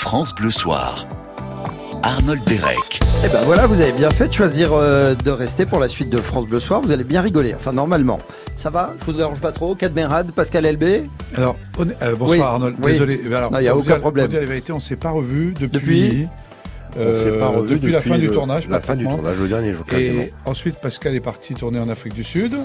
France 0.00 0.34
Bleu 0.34 0.50
Soir. 0.50 1.06
Arnold 2.02 2.40
Derek. 2.46 3.00
Eh 3.22 3.28
ben 3.28 3.40
voilà, 3.44 3.66
vous 3.66 3.78
avez 3.82 3.92
bien 3.92 4.08
fait 4.10 4.28
de 4.28 4.32
choisir 4.32 4.70
euh, 4.72 5.14
de 5.14 5.30
rester 5.30 5.66
pour 5.66 5.78
la 5.78 5.90
suite 5.90 6.08
de 6.08 6.16
France 6.16 6.46
Bleu 6.46 6.58
Soir. 6.58 6.80
Vous 6.80 6.90
allez 6.90 7.04
bien 7.04 7.20
rigoler, 7.20 7.54
enfin 7.54 7.74
normalement. 7.74 8.18
Ça 8.56 8.70
va? 8.70 8.94
Je 9.00 9.04
vous 9.04 9.12
dérange 9.12 9.40
pas 9.40 9.52
trop? 9.52 9.74
Cadmerad, 9.74 10.32
Pascal 10.32 10.64
LB 10.64 11.06
Alors, 11.36 11.56
on 11.78 11.86
est- 11.86 12.02
euh, 12.02 12.16
bonsoir 12.16 12.30
Oui, 12.30 12.40
Arnold, 12.40 12.76
oui. 12.82 12.92
désolé. 12.92 13.20
Alors, 13.34 13.52
Non, 13.52 13.58
il 13.58 13.64
y 13.64 13.68
a 13.68 13.76
aucun 13.76 13.84
dire- 13.92 14.00
problème. 14.00 14.24
Pour 14.26 14.30
dire 14.32 14.40
la 14.40 14.46
vérité, 14.46 14.72
on 14.72 14.76
ne 14.76 14.80
s'est 14.80 14.96
pas 14.96 15.10
revu 15.10 15.52
depuis, 15.60 15.68
Depuis 16.08 16.28
euh, 16.98 17.12
On 17.12 17.14
s'est 17.14 17.38
pas 17.38 17.48
revu 17.48 17.74
depuis, 17.74 17.92
la 17.92 18.00
fin 18.00 18.16
du 18.16 18.28
tournage. 18.30 18.68
La 18.68 18.80
fin 18.80 18.96
du 18.96 19.04
tournage, 19.04 19.36
le 19.38 19.48
dernier 19.48 19.74
jour 19.74 19.84
quasiment. 19.84 20.22
Et 20.22 20.32
ensuite, 20.46 20.76
Pascal 20.80 21.14
est 21.14 21.20
parti 21.20 21.52
tourner 21.52 21.78
en 21.78 21.90
Afrique 21.90 22.14
du 22.14 22.24
Sud. 22.24 22.56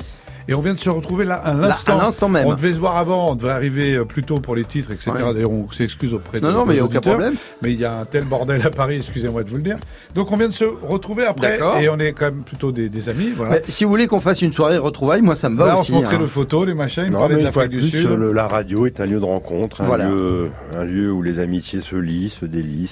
Et 0.48 0.54
on 0.54 0.62
vient 0.62 0.73
de 0.75 0.80
se 0.80 0.89
retrouver 0.89 1.25
là 1.25 1.36
à 1.36 1.54
l'instant. 1.54 2.00
à 2.00 2.04
l'instant 2.04 2.30
même. 2.30 2.45
On 2.45 2.54
devait 2.54 2.73
se 2.73 2.80
voir 2.80 2.98
avant, 2.98 3.32
on 3.32 3.36
devait 3.36 3.50
arriver 3.52 3.95
euh, 3.95 4.05
plus 4.05 4.23
tôt 4.23 4.39
pour 4.39 4.55
les 4.55 4.64
titres, 4.64 4.91
etc. 4.91 5.12
Ouais. 5.16 5.34
D'ailleurs, 5.34 5.52
on 5.52 5.70
s'excuse 5.71 6.14
auprès 6.14 6.39
de 6.39 6.45
Non, 6.45 6.52
non, 6.54 6.66
mais 6.66 6.73
il 6.73 6.77
n'y 6.77 6.82
a 6.82 6.86
aucun 6.86 6.98
auditeurs. 6.98 7.14
problème. 7.14 7.36
Mais 7.64 7.71
il 7.73 7.80
y 7.80 7.86
a 7.86 8.00
un 8.00 8.05
tel 8.05 8.25
bordel 8.25 8.62
à 8.66 8.70
Paris, 8.70 8.98
excusez-moi 8.98 9.44
de 9.44 9.50
vous 9.50 9.55
le 9.58 9.63
dire. 9.63 9.77
Donc 10.13 10.31
on 10.31 10.38
vient 10.38 10.48
de 10.48 10.53
se 10.53 10.66
retrouver 10.66 11.26
après, 11.26 11.53
D'accord. 11.58 11.77
et 11.77 11.89
on 11.89 11.98
est 12.00 12.12
quand 12.13 12.26
même 12.26 12.44
plutôt 12.44 12.72
des, 12.72 12.89
des 12.89 13.09
amis. 13.09 13.31
Voilà. 13.36 13.53
Mais 13.55 13.63
Si 13.70 13.84
vous 13.84 13.89
voulez 13.89 14.08
qu'on 14.08 14.20
fasse 14.20 14.41
une 14.41 14.53
soirée 14.53 14.77
retrouvailles, 14.77 15.22
moi 15.23 15.36
ça 15.36 15.50
me 15.50 15.58
va 15.58 15.66
Là, 15.67 15.77
on 15.77 15.80
aussi. 15.81 15.88
se 15.88 15.94
montrait 15.94 16.16
hein. 16.16 16.20
nos 16.20 16.27
photos, 16.27 16.67
les 16.67 16.73
machins, 16.75 17.03
il 17.05 17.09
me 17.09 17.14
Non, 17.14 17.20
parlait 17.22 17.36
mais 17.36 17.41
de 17.41 17.48
une 17.48 17.53
fois 17.53 17.64
l'Afrique 17.64 17.81
du 17.84 17.89
plus, 17.89 18.00
Sud. 18.02 18.09
le- 18.12 18.31
la 18.31 18.48
radio 18.48 18.86
est 18.86 19.00
un 19.00 19.05
lieu 19.08 19.20
de 19.20 19.25
rencontre, 19.25 19.81
un, 19.81 19.86
Voilà. 19.86 20.08
lieu, 20.09 20.50
un 20.80 20.84
lieu 20.84 21.12
où 21.12 21.22
les 21.23 21.39
amitiés 21.39 21.81
se 21.81 21.95
lient, 21.95 22.30
se 22.30 22.45
délient. 22.45 22.91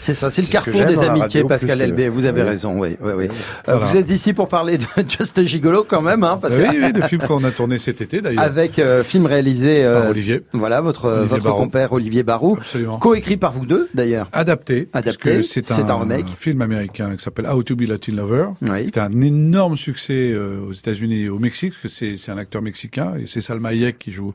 C'est 0.00 0.14
ça, 0.14 0.30
c'est 0.30 0.42
le 0.42 0.48
carrefour 0.48 0.84
des 0.86 1.02
amitiés, 1.02 1.44
Pascal 1.44 1.80
LB. 1.82 2.08
Vous 2.08 2.24
avez 2.24 2.42
Oui. 2.42 2.48
raison, 2.48 2.78
oui. 2.80 2.96
oui, 3.00 3.12
oui. 3.16 3.28
Euh. 3.68 3.76
Vous 3.76 3.96
êtes 3.96 4.10
ici 4.10 4.32
pour 4.32 4.48
parler 4.48 4.76
de 4.78 4.84
Just 5.08 5.40
Gigolo 5.46 5.84
quand 5.88 6.02
même, 6.02 6.24
hein, 6.24 6.38
parce 6.40 6.56
que- 6.56 6.79
oui, 6.82 6.92
le 6.94 7.02
film 7.02 7.22
qu'on 7.22 7.42
a 7.44 7.50
tourné 7.50 7.78
cet 7.78 8.00
été 8.00 8.20
d'ailleurs. 8.20 8.42
avec 8.42 8.78
euh, 8.78 9.02
film 9.02 9.26
réalisé 9.26 9.84
euh, 9.84 10.00
Par 10.00 10.10
Olivier. 10.10 10.42
Voilà, 10.52 10.80
votre 10.80 11.06
Olivier 11.08 11.38
votre 11.38 11.56
compère 11.56 11.92
Olivier 11.92 12.22
Barou, 12.22 12.58
coécrit 13.00 13.36
par 13.36 13.52
vous 13.52 13.66
deux 13.66 13.88
d'ailleurs. 13.94 14.28
Adapté. 14.32 14.88
Adapté, 14.92 15.42
C'est 15.42 15.64
c'est 15.66 15.82
un, 15.84 15.88
un 15.90 15.94
remake. 16.00 16.26
film 16.36 16.62
américain 16.62 17.14
qui 17.16 17.22
s'appelle 17.22 17.46
How 17.46 17.62
to 17.62 17.76
be 17.76 17.82
Latin 17.82 18.12
Lover. 18.14 18.46
Oui. 18.62 18.90
C'est 18.92 19.00
un 19.00 19.20
énorme 19.20 19.76
succès 19.76 20.32
euh, 20.32 20.58
aux 20.68 20.72
États-Unis 20.72 21.22
et 21.24 21.28
au 21.28 21.38
Mexique, 21.38 21.74
parce 21.82 21.94
que 21.98 22.16
c'est 22.16 22.30
un 22.32 22.38
acteur 22.38 22.62
mexicain 22.62 23.12
et 23.20 23.26
c'est 23.26 23.40
Salma 23.40 23.70
Hayek 23.70 23.98
qui 23.98 24.12
joue 24.12 24.32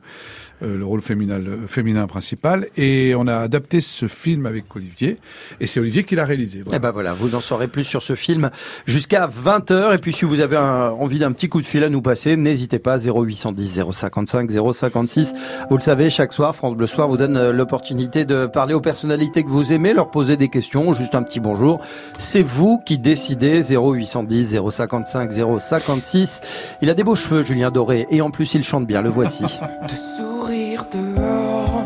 le 0.60 0.84
rôle 0.84 1.00
féminin, 1.02 1.38
le 1.38 1.66
féminin 1.68 2.06
principal. 2.06 2.66
Et 2.76 3.14
on 3.16 3.26
a 3.26 3.36
adapté 3.36 3.80
ce 3.80 4.08
film 4.08 4.46
avec 4.46 4.64
Olivier, 4.74 5.16
et 5.60 5.66
c'est 5.66 5.80
Olivier 5.80 6.04
qui 6.04 6.14
l'a 6.16 6.24
réalisé. 6.24 6.62
Voilà. 6.64 6.76
Eh 6.76 6.80
ben 6.80 6.90
voilà, 6.90 7.12
vous 7.12 7.34
en 7.34 7.40
saurez 7.40 7.68
plus 7.68 7.84
sur 7.84 8.02
ce 8.02 8.14
film 8.16 8.50
jusqu'à 8.86 9.28
20h. 9.28 9.94
Et 9.94 9.98
puis 9.98 10.12
si 10.12 10.24
vous 10.24 10.40
avez 10.40 10.56
un- 10.56 10.90
envie 10.90 11.18
d'un 11.18 11.32
petit 11.32 11.48
coup 11.48 11.60
de 11.60 11.66
fil 11.66 11.84
à 11.84 11.88
nous 11.88 12.02
passer, 12.02 12.36
n'hésitez 12.36 12.78
pas, 12.78 12.98
0810 12.98 13.82
055 13.92 14.50
056. 14.72 15.34
Vous 15.70 15.76
le 15.76 15.82
savez, 15.82 16.10
chaque 16.10 16.32
soir, 16.32 16.54
France 16.56 16.76
Bleu 16.76 16.86
Soir 16.86 17.08
vous 17.08 17.16
donne 17.16 17.36
euh, 17.36 17.52
l'opportunité 17.52 18.24
de 18.24 18.46
parler 18.46 18.74
aux 18.74 18.80
personnalités 18.80 19.42
que 19.44 19.48
vous 19.48 19.72
aimez, 19.72 19.92
leur 19.92 20.10
poser 20.10 20.36
des 20.36 20.48
questions, 20.48 20.92
juste 20.94 21.14
un 21.14 21.22
petit 21.22 21.40
bonjour. 21.40 21.80
C'est 22.18 22.42
vous 22.42 22.80
qui 22.84 22.98
décidez, 22.98 23.62
0810 23.62 24.58
055 24.70 25.30
056. 25.58 26.40
Il 26.82 26.90
a 26.90 26.94
des 26.94 27.04
beaux 27.04 27.14
cheveux, 27.16 27.42
Julien 27.42 27.70
Doré, 27.70 28.06
et 28.10 28.20
en 28.22 28.30
plus 28.30 28.54
il 28.54 28.62
chante 28.62 28.86
bien, 28.86 29.02
le 29.02 29.10
voici. 29.10 29.44
de 30.46 30.52
sourire 30.52 30.84
dehors 30.92 31.82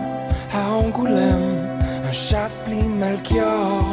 à 0.53 0.73
Angoulême, 0.73 1.79
un 2.07 2.13
chasse-pline 2.13 2.95
Melchior, 2.95 3.85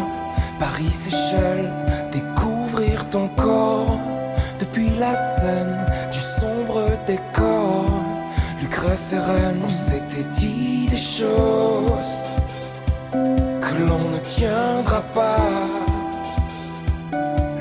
Paris 0.60 0.92
Seychelles, 0.92 1.72
découvrir 2.12 3.10
ton 3.10 3.30
corps 3.30 4.00
depuis 4.60 4.90
la 5.00 5.16
scène 5.16 5.86
du 6.12 6.20
sombre 6.20 6.90
décor. 7.06 7.86
Lucrèce 8.62 9.14
et 9.14 9.20
Rennes, 9.20 9.62
on 9.66 9.70
s'était 9.70 10.28
dit 10.38 10.88
des 10.90 10.98
choses 10.98 12.20
que 13.14 13.88
l'on 13.88 14.10
ne 14.10 14.20
tiendra 14.20 15.02
pas. 15.14 15.68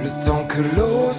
Le 0.02 0.24
temps 0.24 0.44
que 0.48 0.60
l'eau 0.76 1.12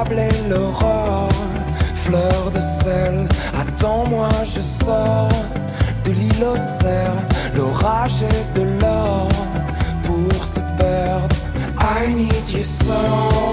sable 0.00 0.18
et 0.18 0.48
l'aurore, 0.48 1.28
fleur 1.94 2.50
de 2.54 2.60
sel. 2.60 3.28
Attends-moi, 3.54 4.28
je 4.44 4.60
sors 4.60 5.28
de 6.04 6.10
l'île 6.10 6.44
aux 6.44 6.56
cerfs, 6.56 7.24
l'orage 7.54 8.22
et 8.22 8.58
de 8.58 8.64
l'or 8.80 9.28
pour 10.02 10.44
se 10.44 10.60
perdre. 10.78 11.36
I 11.78 12.12
need 12.14 12.48
you 12.48 12.64
so, 12.64 13.49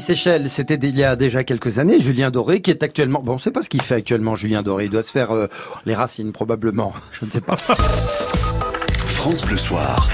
Paris-Seychelles, 0.00 0.48
c'était 0.48 0.76
il 0.76 0.96
y 0.96 1.04
a 1.04 1.14
déjà 1.14 1.44
quelques 1.44 1.78
années. 1.78 2.00
Julien 2.00 2.30
Doré, 2.30 2.62
qui 2.62 2.70
est 2.70 2.82
actuellement... 2.82 3.20
Bon, 3.20 3.32
on 3.32 3.34
ne 3.34 3.40
sait 3.40 3.50
pas 3.50 3.62
ce 3.62 3.68
qu'il 3.68 3.82
fait 3.82 3.96
actuellement, 3.96 4.34
Julien 4.34 4.62
Doré. 4.62 4.86
Il 4.86 4.90
doit 4.90 5.02
se 5.02 5.12
faire 5.12 5.30
euh, 5.30 5.46
les 5.84 5.94
racines, 5.94 6.32
probablement. 6.32 6.94
Je 7.20 7.26
ne 7.26 7.30
sais 7.30 7.42
pas. 7.42 7.56
France 7.56 9.44
Bleu 9.44 9.58
Soir. 9.58 10.08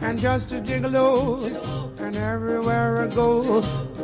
and 0.00 0.16
just 0.16 0.52
a 0.52 0.60
gigolo. 0.60 1.42
And 1.98 2.14
everywhere 2.14 3.02
I 3.02 3.08
go, 3.08 3.62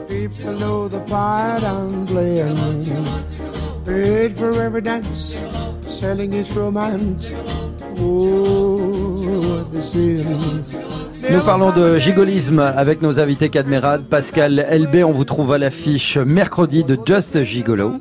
people 0.08 0.58
know 0.58 0.88
the 0.88 0.98
part 1.06 1.62
I'm 1.62 2.04
playing. 2.04 2.56
Paid 3.84 4.32
for 4.32 4.60
every 4.60 4.82
dance, 4.82 5.40
selling 5.86 6.32
his 6.32 6.52
romance. 6.56 7.30
Oh, 7.96 9.62
the 9.72 9.80
ceiling. 9.80 10.64
Nous 11.30 11.40
parlons 11.40 11.72
de 11.72 11.98
gigolisme 11.98 12.60
avec 12.60 13.02
nos 13.02 13.18
invités 13.20 13.48
Cadmerade, 13.48 14.04
Pascal 14.04 14.66
LB. 14.70 15.04
On 15.04 15.12
vous 15.12 15.24
trouve 15.24 15.52
à 15.52 15.58
l'affiche 15.58 16.16
mercredi 16.18 16.84
de 16.84 16.98
Just 17.04 17.42
Gigolo, 17.44 17.92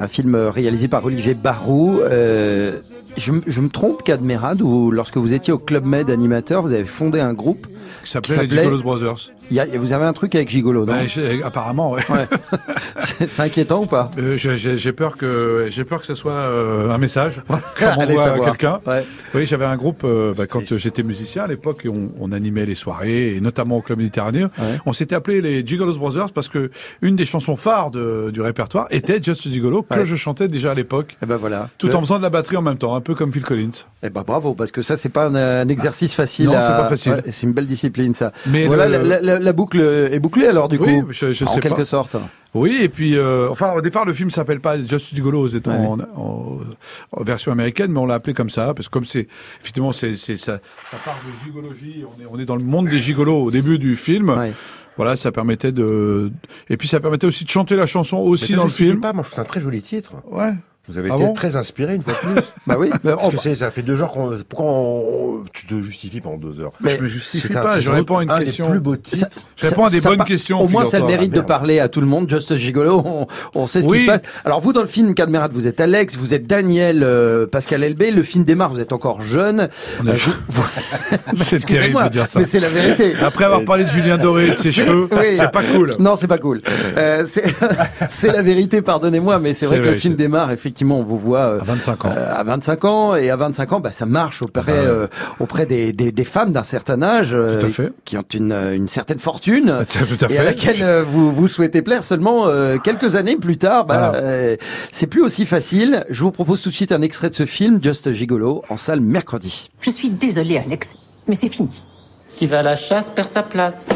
un 0.00 0.08
film 0.08 0.34
réalisé 0.34 0.88
par 0.88 1.04
Olivier 1.04 1.34
Barou. 1.34 2.00
Euh, 2.00 2.78
je, 3.16 3.32
je 3.46 3.60
me 3.60 3.68
trompe, 3.68 4.02
Cadmerade, 4.02 4.62
ou 4.62 4.90
lorsque 4.90 5.16
vous 5.16 5.34
étiez 5.34 5.52
au 5.52 5.58
Club 5.58 5.84
Med 5.84 6.10
animateur, 6.10 6.62
vous 6.62 6.72
avez 6.72 6.84
fondé 6.84 7.20
un 7.20 7.32
groupe. 7.32 7.66
Qui 8.02 8.10
s'appelait 8.10 8.36
les 8.46 8.48
Gigolos 8.50 8.82
Brothers. 8.82 9.16
Il 9.50 9.56
y 9.56 9.60
a- 9.60 9.66
vous 9.78 9.92
avez 9.92 10.04
un 10.06 10.12
truc 10.14 10.34
avec 10.34 10.48
Gigolo, 10.48 10.86
non 10.86 10.92
Ben, 10.94 11.06
apparemment, 11.44 11.92
ouais. 11.92 12.02
Ouais. 12.08 12.26
C'est 13.28 13.40
inquiétant 13.42 13.82
ou 13.82 13.86
pas 13.86 14.10
Euh, 14.18 14.36
j'ai- 14.38 14.92
peur 14.92 15.16
que 15.16 15.66
j'ai 15.70 15.84
peur 15.84 16.00
que 16.00 16.06
ce 16.06 16.14
soit 16.14 16.32
euh, 16.32 16.90
un 16.90 16.98
message 16.98 17.42
qu'on 17.78 17.86
envoie 17.86 18.22
à 18.28 18.38
quelqu'un. 18.38 18.80
Ouais. 18.86 19.04
Oui, 19.34 19.46
j'avais 19.46 19.64
un 19.64 19.76
groupe 19.76 20.02
euh, 20.04 20.32
bah, 20.36 20.46
quand 20.46 20.62
j'étais 20.76 21.02
musicien 21.02 21.44
à 21.44 21.46
l'époque, 21.46 21.84
et 21.84 21.88
on, 21.88 22.06
on 22.20 22.32
animait 22.32 22.64
les 22.66 22.74
soirées, 22.74 23.34
et 23.34 23.40
notamment 23.40 23.78
au 23.78 23.82
club 23.82 23.98
méditerranéen. 23.98 24.50
Ouais. 24.58 24.78
On 24.86 24.92
s'était 24.92 25.14
appelé 25.14 25.40
les 25.40 25.66
Gigolos 25.66 25.98
Brothers 25.98 26.32
parce 26.32 26.48
que 26.48 26.70
une 27.02 27.16
des 27.16 27.26
chansons 27.26 27.56
phares 27.56 27.90
de- 27.90 28.30
du 28.32 28.40
répertoire 28.40 28.86
était 28.90 29.22
Just 29.22 29.42
Gigolo 29.50 29.82
que 29.82 30.04
je 30.04 30.16
chantais 30.16 30.48
déjà 30.48 30.70
à 30.70 30.74
l'époque, 30.74 31.16
Eh 31.22 31.26
ben 31.26 31.36
voilà. 31.36 31.68
tout 31.78 31.88
Le- 31.88 31.96
en 31.96 32.00
faisant 32.00 32.18
de 32.18 32.22
la 32.22 32.30
batterie 32.30 32.56
en 32.56 32.62
même 32.62 32.78
temps, 32.78 32.94
un 32.94 33.00
peu 33.00 33.14
comme 33.14 33.32
Phil 33.32 33.42
Collins. 33.42 33.70
Eh 34.02 34.10
ben 34.10 34.22
bravo, 34.26 34.54
parce 34.54 34.72
que 34.72 34.82
ça 34.82 34.96
c'est 34.96 35.08
pas 35.10 35.26
un, 35.26 35.34
un 35.34 35.68
exercice 35.68 36.14
facile. 36.14 36.46
Non, 36.46 36.56
à- 36.56 36.62
c'est 36.62 36.68
pas 36.68 36.88
facile. 36.88 37.22
C'est 37.30 37.46
une 37.46 37.52
belle 37.52 37.66
discipline 37.74 38.14
ça. 38.14 38.32
Mais 38.46 38.66
voilà, 38.66 38.88
le- 38.88 39.02
la, 39.08 39.20
la- 39.20 39.38
la 39.38 39.52
boucle 39.52 39.80
est 39.80 40.18
bouclée 40.18 40.46
alors 40.46 40.68
du 40.68 40.76
Oui, 40.78 41.00
coup. 41.02 41.06
je, 41.10 41.32
je 41.32 41.44
en 41.44 41.48
sais 41.48 41.60
quelque 41.60 41.76
pas. 41.76 41.84
sorte. 41.84 42.16
Oui, 42.54 42.78
et 42.82 42.88
puis, 42.88 43.16
euh, 43.16 43.48
enfin, 43.50 43.72
au 43.72 43.80
départ, 43.80 44.04
le 44.04 44.12
film 44.12 44.30
s'appelle 44.30 44.60
pas 44.60 44.78
Just 44.80 45.12
Gigolo, 45.14 45.48
c'est 45.48 45.66
Ouais. 45.66 45.74
en, 45.74 45.98
en- 46.16 46.58
en 47.12 47.24
version 47.24 47.50
américaine, 47.50 47.90
mais 47.90 47.98
on 47.98 48.06
l'a 48.06 48.14
appelé 48.14 48.32
comme 48.32 48.48
ça, 48.50 48.74
parce 48.74 48.86
que 48.88 48.92
comme 48.92 49.04
c'est, 49.04 49.26
effectivement, 49.60 49.90
c'est, 49.90 50.14
c'est, 50.14 50.36
ça, 50.36 50.60
ça 50.90 50.96
part 51.04 51.18
de 51.26 51.44
gigologie, 51.44 52.04
on 52.16 52.22
est, 52.22 52.26
on 52.30 52.38
est 52.38 52.44
dans 52.44 52.54
le 52.56 52.62
monde 52.62 52.88
des 52.88 53.00
gigolos 53.00 53.42
au 53.42 53.50
début 53.50 53.78
du 53.78 53.96
film. 53.96 54.28
Ouais. 54.30 54.52
Voilà, 54.96 55.16
ça 55.16 55.32
permettait 55.32 55.72
de, 55.72 56.30
et 56.70 56.76
puis 56.76 56.86
ça 56.86 57.00
permettait 57.00 57.26
aussi 57.26 57.42
de 57.42 57.50
chanter 57.50 57.74
la 57.74 57.86
chanson 57.86 58.18
aussi 58.18 58.52
dans 58.54 58.62
le 58.62 58.70
film. 58.70 59.00
pas, 59.00 59.12
moi 59.12 59.24
je 59.24 59.30
trouve 59.30 59.36
ça 59.36 59.42
un 59.42 59.44
très 59.44 59.58
joli 59.58 59.82
titre. 59.82 60.12
Ouais. 60.30 60.52
Vous 60.86 60.98
avez 60.98 61.08
Ah 61.10 61.14
été 61.14 61.24
bon 61.24 61.32
très 61.32 61.56
inspiré 61.56 61.94
une 61.94 62.02
fois 62.02 62.12
de 62.12 62.18
plus. 62.18 62.42
Bah 62.66 62.76
oui. 62.78 62.88
mais 63.04 63.12
Parce 63.12 63.26
on- 63.26 63.30
que 63.30 63.54
ça 63.54 63.70
fait 63.70 63.82
deux 63.82 63.96
jours 63.96 64.10
qu'on. 64.10 64.36
Pourquoi 64.48 64.66
on- 64.66 65.44
tu 65.52 65.66
te 65.66 65.82
justifies 65.82 66.20
pendant 66.20 66.36
deux 66.38 66.60
heures? 66.60 66.72
Mais 66.80 66.96
je 66.96 67.02
me 67.02 67.08
justifie 67.08 67.56
un- 67.56 67.62
pas, 67.62 67.74
c'est 67.74 67.80
je 67.82 67.90
réponds 67.90 68.18
à 68.18 68.22
une 68.22 68.30
un 68.30 68.38
question. 68.40 68.66
des 68.66 68.70
plus 68.72 68.80
beaux 68.80 68.96
titres. 68.96 69.16
ça- 69.18 69.28
Je 69.56 69.66
réponds 69.68 69.84
à 69.86 69.90
des 69.90 70.00
bonnes 70.00 70.16
par- 70.18 70.26
questions, 70.26 70.60
Au 70.60 70.68
moins, 70.68 70.84
ça 70.84 70.98
le 70.98 71.06
mérite 71.06 71.32
de 71.32 71.40
parler 71.40 71.78
à 71.80 71.88
tout 71.88 72.00
le 72.00 72.06
monde. 72.06 72.28
Just 72.28 72.54
Gigolo, 72.56 73.02
on, 73.04 73.26
on 73.54 73.66
sait 73.66 73.82
ce 73.82 73.88
Oui. 73.88 73.98
qui 73.98 74.04
se 74.04 74.10
passe. 74.10 74.22
Alors 74.44 74.60
vous, 74.60 74.72
dans 74.72 74.80
le 74.82 74.86
film 74.86 75.14
Cadmerat, 75.14 75.48
vous 75.52 75.66
êtes 75.66 75.80
Alex, 75.80 76.16
vous 76.16 76.32
êtes 76.34 76.46
Daniel, 76.46 77.02
euh, 77.02 77.46
Pascal 77.46 77.82
Elbé. 77.82 78.10
Le 78.10 78.22
film 78.22 78.44
démarre, 78.44 78.70
vous 78.70 78.80
êtes 78.80 78.92
encore 78.92 79.22
jeune. 79.22 79.68
Euh, 80.06 80.14
vous- 80.48 80.64
C'est 81.34 81.64
terrible 81.64 82.02
de 82.04 82.08
dire 82.10 82.26
ça. 82.26 82.40
Mais 82.40 82.44
c'est 82.46 82.60
la 82.60 82.68
vérité. 82.68 83.14
Après 83.22 83.44
avoir 83.44 83.64
parlé 83.64 83.84
de 83.84 83.90
Julien 83.90 84.16
Doré 84.18 84.48
et 84.48 84.50
de 84.50 84.56
ses 84.56 84.72
cheveux, 84.72 85.08
Oui. 85.12 85.34
c'est 85.36 85.50
pas 85.50 85.62
cool. 85.62 85.94
Non, 85.98 86.16
c'est 86.16 86.26
pas 86.28 86.38
cool. 86.38 86.60
Euh, 86.96 87.24
c'est 87.26 88.32
la 88.32 88.42
vérité, 88.42 88.82
pardonnez-moi, 88.82 89.38
mais 89.38 89.54
c'est 89.54 89.66
vrai 89.66 89.78
que 89.80 89.86
le 89.86 89.94
film 89.94 90.14
démarre, 90.14 90.50
effectivement, 90.50 90.73
on 90.82 91.02
vous 91.02 91.18
voit 91.18 91.46
euh, 91.46 91.60
À 91.60 91.64
25 91.64 92.04
ans. 92.06 92.12
euh, 92.16 92.34
à 92.34 92.42
25 92.42 92.84
ans, 92.84 93.14
et 93.16 93.30
à 93.30 93.36
25 93.36 93.72
ans, 93.74 93.80
bah, 93.80 93.92
ça 93.92 94.06
marche 94.06 94.42
auprès, 94.42 94.62
Ah 94.66 94.72
bah 94.72 94.88
euh, 94.88 95.06
auprès 95.40 95.66
des, 95.66 95.92
des, 95.92 96.10
des 96.12 96.24
femmes 96.24 96.52
d'un 96.52 96.62
certain 96.62 97.02
âge, 97.02 97.30
euh, 97.32 97.60
Tout 97.60 97.66
à 97.66 97.70
fait. 97.70 97.92
qui 98.04 98.16
ont 98.18 98.24
une, 98.34 98.52
une 98.52 98.88
certaine 98.88 99.18
fortune, 99.18 99.78
Tout 99.88 100.24
à 100.24 100.32
et 100.32 100.38
à 100.38 100.42
laquelle 100.42 100.82
euh, 100.82 101.02
vous, 101.06 101.30
vous 101.32 101.46
souhaitez 101.48 101.82
plaire 101.82 102.02
seulement 102.02 102.46
euh, 102.48 102.78
quelques 102.78 103.14
années 103.16 103.36
plus 103.36 103.56
tard. 103.58 103.84
Bah, 103.86 104.10
Voilà. 104.12 104.24
euh, 104.26 104.56
c'est 104.92 105.06
plus 105.06 105.22
aussi 105.22 105.46
facile. 105.46 106.04
Je 106.10 106.22
vous 106.24 106.32
propose 106.32 106.62
tout 106.62 106.70
de 106.70 106.74
suite 106.74 106.92
un 106.92 107.02
extrait 107.02 107.30
de 107.30 107.34
ce 107.34 107.46
film, 107.46 107.78
Just 107.82 108.12
Gigolo, 108.12 108.62
en 108.68 108.76
salle 108.76 109.00
mercredi. 109.00 109.70
Je 109.80 109.90
suis 109.90 110.10
désolée, 110.10 110.58
Alex, 110.58 110.96
mais 111.28 111.34
c'est 111.34 111.48
fini. 111.48 111.70
Qui 112.36 112.46
va 112.46 112.60
à 112.60 112.62
la 112.62 112.74
chasse 112.76 113.10
perd 113.10 113.28
sa 113.28 113.42
place. 113.44 113.88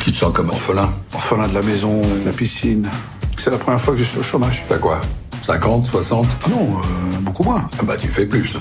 Tu 0.00 0.12
te 0.12 0.16
sens 0.18 0.32
comme 0.32 0.50
orphelin 0.50 0.90
Orphelin 1.14 1.48
de 1.48 1.54
la 1.54 1.62
maison, 1.62 2.00
de 2.00 2.24
la 2.26 2.32
piscine. 2.32 2.88
C'est 3.36 3.50
la 3.50 3.56
première 3.58 3.80
fois 3.80 3.94
que 3.94 3.98
je 3.98 4.04
suis 4.04 4.18
au 4.18 4.22
chômage. 4.22 4.64
T'as 4.68 4.78
quoi? 4.78 5.00
50, 5.44 5.84
60 5.84 6.26
Ah 6.46 6.48
non, 6.48 6.78
euh, 6.78 7.18
beaucoup 7.20 7.42
moins. 7.42 7.68
Ah 7.78 7.82
bah 7.82 7.96
tu 8.00 8.08
fais 8.08 8.24
plus. 8.24 8.56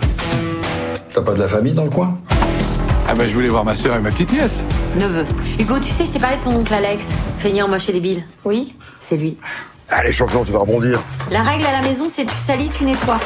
T'as 1.13 1.21
pas 1.21 1.33
de 1.33 1.39
la 1.39 1.47
famille 1.47 1.73
dans 1.73 1.85
le 1.85 1.89
coin? 1.89 2.17
Ah 3.07 3.15
bah 3.15 3.25
je 3.25 3.33
voulais 3.33 3.47
voir 3.47 3.63
ma 3.63 3.73
sœur 3.73 3.95
et 3.95 3.99
ma 4.01 4.09
petite 4.09 4.33
nièce. 4.33 4.61
Neveu. 4.99 5.25
Hugo, 5.57 5.79
tu 5.79 5.89
sais, 5.91 6.05
je 6.05 6.11
t'ai 6.11 6.19
parlé 6.19 6.35
de 6.37 6.43
ton 6.43 6.57
oncle 6.57 6.73
Alex. 6.73 7.11
Feignant, 7.37 7.69
moche 7.69 7.87
et 7.87 7.93
débile. 7.93 8.23
Oui, 8.43 8.75
c'est 8.99 9.15
lui. 9.15 9.37
Allez, 9.89 10.11
champion, 10.11 10.43
tu 10.43 10.51
vas 10.51 10.59
rebondir. 10.59 11.01
La 11.31 11.41
règle 11.41 11.65
à 11.65 11.71
la 11.71 11.81
maison, 11.87 12.07
c'est 12.09 12.25
tu 12.25 12.35
salis, 12.35 12.69
tu 12.69 12.83
nettoies. 12.83 13.19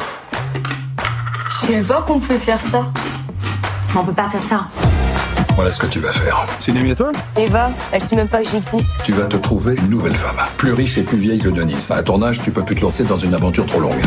Je 1.61 1.67
savais 1.67 1.81
pas 1.81 2.01
qu'on 2.03 2.19
pouvait 2.19 2.37
faire 2.37 2.61
ça. 2.61 2.91
On 3.95 4.03
peut 4.03 4.13
pas 4.13 4.29
faire 4.29 4.43
ça. 4.43 4.67
Voilà 5.57 5.71
ce 5.71 5.79
que 5.79 5.87
tu 5.87 5.99
vas 5.99 6.13
faire. 6.13 6.45
C'est 6.59 6.69
une 6.69 6.77
amie 6.77 6.91
à 6.91 6.95
toi 6.95 7.11
Eva, 7.35 7.71
elle 7.91 8.03
sait 8.03 8.15
même 8.15 8.27
pas 8.27 8.43
que 8.43 8.47
j'existe. 8.47 9.01
Tu 9.03 9.11
vas 9.11 9.25
te 9.25 9.37
trouver 9.37 9.73
une 9.75 9.89
nouvelle 9.89 10.15
femme, 10.15 10.37
plus 10.55 10.71
riche 10.71 10.99
et 10.99 11.01
plus 11.01 11.17
vieille 11.17 11.39
que 11.39 11.49
Denise. 11.49 11.89
À 11.89 12.03
ton 12.03 12.21
âge, 12.21 12.39
tu 12.43 12.51
peux 12.51 12.61
plus 12.63 12.75
te 12.75 12.81
lancer 12.81 13.03
dans 13.03 13.17
une 13.17 13.33
aventure 13.33 13.65
trop 13.65 13.79
longue. 13.79 13.99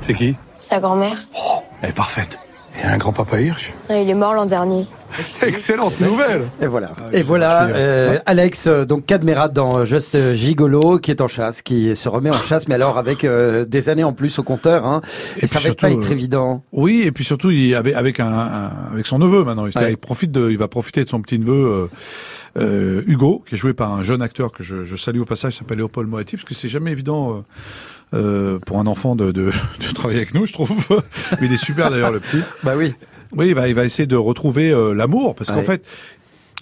C'est 0.00 0.14
qui? 0.14 0.34
Sa 0.58 0.80
grand-mère. 0.80 1.16
Elle 1.80 1.90
est 1.90 1.92
parfaite. 1.92 2.40
Et 2.82 2.86
un 2.86 2.96
grand-papa 2.96 3.40
Hirsch. 3.40 3.72
Il 3.90 4.08
est 4.08 4.14
mort 4.14 4.32
l'an 4.34 4.46
dernier. 4.46 4.86
Excellente 5.42 6.00
nouvelle. 6.00 6.42
Et 6.62 6.66
voilà. 6.66 6.92
Ah, 6.96 7.02
et 7.12 7.22
voilà, 7.22 7.66
euh, 7.66 8.12
Ouais. 8.12 8.22
Alex, 8.26 8.66
euh, 8.68 8.84
donc 8.86 9.04
Cadmerat 9.06 9.48
dans 9.48 9.84
Just 9.84 10.16
Gigolo, 10.34 10.98
qui 10.98 11.10
est 11.10 11.20
en 11.20 11.26
chasse, 11.28 11.60
qui 11.62 11.94
se 11.94 12.08
remet 12.08 12.30
en 12.30 12.32
chasse, 12.34 12.68
mais 12.68 12.76
alors 12.76 12.96
avec 12.96 13.24
euh, 13.24 13.64
des 13.66 13.88
années 13.88 14.04
en 14.04 14.12
plus 14.14 14.38
au 14.38 14.42
compteur. 14.44 14.86
Hein, 14.86 15.02
et, 15.36 15.44
Et 15.44 15.46
ça 15.46 15.58
va 15.58 15.74
pas 15.74 15.90
être 15.90 16.08
euh, 16.08 16.12
évident. 16.12 16.62
Oui, 16.72 17.02
et 17.04 17.12
puis 17.12 17.24
surtout, 17.24 17.50
il 17.50 17.74
avec 17.74 17.94
avec 17.94 18.20
un, 18.20 18.28
un- 18.28 18.92
avec 18.92 19.06
son 19.06 19.18
neveu 19.18 19.44
maintenant. 19.44 19.66
Il, 19.66 19.76
Ouais. 19.76 19.90
il 19.92 19.96
profite 19.98 20.30
de, 20.32 20.48
il 20.50 20.56
va 20.58 20.68
profiter 20.68 21.04
de 21.04 21.10
son 21.10 21.20
petit 21.20 21.38
neveu 21.38 21.88
euh, 22.56 22.58
euh, 22.58 23.02
Hugo, 23.06 23.42
qui 23.48 23.56
est 23.56 23.58
joué 23.58 23.74
par 23.74 23.92
un 23.92 24.02
jeune 24.02 24.22
acteur 24.22 24.52
que 24.52 24.62
je, 24.62 24.84
je 24.84 24.96
salue 24.96 25.20
au 25.20 25.24
passage, 25.26 25.52
qui 25.52 25.58
s'appelle 25.58 25.78
Léopold 25.78 26.08
Moati, 26.08 26.36
parce 26.36 26.44
que 26.44 26.54
c'est 26.54 26.68
jamais 26.68 26.92
évident. 26.92 27.42
Euh, 28.14 28.58
pour 28.58 28.78
un 28.78 28.86
enfant 28.86 29.16
de, 29.16 29.30
de, 29.32 29.50
de 29.88 29.92
travailler 29.94 30.18
avec 30.20 30.34
nous, 30.34 30.46
je 30.46 30.52
trouve. 30.52 30.70
Mais 31.40 31.46
il 31.46 31.52
est 31.52 31.56
super 31.56 31.90
d'ailleurs 31.90 32.12
le 32.12 32.20
petit. 32.20 32.40
Bah 32.62 32.74
oui. 32.76 32.94
Oui, 33.32 33.48
il 33.48 33.54
va, 33.54 33.68
il 33.68 33.74
va 33.74 33.84
essayer 33.84 34.06
de 34.06 34.16
retrouver 34.16 34.72
euh, 34.72 34.92
l'amour, 34.92 35.34
parce 35.36 35.52
qu'en 35.52 35.62
fait, 35.62 35.84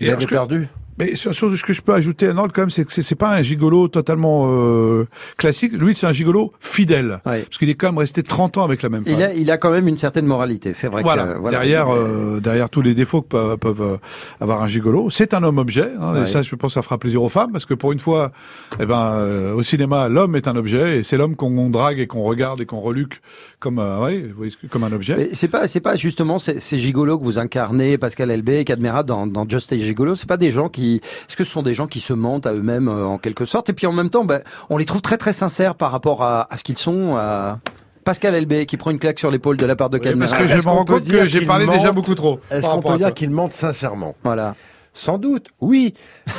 Il 0.01 0.07
alors, 0.07 0.17
avait 0.17 0.23
ce 0.23 0.27
que- 0.29 0.35
perdu. 0.35 0.69
Mais 0.99 1.15
sur, 1.15 1.35
sur 1.35 1.55
ce 1.55 1.63
que 1.63 1.73
je 1.73 1.83
peux 1.83 1.95
ajouter 1.95 2.27
à 2.27 2.31
Arnold 2.31 2.53
quand 2.53 2.63
même, 2.63 2.71
c'est 2.71 2.85
que 2.85 2.93
c'est 2.93 3.15
pas 3.15 3.35
un 3.37 3.43
gigolo 3.43 3.89
totalement 3.89 4.47
euh, 4.49 5.07
classique. 5.37 5.73
Lui, 5.81 5.95
c'est 5.95 6.07
un 6.07 6.13
gigolo 6.13 6.53
fidèle, 6.61 7.21
Ouais. 7.27 7.43
parce 7.43 7.59
qu'il 7.59 7.69
est 7.71 7.75
quand 7.75 7.89
même 7.89 7.99
resté 7.99 8.23
30 8.23 8.59
ans 8.59 8.65
avec 8.65 8.83
la 8.83 8.89
même 8.89 9.05
femme. 9.05 9.15
Il 9.15 9.23
a, 9.23 9.33
il 9.35 9.51
a 9.51 9.59
quand 9.59 9.71
même 9.71 9.89
une 9.89 9.99
certaine 9.99 10.27
moralité, 10.27 10.73
c'est 10.75 10.89
vrai. 10.89 11.03
Voilà. 11.03 11.27
que, 11.27 11.39
voilà. 11.39 11.59
Derrière, 11.59 11.89
euh, 11.95 12.41
derrière 12.41 12.69
tous 12.71 12.83
les 12.83 12.95
défauts 12.95 13.23
que 13.23 13.29
peuvent, 13.29 13.57
peuvent, 13.59 13.83
euh, 13.83 13.97
avoir 14.41 14.63
un 14.63 14.69
gigolo, 14.69 15.11
c'est 15.11 15.35
un 15.35 15.43
homme 15.43 15.59
objet. 15.59 15.91
Hein. 16.01 16.23
Et 16.23 16.27
ça, 16.27 16.43
je 16.43 16.55
pense, 16.57 16.75
ça 16.75 16.83
fera 16.83 16.99
plaisir 16.99 17.23
aux 17.23 17.29
femmes 17.29 17.53
parce 17.53 17.67
que 17.67 17.75
pour 17.75 17.93
une 17.93 18.01
fois, 18.01 18.33
eh 18.81 18.87
ben, 18.87 19.13
euh, 19.15 19.55
au 19.55 19.63
cinéma, 19.63 20.09
l'homme 20.09 20.37
est 20.37 20.49
un 20.49 20.57
objet 20.57 20.99
et 20.99 21.03
c'est 21.03 21.17
l'homme 21.17 21.37
qu'on 21.37 21.71
drague 21.71 22.01
et 22.01 22.07
qu'on 22.07 22.23
regarde 22.23 22.61
et 22.61 22.67
qu'on 22.67 22.81
reluque 22.81 23.21
comme, 23.61 23.79
euh, 23.79 24.05
ouais, 24.05 24.25
comme 24.71 24.85
un 24.85 24.93
objet. 24.93 25.15
Mais 25.17 25.31
c'est 25.33 25.49
pas, 25.49 25.69
c'est 25.69 25.81
pas 25.81 25.97
justement 25.97 26.39
ces, 26.39 26.61
ces 26.61 26.79
gigolos 26.79 27.19
que 27.19 27.25
vous 27.25 27.39
incarnez, 27.39 27.99
Pascal 27.99 28.31
Elbé, 28.31 28.65
Cadmerat 28.65 29.03
dans, 29.03 29.27
dans 29.27 29.49
Just 29.49 29.73
a 29.73 29.77
Gigolo. 29.79 30.15
C'est 30.15 30.29
pas 30.29 30.37
des 30.37 30.51
gens 30.51 30.69
qui, 30.69 30.88
est-ce 30.97 31.37
que 31.37 31.45
ce 31.45 31.51
sont 31.51 31.63
des 31.63 31.75
gens 31.75 31.87
qui 31.87 32.01
se 32.01 32.13
mentent 32.13 32.47
à 32.47 32.53
eux-mêmes 32.53 32.89
euh, 32.89 33.05
en 33.07 33.19
quelque 33.19 33.45
sorte? 33.45 33.69
Et 33.71 33.73
puis 33.73 33.87
en 33.87 33.93
même 33.93 34.11
temps, 34.11 34.25
ben, 34.25 34.43
on 34.71 34.77
les 34.77 34.85
trouve 34.85 35.03
très 35.03 35.17
très 35.19 35.33
sincères 35.33 35.75
par 35.75 35.93
rapport 35.93 36.23
à, 36.23 36.53
à 36.53 36.57
ce 36.57 36.65
qu'ils 36.65 36.79
sont. 36.79 37.17
À... 37.17 37.61
Pascal 38.05 38.35
Elbé 38.35 38.65
qui 38.65 38.79
prend 38.79 38.91
une 38.91 38.99
claque 38.99 39.19
sur 39.19 39.31
l'épaule 39.31 39.59
de 39.59 39.67
la 39.67 39.77
part 39.77 39.91
de 39.91 39.99
Oui, 39.99 40.15
parce 40.19 40.33
que 40.33 40.47
je 40.47 40.55
Est-ce 40.55 40.57
me 40.59 40.63
qu'on 40.63 40.71
rends 40.79 40.85
peut 40.87 40.95
compte 40.95 41.03
dire 41.03 41.21
que 41.21 41.27
j'ai 41.27 41.45
parlé 41.45 41.67
déjà 41.67 41.93
beaucoup 41.93 42.15
trop. 42.15 42.41
Est-ce 42.51 42.67
qu'on 42.67 42.81
peut 42.81 42.97
dire 42.97 43.09
toi. 43.09 43.11
qu'il 43.13 43.31
mente 43.31 43.53
sincèrement? 43.53 44.15
Voilà. 44.25 44.55
Sans 44.95 45.19
doute, 45.19 45.49
oui. 45.61 45.93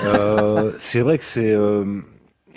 Euh, 0.06 0.72
c'est 0.80 1.02
vrai 1.02 1.18
que 1.20 1.24
c'est. 1.24 1.52
euh, 1.54 1.86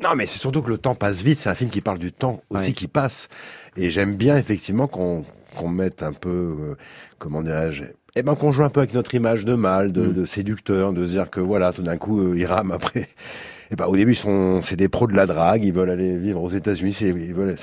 Non, 0.03 0.11
mais 0.17 0.25
c'est 0.27 0.39
surtout 0.39 0.63
que 0.63 0.71
le 0.71 0.79
temps 0.79 0.95
passe 0.95 1.21
vite. 1.23 1.39
C'est 1.39 1.51
un 1.51 1.55
film 1.55 1.69
qui 1.71 1.81
parle 1.83 1.99
du 1.99 2.11
temps 2.13 2.41
aussi 2.51 2.69
Ouais. 2.69 2.73
qui 2.73 2.89
passe. 2.89 3.29
Et 3.77 3.91
j'aime 3.91 4.17
bien 4.17 4.37
effectivement 4.39 4.87
qu'on 4.87 5.25
qu'on 5.57 5.69
mette 5.69 6.03
un 6.03 6.15
peu, 6.15 6.31
euh, 6.31 6.77
comment 7.19 7.43
dirais-je, 7.43 7.85
eh 8.17 8.23
ben 8.23 8.35
qu'on 8.35 8.53
joue 8.53 8.63
un 8.65 8.69
peu 8.71 8.81
avec 8.81 8.95
notre 8.95 9.15
image 9.15 9.45
de 9.45 9.55
mâle, 9.55 9.93
de, 9.93 10.03
Mm. 10.07 10.13
de 10.15 10.25
séducteur, 10.27 10.93
de 10.93 11.07
se 11.07 11.11
dire 11.13 11.31
que 11.31 11.41
voilà, 11.41 11.73
tout 11.73 11.83
d'un 11.83 11.97
coup, 11.97 12.21
euh, 12.21 12.35
ils 12.37 12.47
rament 12.47 12.73
après. 12.73 13.09
Et 13.71 13.75
ben 13.77 13.87
au 13.87 13.97
début, 13.97 14.13
ils 14.13 14.17
sont, 14.17 14.61
c'est 14.63 14.77
des 14.77 14.91
pros 14.91 15.07
de 15.07 15.15
la 15.17 15.25
drague. 15.25 15.65
Ils 15.65 15.73
veulent 15.73 15.89
aller 15.89 16.19
vivre 16.19 16.43
aux 16.43 16.51
États-Unis. 16.51 16.95
Ils 17.01 17.33
veulent, 17.33 17.57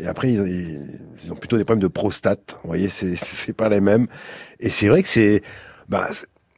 et 0.00 0.06
après, 0.08 0.32
ils, 0.32 0.40
ils- 0.48 0.80
ils 1.24 1.32
ont 1.32 1.36
plutôt 1.36 1.56
des 1.56 1.62
problèmes 1.64 1.80
de 1.82 1.86
prostate. 1.86 2.56
Vous 2.64 2.68
voyez, 2.68 2.88
c'est 2.88 3.14
c'est 3.16 3.52
pas 3.52 3.68
les 3.68 3.80
mêmes. 3.80 4.08
Et 4.58 4.68
c'est 4.68 4.88
vrai 4.88 5.02
que 5.04 5.08
c'est, 5.08 5.42
bah, 5.88 6.08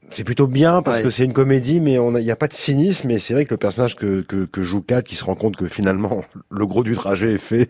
c'est- 0.08 0.24
plutôt 0.24 0.46
bien 0.46 0.80
parce 0.80 0.98
Ouais. 0.98 1.02
que 1.04 1.10
c'est 1.10 1.26
une 1.26 1.34
comédie, 1.34 1.78
mais 1.82 1.96
il 1.96 2.24
n'y 2.24 2.30
a 2.30 2.36
pas 2.36 2.48
de 2.48 2.54
cynisme. 2.54 3.10
Et 3.10 3.18
c'est 3.18 3.34
vrai 3.34 3.44
que 3.44 3.50
le 3.52 3.58
personnage 3.58 3.96
que, 3.96 4.22
que, 4.22 4.46
que 4.46 4.62
joue 4.62 4.80
Kat, 4.80 5.02
qui 5.02 5.14
se 5.14 5.24
rend 5.24 5.34
compte 5.34 5.56
que 5.58 5.66
finalement 5.66 6.22
le 6.50 6.66
gros 6.66 6.82
du 6.82 6.94
trajet 6.94 7.34
est 7.34 7.38
fait 7.38 7.68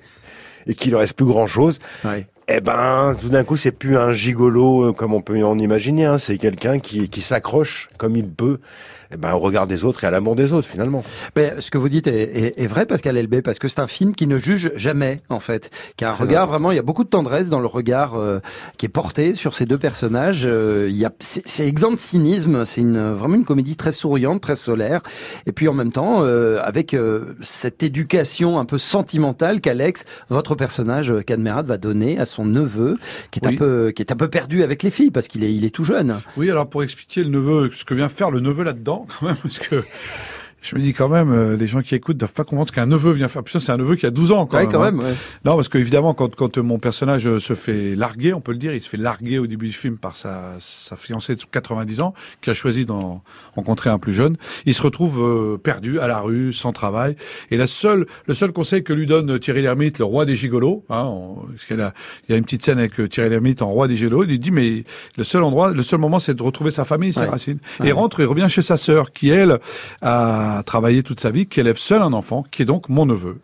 et 0.69 0.75
qu'il 0.75 0.93
ne 0.93 0.97
reste 0.97 1.15
plus 1.15 1.27
grand 1.27 1.49
chose, 1.49 1.81
Ouais. 2.05 2.29
Eh 2.49 2.61
ben, 2.61 3.17
tout 3.21 3.29
d'un 3.29 3.43
coup, 3.43 3.57
c'est 3.57 3.73
plus 3.73 3.97
un 3.97 4.13
gigolo 4.13 4.91
euh, 4.91 4.93
comme 4.93 5.13
on 5.15 5.21
peut 5.21 5.43
en 5.43 5.59
imaginer. 5.59 6.05
Hein. 6.05 6.19
C'est 6.19 6.39
quelqu'un 6.39 6.79
qui, 6.79 7.09
qui 7.09 7.21
s'accroche 7.21 7.89
comme 7.99 8.15
il 8.15 8.29
peut 8.29 8.61
eh 9.13 9.17
ben, 9.17 9.33
au 9.35 9.39
regard 9.39 9.67
des 9.67 9.85
autres 9.85 10.05
et 10.05 10.07
à 10.07 10.11
l'amour 10.11 10.37
des 10.37 10.53
autres, 10.53 10.69
finalement. 10.69 11.05
Mais 11.37 11.55
ce 11.61 11.71
que 11.71 11.79
vous 11.79 11.89
dites 11.89 12.07
est, 12.07 12.23
est, 12.37 12.61
est 12.61 12.67
vrai, 12.67 12.87
Pascal 12.87 13.17
Elbé, 13.17 13.43
parce 13.43 13.59
que 13.59 13.69
c'est 13.69 13.81
un 13.81 13.87
film 13.87 14.15
qui 14.15 14.27
ne 14.27 14.39
juge 14.39 14.73
jamais, 14.77 15.21
en 15.29 15.41
fait. 15.41 15.71
Qui 15.97 16.05
a 16.05 16.11
un 16.11 16.15
Très 16.15 16.25
regard 16.25 16.43
important. 16.45 16.53
vraiment, 16.53 16.71
il 16.73 16.77
y 16.77 16.79
a 16.79 16.83
beaucoup 16.83 17.05
de 17.05 17.09
tendresse 17.09 17.49
dans 17.51 17.61
le 17.61 17.67
regard 17.67 18.15
euh, 18.17 18.41
qui 18.79 18.87
est 18.87 18.91
porté 18.91 19.35
sur 19.35 19.55
ces 19.55 19.65
deux 19.65 19.79
personnages. 19.79 20.43
Euh, 20.45 20.87
il 20.89 20.97
y 20.97 21.05
a, 21.05 21.13
c'est 21.21 21.47
c'est 21.47 21.67
exempt 21.67 21.93
de 21.93 21.99
cynisme, 21.99 22.65
c'est 22.65 22.81
une, 22.81 23.13
vraiment 23.13 23.35
une 23.37 23.45
comédie 23.45 23.77
très 23.77 23.93
souriante, 23.93 24.41
très 24.41 24.57
solaire. 24.57 25.01
Et 25.47 25.53
puis 25.53 25.69
en 25.69 25.75
même 25.75 25.93
temps, 25.93 26.23
euh, 26.23 26.61
avec 26.63 26.95
euh, 26.95 27.35
cette 27.41 27.83
éducation 27.83 28.59
un 28.59 28.65
peu 28.65 28.79
sentimentale 28.79 29.61
qu'Alex, 29.61 30.05
votre 30.31 30.55
personnage, 30.55 31.11
euh, 31.11 31.23
Cadmerat, 31.23 31.63
va 31.63 31.79
donner 31.79 32.19
à 32.19 32.27
son 32.27 32.45
neveu, 32.45 32.99
qui 33.31 33.41
est 33.41 33.47
Oui. 33.47 33.55
un 33.55 33.59
peu, 33.59 33.93
qui 33.95 34.03
est 34.03 34.13
un 34.13 34.17
peu 34.17 34.29
perdu 34.29 34.63
avec 34.63 34.83
les 34.83 34.91
filles, 34.91 35.11
parce 35.11 35.29
qu'il 35.29 35.45
est, 35.45 35.53
il 35.55 35.65
est 35.65 35.71
tout 35.75 35.85
jeune. 35.85 36.17
Oui, 36.37 36.51
alors 36.51 36.69
pour 36.69 36.83
expliquer 36.83 37.23
le 37.23 37.31
neveu, 37.31 37.71
ce 37.75 37.85
que 37.85 37.95
vient 37.95 38.09
faire 38.09 38.31
le 38.31 38.41
neveu 38.41 38.65
là-dedans, 38.65 38.96
quand 39.05 39.27
même, 39.27 39.37
parce 39.37 39.59
que 39.59 39.85
je 40.67 40.75
me 40.77 40.81
dis 40.81 40.93
quand 40.93 41.09
même, 41.09 41.33
euh, 41.33 41.57
les 41.57 41.67
gens 41.69 41.81
qui 41.83 41.95
écoutent 41.95 42.17
doivent 42.17 42.33
pas 42.33 42.45
comprendre 42.45 42.69
ce 42.69 42.75
qu'un 42.75 42.87
neveu 42.87 43.13
vient 43.13 43.29
faire. 43.29 43.43
Puis 43.43 43.53
ça, 43.53 43.61
c'est 43.61 43.73
un 43.73 43.77
neveu 43.77 43.95
qui 43.97 44.05
a 44.07 44.11
12 44.11 44.33
ans, 44.33 44.47
quand 44.47 44.57
Ouais, 44.57 44.65
même. 44.65 44.73
quand 44.73 44.83
hein. 44.83 44.91
même, 44.91 45.01
ouais. 45.01 45.15
Non, 45.45 45.55
parce 45.55 45.69
que 45.69 45.79
évidemment, 45.79 46.13
quand, 46.15 46.35
quand 46.35 46.59
mon 46.59 46.79
personnage 46.79 47.27
euh, 47.27 47.39
se 47.39 47.55
fait 47.55 47.95
larguer, 47.95 48.33
on 48.35 48.41
peut 48.41 48.53
le 48.53 48.59
dire, 48.59 48.75
il 48.75 48.83
se 48.83 48.89
fait 48.89 48.97
larguer 48.97 49.39
au 49.39 49.47
début 49.47 49.67
du 49.69 49.73
film 49.73 49.97
par 49.97 50.17
sa, 50.17 50.55
sa 50.59 50.97
fiancée 50.97 51.37
de 51.37 51.43
90 51.51 52.01
ans, 52.01 52.15
qui 52.41 52.51
a 52.51 52.55
choisi 52.55 52.85
d'en 52.85 53.23
rencontrer 53.55 53.91
un 53.91 53.99
plus 53.99 54.13
jeune. 54.13 54.37
Il 54.65 54.75
se 54.75 54.83
retrouve 54.83 55.21
euh, 55.21 55.57
perdu 55.59 56.01
à 56.01 56.07
la 56.09 56.21
rue, 56.21 56.53
sans 56.53 56.73
travail. 56.73 57.17
Et 57.51 57.57
la 57.57 57.67
seule, 57.67 58.07
le 58.27 58.35
seul 58.35 58.53
conseil 58.53 58.83
que 58.83 58.93
lui 58.93 59.07
donne 59.07 59.39
Thierry 59.39 59.63
Lhermitte, 59.63 59.99
le 59.99 60.05
roi 60.05 60.25
des 60.27 60.37
gigolos, 60.37 60.85
hein, 60.91 61.05
on- 61.05 61.37
parce 61.53 61.65
qu'il 61.67 61.79
y 61.79 61.83
a, 61.83 61.93
il 62.29 62.33
y 62.33 62.35
a 62.35 62.39
une 62.39 62.45
petite 62.45 62.65
scène 62.65 62.79
avec 62.79 62.99
euh, 63.01 63.09
Thierry 63.09 63.31
Lhermitte 63.31 63.63
en 63.63 63.69
roi 63.69 63.89
des 63.89 63.97
gigolos, 63.97 64.25
il 64.25 64.31
lui 64.31 64.39
dit, 64.39 64.51
mais 64.51 64.85
le 65.17 65.25
seul 65.25 65.43
endroit, 65.43 65.73
le 65.73 65.83
seul 65.83 66.01
moment, 66.01 66.19
c'est 66.19 66.35
de 66.35 66.43
retrouver 66.43 66.71
sa 66.71 66.85
famille, 66.85 67.13
ses 67.13 67.21
Ouais. 67.21 67.29
racines. 67.29 67.59
Et 67.85 67.93
rentre 67.93 68.21
et 68.21 68.25
revient 68.25 68.47
chez 68.49 68.63
sa 68.63 68.77
sœur, 68.77 69.13
qui 69.13 69.29
elle 69.31 69.59
a 70.03 70.56
travaillé 70.63 71.03
toute 71.03 71.21
sa 71.21 71.31
vie, 71.31 71.47
qui 71.47 71.61
élève 71.61 71.77
seule 71.77 72.03
un 72.03 72.13
enfant, 72.13 72.45
qui 72.51 72.63
est 72.63 72.67
donc 72.67 72.89
mon 72.89 73.07
neveu. 73.07 73.39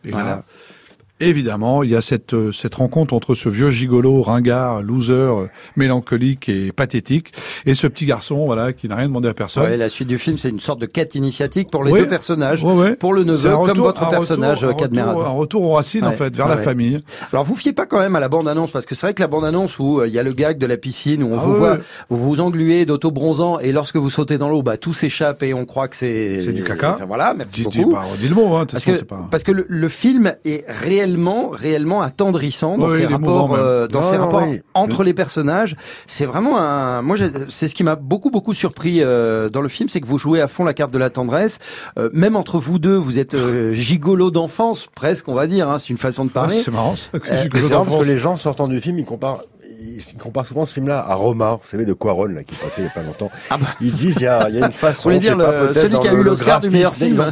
Évidemment, 1.24 1.82
il 1.82 1.90
y 1.90 1.96
a 1.96 2.00
cette 2.00 2.34
euh, 2.34 2.50
cette 2.52 2.74
rencontre 2.74 3.14
entre 3.14 3.34
ce 3.34 3.48
vieux 3.48 3.70
gigolo, 3.70 4.22
ringard, 4.22 4.82
loser, 4.82 5.12
euh, 5.14 5.46
mélancolique 5.76 6.48
et 6.48 6.72
pathétique, 6.72 7.32
et 7.66 7.74
ce 7.74 7.86
petit 7.86 8.06
garçon, 8.06 8.44
voilà, 8.46 8.72
qui 8.72 8.88
n'a 8.88 8.96
rien 8.96 9.06
demandé 9.06 9.28
à 9.28 9.34
personne. 9.34 9.62
Ouais, 9.64 9.76
la 9.76 9.88
suite 9.88 10.08
du 10.08 10.18
film, 10.18 10.36
c'est 10.38 10.48
une 10.48 10.60
sorte 10.60 10.80
de 10.80 10.86
quête 10.86 11.14
initiatique 11.14 11.70
pour 11.70 11.84
les 11.84 11.92
Ouais. 11.92 12.00
deux 12.00 12.08
personnages, 12.08 12.64
Ouais, 12.64 12.96
pour 12.96 13.12
le 13.14 13.24
neveu 13.24 13.50
un 13.50 13.52
comme 13.56 13.68
retour- 13.70 13.84
votre 13.86 14.02
un 14.04 14.10
personnage, 14.10 14.64
retour- 14.64 14.70
un 14.70 14.82
Cadmerat. 14.82 15.12
retour- 15.12 15.26
un 15.26 15.30
retour 15.30 15.62
aux 15.62 15.72
racines, 15.74 16.04
en 16.04 16.12
fait, 16.12 16.34
vers 16.36 16.48
la 16.48 16.56
famille. 16.56 16.98
Alors 17.32 17.44
vous 17.44 17.54
fiez 17.54 17.72
pas 17.72 17.86
quand 17.86 17.98
même 18.00 18.16
à 18.16 18.20
la 18.20 18.28
bande-annonce 18.28 18.70
parce 18.72 18.86
que 18.86 18.94
c'est 18.94 19.06
vrai 19.06 19.14
que 19.14 19.22
la 19.22 19.28
bande-annonce 19.28 19.78
où 19.78 20.00
euh, 20.00 20.08
il 20.08 20.12
y 20.12 20.18
a 20.18 20.22
le 20.22 20.32
gag 20.32 20.58
de 20.58 20.66
la 20.66 20.76
piscine 20.76 21.22
où 21.22 21.28
on 21.32 21.38
Ah 21.38 21.42
vous 21.44 21.54
voit, 21.54 21.78
vous 22.10 22.18
vous 22.18 22.40
engluez 22.40 22.84
d'auto-bronzant 22.86 23.58
et 23.60 23.70
lorsque 23.72 23.96
vous 23.96 24.10
sautez 24.10 24.38
dans 24.38 24.48
l'eau, 24.48 24.62
bah 24.62 24.76
tout 24.76 24.92
s'échappe 24.92 25.42
et 25.44 25.54
on 25.54 25.64
croit 25.66 25.88
que 25.88 25.96
c'est 25.96 26.42
C'est 26.42 26.52
du 26.52 26.64
caca. 26.64 26.96
Voilà, 27.06 27.34
merci 27.36 27.62
beaucoup. 27.62 27.90
bah, 27.92 28.02
dis 28.20 28.28
le 28.28 28.34
mot, 28.34 28.56
hein, 28.56 28.66
parce 28.70 28.84
façon, 28.84 28.98
que 28.98 29.04
pas- 29.04 29.28
parce 29.30 29.42
que 29.44 29.52
le, 29.52 29.66
le 29.68 29.88
film 29.88 30.34
est 30.44 30.64
réellement 30.68 31.11
réellement 31.50 32.02
attendrissant 32.02 32.78
dans 32.78 32.88
Ouais, 32.88 32.98
ses 32.98 33.06
rapports 33.06 33.54
euh, 33.54 33.86
dans 33.88 34.00
Non, 34.00 34.06
ses 34.10 34.16
non, 34.18 34.24
rapports 34.24 34.42
oui. 34.48 34.60
entre 34.74 35.02
les 35.04 35.14
personnages. 35.14 35.76
C'est 36.06 36.26
vraiment 36.26 36.58
un 36.58 37.02
moi 37.02 37.16
c'est 37.48 37.68
ce 37.68 37.74
qui 37.74 37.84
m'a 37.84 37.94
beaucoup 37.96 38.30
beaucoup 38.30 38.54
surpris 38.54 38.98
euh, 39.02 39.48
dans 39.48 39.60
le 39.60 39.68
film, 39.68 39.88
c'est 39.88 40.00
que 40.00 40.06
vous 40.06 40.18
jouez 40.18 40.40
à 40.40 40.46
fond 40.48 40.64
la 40.64 40.74
carte 40.74 40.92
de 40.92 40.98
la 40.98 41.10
tendresse. 41.10 41.58
Euh, 41.98 42.10
même 42.12 42.36
entre 42.36 42.58
vous 42.58 42.78
deux, 42.78 42.96
vous 42.96 43.18
êtes 43.18 43.34
euh, 43.34 43.72
gigolo 43.72 44.30
d'enfance 44.30 44.88
presque, 44.94 45.28
on 45.28 45.34
va 45.34 45.46
dire. 45.46 45.68
Hein, 45.68 45.78
c'est 45.78 45.88
une 45.90 45.98
façon 45.98 46.24
de 46.24 46.30
Ah, 46.32 46.40
parler. 46.40 46.56
c'est 46.56 46.70
marrant. 46.70 46.94
Euh, 47.14 47.18
C'est 47.24 47.68
marrant 47.70 47.84
parce 47.84 47.96
que 47.98 48.04
les 48.04 48.18
gens 48.18 48.36
sortant 48.36 48.68
du 48.68 48.80
film, 48.80 48.98
ils 48.98 49.04
comparent, 49.04 49.42
ils, 49.82 50.18
comparent 50.18 50.46
souvent 50.46 50.64
ce 50.64 50.74
film-là 50.74 51.04
à 51.06 51.14
Roma, 51.14 51.58
vous 51.62 51.68
savez, 51.68 51.84
de 51.84 51.92
Quaron, 51.92 52.26
là, 52.26 52.42
qui 52.44 52.54
est 52.54 52.58
passé 52.58 52.82
il 52.82 52.84
y 52.84 52.86
a 52.86 52.90
pas 52.90 53.02
longtemps. 53.02 53.30
Ils 53.80 53.94
disent, 53.94 54.16
il 54.16 54.24
y 54.24 54.26
a, 54.26 54.48
il 54.48 54.56
y 54.56 54.62
a 54.62 54.66
une 54.66 54.72
façon. 54.86 55.10
Vous 55.10 55.18
dire 55.18 55.36
pas, 55.36 55.68
le- 55.68 55.74
celui 55.74 55.98
qui 55.98 56.08
a 56.08 56.12
eu 56.12 56.16
le 56.16 56.22
l'Oscar 56.22 56.60
du 56.60 56.70
meilleur 56.70 56.94
film. 56.94 57.22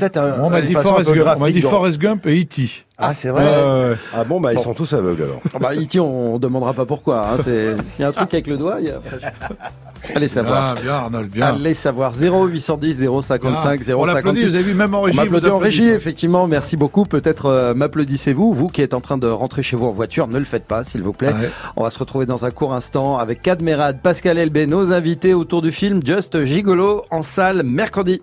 on 0.40 0.50
m'a 0.50 0.60
dit 0.60 0.74
Forrest 0.74 1.12
Gump, 1.12 1.28
on 1.36 1.40
m'a 1.40 1.50
dit 1.50 1.62
Forrest 1.62 1.98
Gump 1.98 2.26
et 2.26 2.40
E.T. 2.42 2.84
Ah, 2.98 3.14
c'est 3.14 3.28
vrai? 3.28 3.96
Ah 4.14 4.24
bon, 4.24 4.40
bah, 4.40 4.52
ils 4.52 4.58
sont 4.58 4.74
tous 4.74 4.92
aveugles, 4.92 5.22
alors. 5.22 5.40
Ah 5.54 5.58
bah, 5.58 5.74
E.T., 5.74 6.00
on 6.00 6.38
demandera 6.38 6.74
pas 6.74 6.86
pourquoi. 6.86 7.26
Hein, 7.26 7.36
c'est... 7.42 7.74
Il 7.98 8.02
y 8.02 8.04
a 8.04 8.08
un 8.08 8.12
truc 8.12 8.32
avec 8.34 8.46
le 8.46 8.56
doigt. 8.56 8.76
Il 8.80 8.86
y 8.86 8.90
a... 8.90 9.00
Allez 10.14 10.28
savoir. 10.28 10.74
Bien, 10.74 10.82
bien, 10.82 10.94
Arnold, 10.94 11.30
bien. 11.30 11.46
Allez 11.54 11.74
savoir. 11.74 12.12
0810 12.14 13.06
055 13.22 13.84
Bien. 13.84 13.96
On 13.96 14.04
l'applaudit, 14.04 14.40
056. 14.40 14.48
vous 14.48 14.54
avez 14.54 14.64
vu, 14.64 14.74
même 14.74 14.94
en 14.94 15.00
On 15.00 15.02
régie, 15.02 15.16
m'applaudit 15.16 15.46
vous 15.46 15.52
en 15.52 15.58
régie, 15.58 15.88
effectivement. 15.88 16.46
Merci 16.46 16.76
beaucoup. 16.76 17.04
Peut-être 17.04 17.46
euh, 17.46 17.74
m'applaudissez-vous, 17.74 18.52
vous 18.52 18.68
qui 18.68 18.82
êtes 18.82 18.94
en 18.94 19.00
train 19.00 19.18
de 19.18 19.28
rentrer 19.28 19.62
chez 19.62 19.76
vous 19.76 19.86
en 19.86 19.92
voiture. 19.92 20.26
Ne 20.28 20.38
le 20.38 20.44
faites 20.44 20.66
pas, 20.66 20.84
s'il 20.84 21.02
vous 21.02 21.12
plaît. 21.12 21.32
Ouais. 21.32 21.50
On 21.76 21.82
va 21.84 21.90
se 21.90 21.98
retrouver 21.98 22.26
dans 22.26 22.44
un 22.44 22.50
court 22.50 22.74
instant 22.74 23.18
avec 23.18 23.42
Cadmerad, 23.42 24.00
Pascal 24.00 24.38
Elbé, 24.38 24.66
nos 24.66 24.92
invités 24.92 25.34
autour 25.34 25.62
du 25.62 25.72
film 25.72 26.00
Just 26.04 26.44
Gigolo 26.44 27.04
en 27.10 27.22
salle 27.22 27.62
mercredi. 27.62 28.20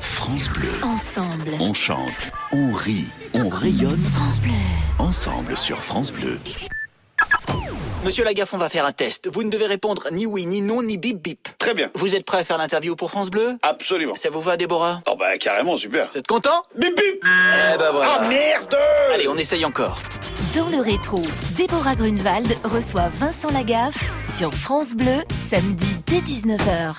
France 0.00 0.50
Bleu. 0.50 0.68
Ensemble. 0.82 1.50
On 1.58 1.72
chante, 1.72 2.30
on 2.52 2.72
rit, 2.72 3.06
on 3.34 3.48
rayonne. 3.48 4.02
France 4.04 4.40
Bleu. 4.42 4.52
Ensemble 4.98 5.56
sur 5.56 5.78
France 5.78 6.12
Bleu. 6.12 6.38
Monsieur 8.08 8.24
Lagaffe, 8.24 8.54
on 8.54 8.56
va 8.56 8.70
faire 8.70 8.86
un 8.86 8.92
test. 8.92 9.28
Vous 9.28 9.42
ne 9.42 9.50
devez 9.50 9.66
répondre 9.66 10.08
ni 10.12 10.24
oui, 10.24 10.46
ni 10.46 10.62
non, 10.62 10.82
ni 10.82 10.96
bip 10.96 11.20
bip. 11.20 11.46
Très 11.58 11.74
bien. 11.74 11.90
Vous 11.94 12.14
êtes 12.14 12.24
prêt 12.24 12.38
à 12.38 12.44
faire 12.44 12.56
l'interview 12.56 12.96
pour 12.96 13.10
France 13.10 13.28
Bleu? 13.28 13.58
Absolument. 13.60 14.14
Ça 14.16 14.30
vous 14.30 14.40
va, 14.40 14.56
Déborah? 14.56 15.02
Oh 15.06 15.14
bah 15.14 15.36
carrément, 15.36 15.76
super. 15.76 16.08
Vous 16.10 16.16
êtes 16.16 16.26
content? 16.26 16.62
Bip 16.74 16.96
bip 16.96 17.22
Eh 17.22 17.76
ben 17.76 17.90
voilà. 17.92 18.20
Ah 18.20 18.26
merde 18.26 18.74
Allez, 19.12 19.28
on 19.28 19.36
essaye 19.36 19.62
encore. 19.66 19.98
Dans 20.56 20.70
le 20.70 20.80
rétro, 20.82 21.18
Déborah 21.58 21.96
Grunewald 21.96 22.56
reçoit 22.64 23.10
Vincent 23.12 23.50
Lagaffe 23.50 24.10
sur 24.34 24.54
France 24.54 24.94
Bleu, 24.94 25.22
samedi 25.38 25.98
dès 26.06 26.20
19h. 26.20 26.94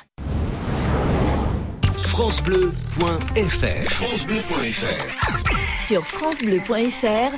FranceBleu.fr 2.20 3.92
FranceBleu.fr 3.92 4.98
Sur 5.78 6.06
FranceBleu.fr, 6.06 7.32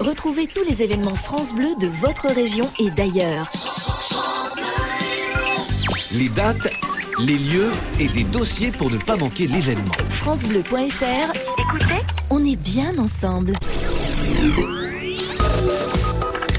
retrouvez 0.00 0.46
tous 0.46 0.62
les 0.62 0.80
événements 0.84 1.16
France 1.16 1.52
Bleu 1.52 1.74
de 1.80 1.88
votre 2.00 2.28
région 2.32 2.70
et 2.78 2.92
d'ailleurs. 2.92 3.50
Les 6.12 6.28
dates, 6.28 6.68
les 7.18 7.36
lieux 7.36 7.72
et 7.98 8.06
des 8.06 8.22
dossiers 8.22 8.70
pour 8.70 8.92
ne 8.92 8.98
pas 8.98 9.16
manquer 9.16 9.48
l'événement. 9.48 9.90
FranceBleu.fr, 10.10 11.32
écoutez, 11.58 12.00
on 12.30 12.44
est 12.44 12.54
bien 12.54 12.96
ensemble. 12.98 13.54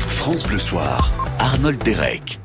France 0.09 0.45
Bleu 0.45 0.59
Soir. 0.59 1.09
Arnold 1.39 1.81
Derek. 1.81 2.41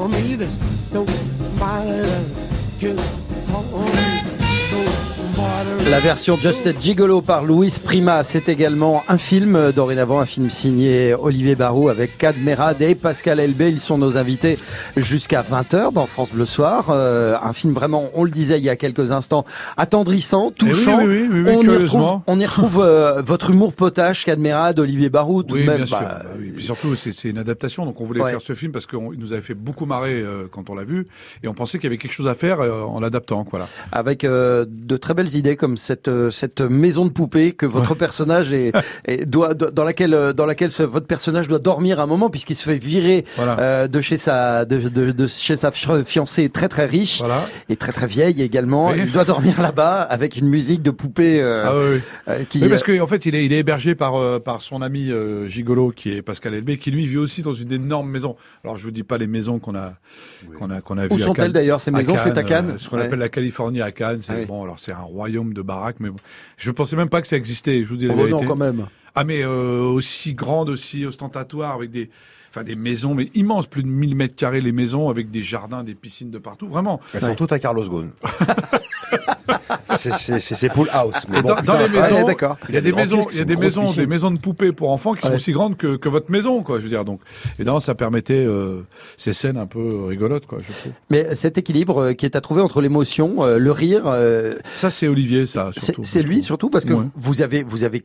For 0.00 0.08
me. 0.08 0.36
There's 0.36 0.58
nobody 0.92 1.12
that 1.58 2.24
cares 2.80 3.06
for 3.50 3.62
me. 3.80 4.22
Nobody. 4.72 5.90
La 5.90 5.98
version 5.98 6.36
Just 6.40 6.66
a 6.66 6.72
Gigolo 6.78 7.20
par 7.20 7.44
Louis 7.44 7.74
Prima, 7.82 8.22
c'est 8.22 8.48
également 8.48 9.02
un 9.08 9.18
film, 9.18 9.56
euh, 9.56 9.72
dorénavant 9.72 10.20
un 10.20 10.26
film 10.26 10.48
signé 10.48 11.14
Olivier 11.14 11.54
Barou 11.56 11.88
avec 11.88 12.16
Cadmerad 12.18 12.80
et 12.80 12.94
Pascal 12.94 13.40
Elbé. 13.40 13.70
Ils 13.70 13.80
sont 13.80 13.98
nos 13.98 14.16
invités 14.16 14.58
jusqu'à 14.96 15.42
20h 15.42 15.92
dans 15.92 16.06
France 16.06 16.30
Bleu 16.32 16.44
Soir. 16.46 16.86
Euh, 16.90 17.34
un 17.42 17.52
film 17.52 17.72
vraiment, 17.72 18.04
on 18.14 18.22
le 18.24 18.30
disait 18.30 18.58
il 18.58 18.64
y 18.64 18.68
a 18.68 18.76
quelques 18.76 19.10
instants, 19.10 19.44
attendrissant, 19.76 20.52
Eh 20.60 20.64
oui, 20.64 20.70
touchant. 20.70 20.98
oui, 20.98 21.04
oui, 21.06 21.28
oui, 21.30 21.40
oui, 21.46 21.52
on, 21.56 21.62
y 21.62 21.68
retrouve, 21.76 22.20
on 22.26 22.40
y 22.40 22.46
retrouve 22.46 22.80
euh, 22.80 23.22
votre 23.22 23.50
humour 23.50 23.72
potache, 23.72 24.24
Cadmerad, 24.24 24.78
Olivier 24.78 25.08
Barou, 25.08 25.42
tout 25.42 25.54
Oui, 25.54 25.62
de 25.62 25.66
même. 25.66 25.76
bien 25.78 25.86
sûr. 25.86 25.98
bah, 26.00 26.20
Bah 26.22 26.30
oui. 26.38 26.49
Puis 26.60 26.66
surtout, 26.66 26.94
c'est 26.94 27.12
c'est 27.12 27.30
une 27.30 27.38
adaptation, 27.38 27.84
donc 27.86 28.00
on 28.00 28.04
voulait 28.04 28.20
Ouais. 28.20 28.30
faire 28.32 28.40
ce 28.42 28.52
film 28.54 28.70
parce 28.70 28.86
qu'il 28.86 28.98
nous 29.18 29.32
avait 29.32 29.40
fait 29.42 29.54
beaucoup 29.54 29.86
marrer 29.86 30.20
euh, 30.20 30.46
quand 30.50 30.68
on 30.68 30.74
l'a 30.74 30.84
vu, 30.84 31.06
et 31.42 31.48
on 31.48 31.54
pensait 31.54 31.78
qu'il 31.78 31.84
y 31.84 31.86
avait 31.88 31.96
quelque 31.96 32.12
chose 32.12 32.28
à 32.28 32.34
faire 32.34 32.60
euh, 32.60 32.82
en 32.82 33.00
l'adaptant. 33.00 33.46
Voilà. 33.50 33.68
avec 33.92 34.24
euh, 34.24 34.66
de 34.68 34.96
très 34.98 35.14
belles 35.14 35.34
idées 35.34 35.56
comme 35.56 35.76
cette 35.76 36.08
euh, 36.08 36.30
cette 36.30 36.60
maison 36.60 37.04
de 37.06 37.10
poupée 37.10 37.52
que 37.52 37.64
votre 37.66 37.94
personnage 37.94 38.52
est, 38.52 38.72
est- 39.06 39.24
doit 39.24 39.54
doit- 39.54 39.70
dans 39.70 39.84
laquelle 39.84 40.12
euh, 40.14 40.32
dans 40.34 40.46
laquelle 40.46 40.70
ce- 40.70 40.82
votre 40.82 41.06
personnage 41.06 41.48
doit 41.48 41.58
dormir 41.58 41.98
un 42.00 42.06
moment 42.06 42.28
puisqu'il 42.30 42.56
se 42.56 42.64
fait 42.64 42.76
virer 42.76 43.24
Voilà. 43.36 43.58
euh, 43.60 43.88
de 43.88 44.00
chez 44.02 44.16
sa 44.18 44.64
de, 44.66 44.88
de, 44.88 45.12
de 45.12 45.26
chez 45.26 45.56
sa 45.56 45.70
fi- 45.70 46.04
fiancée 46.04 46.50
très 46.50 46.68
très 46.68 46.84
riche 46.86 47.18
Voilà. 47.20 47.46
et 47.70 47.76
très 47.76 47.92
très 47.92 48.06
vieille 48.06 48.42
également. 48.42 48.90
Oui. 48.90 48.96
Il 48.98 49.12
doit 49.12 49.24
dormir 49.24 49.60
là-bas 49.62 50.02
avec 50.02 50.36
une 50.36 50.48
musique 50.48 50.82
de 50.82 50.90
poupée 50.90 51.40
euh, 51.40 51.64
Ah 51.66 51.72
oui, 51.76 52.00
oui. 52.38 52.46
qui 52.50 52.62
Oui, 52.62 52.68
parce 52.68 52.82
qu'en 52.82 52.98
en 53.00 53.06
fait, 53.06 53.24
il 53.26 53.34
est, 53.34 53.44
il 53.46 53.52
est 53.52 53.58
hébergé 53.60 53.94
par, 53.94 54.16
euh, 54.16 54.38
par 54.38 54.60
son 54.62 54.82
ami 54.82 55.10
euh, 55.10 55.46
Gigolo, 55.46 55.90
qui 55.90 56.12
est 56.12 56.22
Pascal 56.22 56.49
Elbé, 56.54 56.78
qui 56.78 56.90
lui 56.90 57.06
vit 57.06 57.18
aussi 57.18 57.42
dans 57.42 57.52
une 57.54 57.72
énorme 57.72 58.08
maison. 58.10 58.36
Alors, 58.64 58.78
je 58.78 58.84
vous 58.84 58.90
dis 58.90 59.02
pas 59.02 59.18
les 59.18 59.26
maisons 59.26 59.58
qu'on 59.58 59.74
a, 59.74 59.94
qu'on 60.58 60.70
a, 60.70 60.80
qu'on 60.80 60.98
a 60.98 61.06
vues 61.06 61.14
Où 61.14 61.18
sont-elles 61.18 61.52
d'ailleurs, 61.52 61.80
ces 61.80 61.90
maisons? 61.90 62.16
C'est 62.18 62.36
à 62.36 62.42
Cannes 62.42 62.70
euh, 62.70 62.78
Ce 62.78 62.88
qu'on 62.88 62.96
Ouais. 62.98 63.04
appelle 63.06 63.18
la 63.18 63.28
Californie 63.28 63.82
à 63.82 63.92
Cannes. 63.92 64.20
C'est 64.22 64.32
Ah 64.32 64.36
oui. 64.40 64.46
bon, 64.46 64.62
alors 64.64 64.78
c'est 64.80 64.92
un 64.92 64.98
royaume 64.98 65.52
de 65.54 65.62
baraques, 65.62 65.96
mais 66.00 66.10
bon, 66.10 66.16
je 66.56 66.70
pensais 66.70 66.96
même 66.96 67.08
pas 67.08 67.20
que 67.22 67.28
ça 67.28 67.36
existait. 67.36 67.82
Je 67.82 67.88
vous 67.88 67.96
dis 67.96 68.06
la 68.06 68.14
Oh, 68.14 68.16
bah 68.16 68.24
vérité. 68.26 68.44
non 68.44 68.48
quand 68.48 68.58
même. 68.58 68.86
Ah 69.14 69.24
mais 69.24 69.42
euh, 69.42 69.80
aussi 69.82 70.34
grande, 70.34 70.68
aussi 70.68 71.04
ostentatoire, 71.04 71.74
avec 71.74 71.90
des 71.90 72.10
enfin 72.52 72.64
des 72.64 72.74
maisons 72.76 73.14
mais 73.14 73.30
immenses, 73.34 73.66
plus 73.66 73.82
de 73.84 73.88
1000 73.88 74.14
mètres 74.16 74.34
carrés 74.36 74.60
les 74.60 74.72
maisons 74.72 75.08
avec 75.08 75.30
des 75.30 75.42
jardins, 75.42 75.84
des 75.84 75.94
piscines 75.94 76.30
de 76.30 76.38
partout, 76.38 76.66
vraiment. 76.68 77.00
Elles 77.14 77.22
sont 77.22 77.34
toutes 77.34 77.52
à 77.52 77.58
Carlos 77.58 77.88
Ghosn. 77.88 78.10
c'est 79.96 80.12
c'est- 80.12 80.40
c'est- 80.40 80.54
c'est 80.54 80.68
Pool 80.68 80.88
House. 80.92 81.26
Mais 81.28 81.42
bon, 81.42 81.48
dans, 81.50 81.54
putain, 81.56 81.72
dans 81.74 81.78
les 81.78 81.88
maisons, 81.88 82.26
il 82.68 82.74
y 82.74 82.78
a 82.78 82.80
des 82.80 82.92
maisons, 82.92 83.26
il 83.32 83.38
y 83.38 83.40
a 83.40 83.44
des 83.44 83.56
maisons, 83.56 83.86
piscine. 83.86 84.02
des 84.02 84.06
maisons 84.06 84.30
de 84.30 84.38
poupées 84.38 84.72
pour 84.72 84.90
enfants 84.90 85.14
qui 85.14 85.26
sont 85.26 85.34
aussi 85.34 85.52
grandes 85.52 85.76
que, 85.76 85.96
que 85.96 86.08
votre 86.08 86.30
maison, 86.30 86.62
quoi. 86.62 86.78
Je 86.78 86.84
veux 86.84 86.88
dire, 86.88 87.04
donc, 87.04 87.20
évidemment, 87.58 87.80
ça 87.80 87.94
permettait 87.94 88.34
euh, 88.46 88.82
ces 89.16 89.32
scènes 89.32 89.56
un 89.56 89.66
peu 89.66 90.04
rigolotes, 90.06 90.46
quoi. 90.46 90.58
Je 90.60 90.72
trouve. 90.72 90.92
Mais 91.10 91.34
cet 91.34 91.58
équilibre 91.58 91.98
euh, 92.02 92.12
qui 92.14 92.26
est 92.26 92.36
à 92.36 92.40
trouver 92.40 92.62
entre 92.62 92.80
l'émotion, 92.80 93.34
euh, 93.44 93.58
le 93.58 93.72
rire, 93.72 94.02
euh, 94.06 94.54
Ça, 94.74 94.90
c'est 94.90 95.08
Olivier, 95.08 95.46
ça. 95.46 95.70
c'est 95.74 95.86
surtout, 95.86 96.02
c'est 96.04 96.22
je 96.22 96.26
lui 96.26 96.42
surtout 96.42 96.70
parce 96.70 96.84
que 96.84 96.92
Ouais. 96.92 97.06
vous 97.16 97.42
avez 97.42 97.62
vous 97.62 97.84
avez 97.84 98.04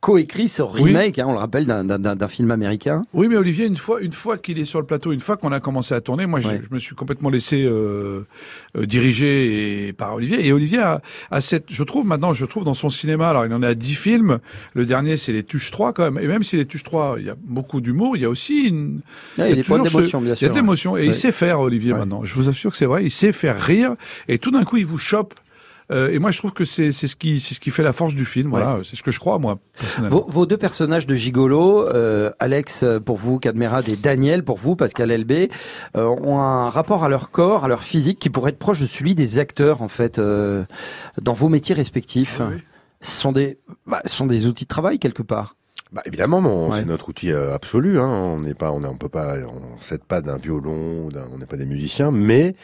coécrit 0.00 0.48
ce 0.48 0.62
Oui. 0.62 0.82
remake, 0.92 1.18
hein, 1.18 1.24
on 1.28 1.32
le 1.32 1.38
rappelle, 1.38 1.66
d'un- 1.66 1.84
d'un 1.84 1.98
d'un- 1.98 2.16
d'un 2.16 2.28
film 2.28 2.50
américain. 2.50 3.04
Oui, 3.12 3.28
mais 3.28 3.36
Olivier, 3.36 3.66
une 3.66 3.76
fois, 3.76 4.00
une 4.00 4.12
fois 4.12 4.38
qu'il 4.38 4.58
est 4.58 4.64
sur 4.64 4.80
le 4.80 4.86
plateau, 4.86 5.12
une 5.12 5.20
fois 5.20 5.36
qu'on 5.36 5.52
a 5.52 5.60
commencé 5.60 5.94
à 5.94 6.00
tourner, 6.00 6.26
moi, 6.26 6.40
je, 6.40 6.48
Ouais. 6.48 6.60
je 6.62 6.74
me 6.74 6.78
suis 6.78 6.94
complètement 6.94 7.30
laissé 7.30 7.64
euh, 7.64 8.26
euh, 8.76 8.86
diriger 8.86 9.88
et, 9.88 9.92
par 9.92 10.14
Olivier. 10.14 10.46
Et 10.46 10.52
Olivier 10.52 10.78
a, 10.78 11.02
a 11.30 11.40
cette, 11.40 11.64
je 11.68 11.82
trouve 11.82 12.06
maintenant, 12.06 12.32
je 12.34 12.44
trouve 12.44 12.64
dans 12.64 12.74
son 12.74 12.88
cinéma, 12.90 13.30
alors 13.30 13.46
il 13.46 13.52
en 13.54 13.62
a 13.62 13.74
10 13.74 13.94
films. 13.94 14.38
Le 14.74 14.84
dernier, 14.86 15.16
c'est 15.16 15.32
les 15.32 15.42
Tuches 15.44 15.70
3 15.70 15.92
quand 15.92 16.10
même. 16.10 16.22
Et 16.22 16.26
même 16.26 16.42
si 16.42 16.56
les 16.56 16.66
Tuches 16.66 16.84
3, 16.84 17.16
il 17.18 17.26
y 17.26 17.30
a 17.30 17.36
beaucoup 17.42 17.80
d'humour, 17.80 18.16
il 18.16 18.22
y 18.22 18.24
a 18.24 18.30
aussi 18.30 18.68
une, 18.68 19.00
Ah, 19.38 19.46
il 19.48 19.50
y 19.50 19.52
a 19.52 19.56
des 19.56 19.62
d'émotion, 19.62 20.20
bien 20.20 20.30
Il 20.30 20.34
y 20.34 20.36
sûr. 20.36 20.46
a 20.48 20.50
de 20.50 20.54
l'émotion. 20.56 20.96
Et 20.96 21.00
Ouais. 21.00 21.06
il 21.06 21.14
sait 21.14 21.32
faire, 21.32 21.60
Olivier, 21.60 21.92
Ouais. 21.92 21.98
maintenant. 22.00 22.24
Je 22.24 22.34
vous 22.34 22.48
assure 22.48 22.70
que 22.70 22.76
c'est 22.76 22.86
vrai. 22.86 23.04
Il 23.04 23.10
sait 23.10 23.32
faire 23.32 23.60
rire. 23.60 23.94
Et 24.28 24.38
tout 24.38 24.50
d'un 24.50 24.64
coup, 24.64 24.76
il 24.76 24.86
vous 24.86 24.98
chope. 24.98 25.34
Euh, 25.90 26.10
et 26.10 26.18
moi, 26.18 26.30
je 26.30 26.38
trouve 26.38 26.52
que 26.52 26.64
c'est 26.64 26.92
c'est 26.92 27.08
ce 27.08 27.16
qui 27.16 27.40
c'est 27.40 27.54
ce 27.54 27.60
qui 27.60 27.70
fait 27.70 27.82
la 27.82 27.92
force 27.92 28.14
du 28.14 28.24
film. 28.24 28.50
Voilà, 28.50 28.78
c'est 28.84 28.96
ce 28.96 29.02
que 29.02 29.10
je 29.10 29.18
crois 29.18 29.38
moi. 29.38 29.58
Vos, 29.98 30.24
vos 30.28 30.46
deux 30.46 30.56
personnages 30.56 31.06
de 31.06 31.14
gigolo, 31.14 31.86
euh, 31.88 32.30
Alex 32.38 32.84
pour 33.04 33.16
vous, 33.16 33.38
Cadmerade 33.38 33.88
et 33.88 33.96
Daniel 33.96 34.44
pour 34.44 34.58
vous, 34.58 34.76
Pascal 34.76 35.10
Elbé, 35.10 35.50
euh, 35.96 36.04
ont 36.04 36.38
un 36.40 36.70
rapport 36.70 37.04
à 37.04 37.08
leur 37.08 37.30
corps, 37.30 37.64
à 37.64 37.68
leur 37.68 37.82
physique 37.82 38.18
qui 38.18 38.30
pourrait 38.30 38.50
être 38.50 38.58
proche 38.58 38.80
de 38.80 38.86
celui 38.86 39.14
des 39.14 39.38
acteurs 39.38 39.82
en 39.82 39.88
fait 39.88 40.18
euh, 40.18 40.64
dans 41.20 41.32
vos 41.32 41.48
métiers 41.48 41.74
respectifs. 41.74 42.40
Ce 43.02 43.20
sont 43.22 43.32
des, 43.32 43.58
bah, 43.86 44.02
ce 44.04 44.14
sont 44.14 44.26
des 44.26 44.46
outils 44.46 44.64
de 44.64 44.68
travail 44.68 44.98
quelque 44.98 45.22
part. 45.22 45.56
Bah, 45.92 46.02
évidemment, 46.04 46.68
Ouais. 46.68 46.78
c'est 46.78 46.84
notre 46.86 47.08
outil 47.08 47.32
euh, 47.32 47.52
absolu. 47.54 47.98
Hein. 47.98 48.06
On 48.08 48.38
n'est 48.40 48.54
pas, 48.54 48.70
on, 48.70 48.82
est- 48.84 48.86
on 48.86 48.96
peut 48.96 49.08
pas, 49.08 49.34
on 49.38 49.80
s'aide 49.80 50.04
pas 50.04 50.20
d'un 50.20 50.36
violon, 50.36 51.08
on 51.34 51.38
n'est 51.38 51.46
pas 51.46 51.56
des 51.56 51.66
musiciens, 51.66 52.10
mais 52.12 52.54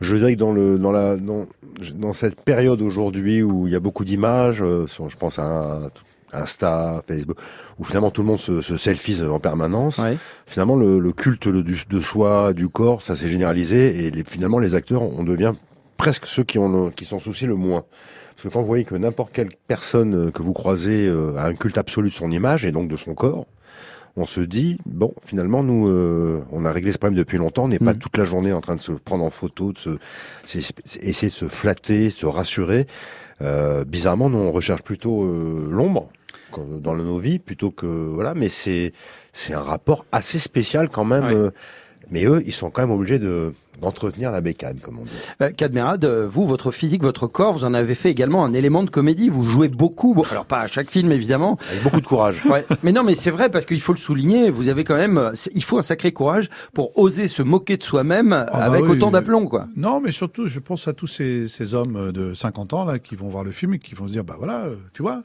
je 0.00 0.16
dirais 0.16 0.34
que 0.34 0.40
dans 0.40 0.52
le, 0.52 0.76
dans 0.78 0.90
la, 0.90 1.16
dans, 1.16 1.46
dans 1.94 2.12
cette 2.12 2.40
période 2.40 2.82
aujourd'hui 2.82 3.42
où 3.44 3.68
il 3.68 3.72
y 3.72 3.76
a 3.76 3.80
beaucoup 3.80 4.04
d'images, 4.04 4.60
euh, 4.62 4.86
je 4.88 5.16
pense 5.16 5.38
à 5.38 5.44
un- 5.44 5.90
Insta, 6.36 7.00
Facebook, 7.06 7.36
où 7.78 7.84
finalement 7.84 8.10
tout 8.10 8.20
le 8.22 8.26
monde 8.26 8.40
se, 8.40 8.60
se 8.60 8.76
selfie 8.76 9.22
en 9.22 9.38
permanence. 9.38 9.98
Ouais. 9.98 10.16
Finalement, 10.46 10.74
le, 10.74 10.98
le 10.98 11.12
culte 11.12 11.46
de 11.46 12.00
soi, 12.00 12.52
du 12.54 12.68
corps, 12.68 13.02
ça 13.02 13.14
s'est 13.14 13.28
généralisé 13.28 14.04
et 14.04 14.10
les, 14.10 14.24
finalement 14.24 14.58
les 14.58 14.74
acteurs, 14.74 15.02
on 15.02 15.22
devient 15.22 15.52
presque 15.96 16.26
ceux 16.26 16.44
qui, 16.44 16.58
ont 16.58 16.68
le- 16.86 16.90
qui 16.90 17.04
s'en 17.04 17.18
soucient 17.18 17.48
le 17.48 17.54
moins. 17.56 17.84
Parce 18.34 18.42
que 18.44 18.48
quand 18.52 18.60
vous 18.60 18.66
voyez 18.66 18.84
que 18.84 18.94
n'importe 18.96 19.32
quelle 19.32 19.50
personne 19.68 20.14
euh, 20.26 20.30
que 20.30 20.42
vous 20.42 20.52
croisez 20.52 21.06
euh, 21.06 21.36
a 21.36 21.46
un 21.46 21.54
culte 21.54 21.78
absolu 21.78 22.08
de 22.10 22.14
son 22.14 22.30
image 22.30 22.64
et 22.64 22.72
donc 22.72 22.88
de 22.88 22.96
son 22.96 23.14
corps, 23.14 23.46
on 24.16 24.26
se 24.26 24.40
dit 24.40 24.78
bon, 24.86 25.12
finalement 25.26 25.62
nous, 25.62 25.88
euh, 25.88 26.42
on 26.52 26.64
a 26.64 26.72
réglé 26.72 26.92
ce 26.92 26.98
problème 26.98 27.18
depuis 27.18 27.38
longtemps. 27.38 27.64
On 27.64 27.68
n'est 27.68 27.78
pas 27.78 27.92
Mm. 27.94 27.98
toute 27.98 28.16
la 28.16 28.24
journée 28.24 28.52
en 28.52 28.60
train 28.60 28.76
de 28.76 28.80
se 28.80 28.92
prendre 28.92 29.24
en 29.24 29.30
photo, 29.30 29.72
de 29.72 29.78
se, 29.78 29.90
essayer 31.00 31.28
de 31.28 31.32
se 31.34 31.46
flatter, 31.48 32.10
se 32.10 32.26
rassurer. 32.26 32.86
Euh, 33.42 33.84
bizarrement, 33.84 34.30
nous 34.30 34.38
on 34.38 34.52
recherche 34.52 34.82
plutôt 34.82 35.24
euh, 35.24 35.66
l'ombre 35.70 36.08
dans 36.56 36.94
nos 36.94 37.18
vies 37.18 37.40
plutôt 37.40 37.70
que 37.72 37.86
voilà. 37.86 38.34
Mais 38.34 38.48
c'est 38.48 38.92
c'est 39.32 39.54
un 39.54 39.62
rapport 39.62 40.06
assez 40.12 40.38
spécial 40.38 40.88
quand 40.88 41.04
même. 41.04 41.24
Ouais. 41.26 41.34
euh, 41.34 41.50
mais 42.10 42.24
eux, 42.26 42.42
ils 42.46 42.52
sont 42.52 42.70
quand 42.70 42.82
même 42.82 42.92
obligés 42.92 43.18
de 43.18 43.52
d'entretenir 43.84 44.32
la 44.32 44.40
bécane, 44.40 44.78
comme 44.80 44.98
on 44.98 45.04
dit. 45.04 45.10
Euh, 45.42 45.50
Cadmerade, 45.50 46.04
euh, 46.04 46.26
vous, 46.28 46.46
votre 46.46 46.70
physique, 46.70 47.02
votre 47.02 47.26
corps, 47.26 47.52
vous 47.52 47.64
en 47.64 47.74
avez 47.74 47.94
fait 47.94 48.10
également 48.10 48.44
un 48.44 48.52
élément 48.52 48.82
de 48.82 48.90
comédie. 48.90 49.28
Vous 49.28 49.44
jouez 49.44 49.68
beaucoup, 49.68 50.14
bon, 50.14 50.24
alors 50.30 50.46
pas 50.46 50.60
à 50.60 50.66
chaque 50.66 50.90
film 50.90 51.12
évidemment. 51.12 51.58
Avec 51.70 51.82
beaucoup 51.82 52.00
de 52.00 52.06
courage. 52.06 52.42
Ouais. 52.46 52.64
Mais 52.82 52.92
non, 52.92 53.04
mais 53.04 53.14
c'est 53.14 53.30
vrai 53.30 53.48
parce 53.50 53.66
qu'il 53.66 53.80
faut 53.80 53.92
le 53.92 53.98
souligner. 53.98 54.50
Vous 54.50 54.68
avez 54.68 54.84
quand 54.84 54.96
même, 54.96 55.30
c'est- 55.34 55.50
il 55.54 55.62
faut 55.64 55.78
un 55.78 55.82
sacré 55.82 56.12
courage 56.12 56.50
pour 56.72 56.96
oser 56.98 57.26
se 57.28 57.42
moquer 57.42 57.76
de 57.76 57.82
soi-même 57.82 58.32
Ah 58.32 58.46
bah 58.50 58.64
avec 58.64 58.84
oui. 58.84 58.90
autant 58.92 59.10
d'aplomb, 59.10 59.46
quoi. 59.46 59.66
Non, 59.76 60.00
mais 60.00 60.10
surtout, 60.10 60.46
je 60.46 60.60
pense 60.60 60.88
à 60.88 60.92
tous 60.92 61.06
ces, 61.06 61.48
ces 61.48 61.74
hommes 61.74 61.96
euh, 61.96 62.12
de 62.12 62.34
50 62.34 62.72
ans 62.72 62.84
là 62.84 62.98
qui 62.98 63.14
vont 63.16 63.28
voir 63.28 63.44
le 63.44 63.52
film 63.52 63.74
et 63.74 63.78
qui 63.78 63.94
vont 63.94 64.06
se 64.06 64.12
dire, 64.12 64.24
bah 64.24 64.36
voilà, 64.38 64.64
euh, 64.64 64.76
tu 64.92 65.02
vois, 65.02 65.20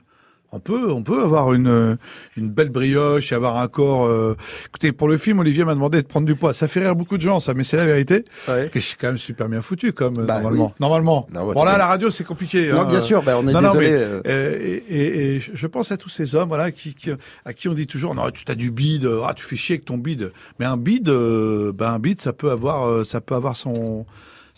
on 0.52 0.60
peut, 0.60 0.92
on 0.92 1.04
peut 1.04 1.22
avoir 1.22 1.54
une 1.54 1.98
une 2.38 2.50
belle 2.50 2.70
brioche 2.70 3.32
et 3.32 3.36
avoir 3.36 3.58
un 3.58 3.68
corps. 3.68 4.06
euh, 4.06 4.36
Écoutez, 4.68 4.92
pour 4.92 5.08
le 5.08 5.18
film, 5.18 5.40
Olivier 5.40 5.64
m'a 5.64 5.74
demandé 5.76 6.02
de 6.02 6.08
prendre 6.08 6.26
du 6.26 6.36
poids. 6.36 6.54
Ça 6.54 6.68
fait 6.68 6.80
rire 6.82 6.96
beaucoup 6.96 7.18
de 7.18 7.22
gens, 7.22 7.40
ça, 7.40 7.54
mais 7.54 7.64
c'est 7.64 7.78
la 7.78 7.86
vérité. 7.86 8.26
Parce 8.46 8.70
que 8.70 8.80
je 8.80 8.86
suis 8.86 8.98
quand 8.98 9.08
même 9.08 9.18
super 9.18 9.48
bien 9.50 9.62
foutu, 9.62 9.94
comme 9.94 10.20
euh, 10.20 10.26
Bah 10.26 10.36
normalement. 10.40 10.66
oui. 10.68 10.74
Normalement. 10.80 11.28
Non, 11.34 11.44
ouais, 11.46 11.54
bon 11.54 11.64
là, 11.64 11.72
t'as- 11.72 11.76
à 11.76 11.78
la 11.80 11.86
radio, 11.88 12.10
c'est 12.10 12.24
compliqué. 12.24 12.72
Non, 12.72 12.82
hein. 12.82 12.86
bien 12.86 13.02
sûr, 13.02 13.22
bah, 13.24 13.34
on 13.38 13.48
est 13.48 13.54
Non, 13.54 13.62
non, 13.62 13.70
désolé, 13.70 13.90
mais, 13.92 13.96
euh. 13.98 14.22
euh, 14.28 14.58
et, 14.60 14.84
et, 14.96 15.36
et 15.36 15.40
je 15.40 15.68
pense 15.68 15.92
à 15.92 15.98
tous 15.98 16.10
ces 16.10 16.36
hommes, 16.36 16.50
voilà, 16.50 16.72
qui, 16.72 16.94
qui 16.96 17.12
à 17.46 17.54
qui 17.54 17.68
on 17.70 17.74
dit 17.74 17.88
toujours, 17.88 18.16
non, 18.16 18.30
tu 18.32 18.44
as 18.52 18.56
du 18.56 18.72
bide, 18.72 19.08
ah, 19.26 19.34
tu 19.36 19.44
fais 19.46 19.56
chier 19.56 19.76
avec 19.76 19.86
ton 19.86 19.98
bide. 19.98 20.32
Mais 20.60 20.66
un 20.66 20.78
bide, 20.78 21.10
euh, 21.10 21.72
ben 21.74 21.92
un 21.94 22.00
bide, 22.00 22.22
ça 22.22 22.34
peut 22.34 22.50
avoir, 22.52 23.06
ça 23.06 23.22
peut 23.22 23.36
avoir 23.36 23.56
son 23.56 24.06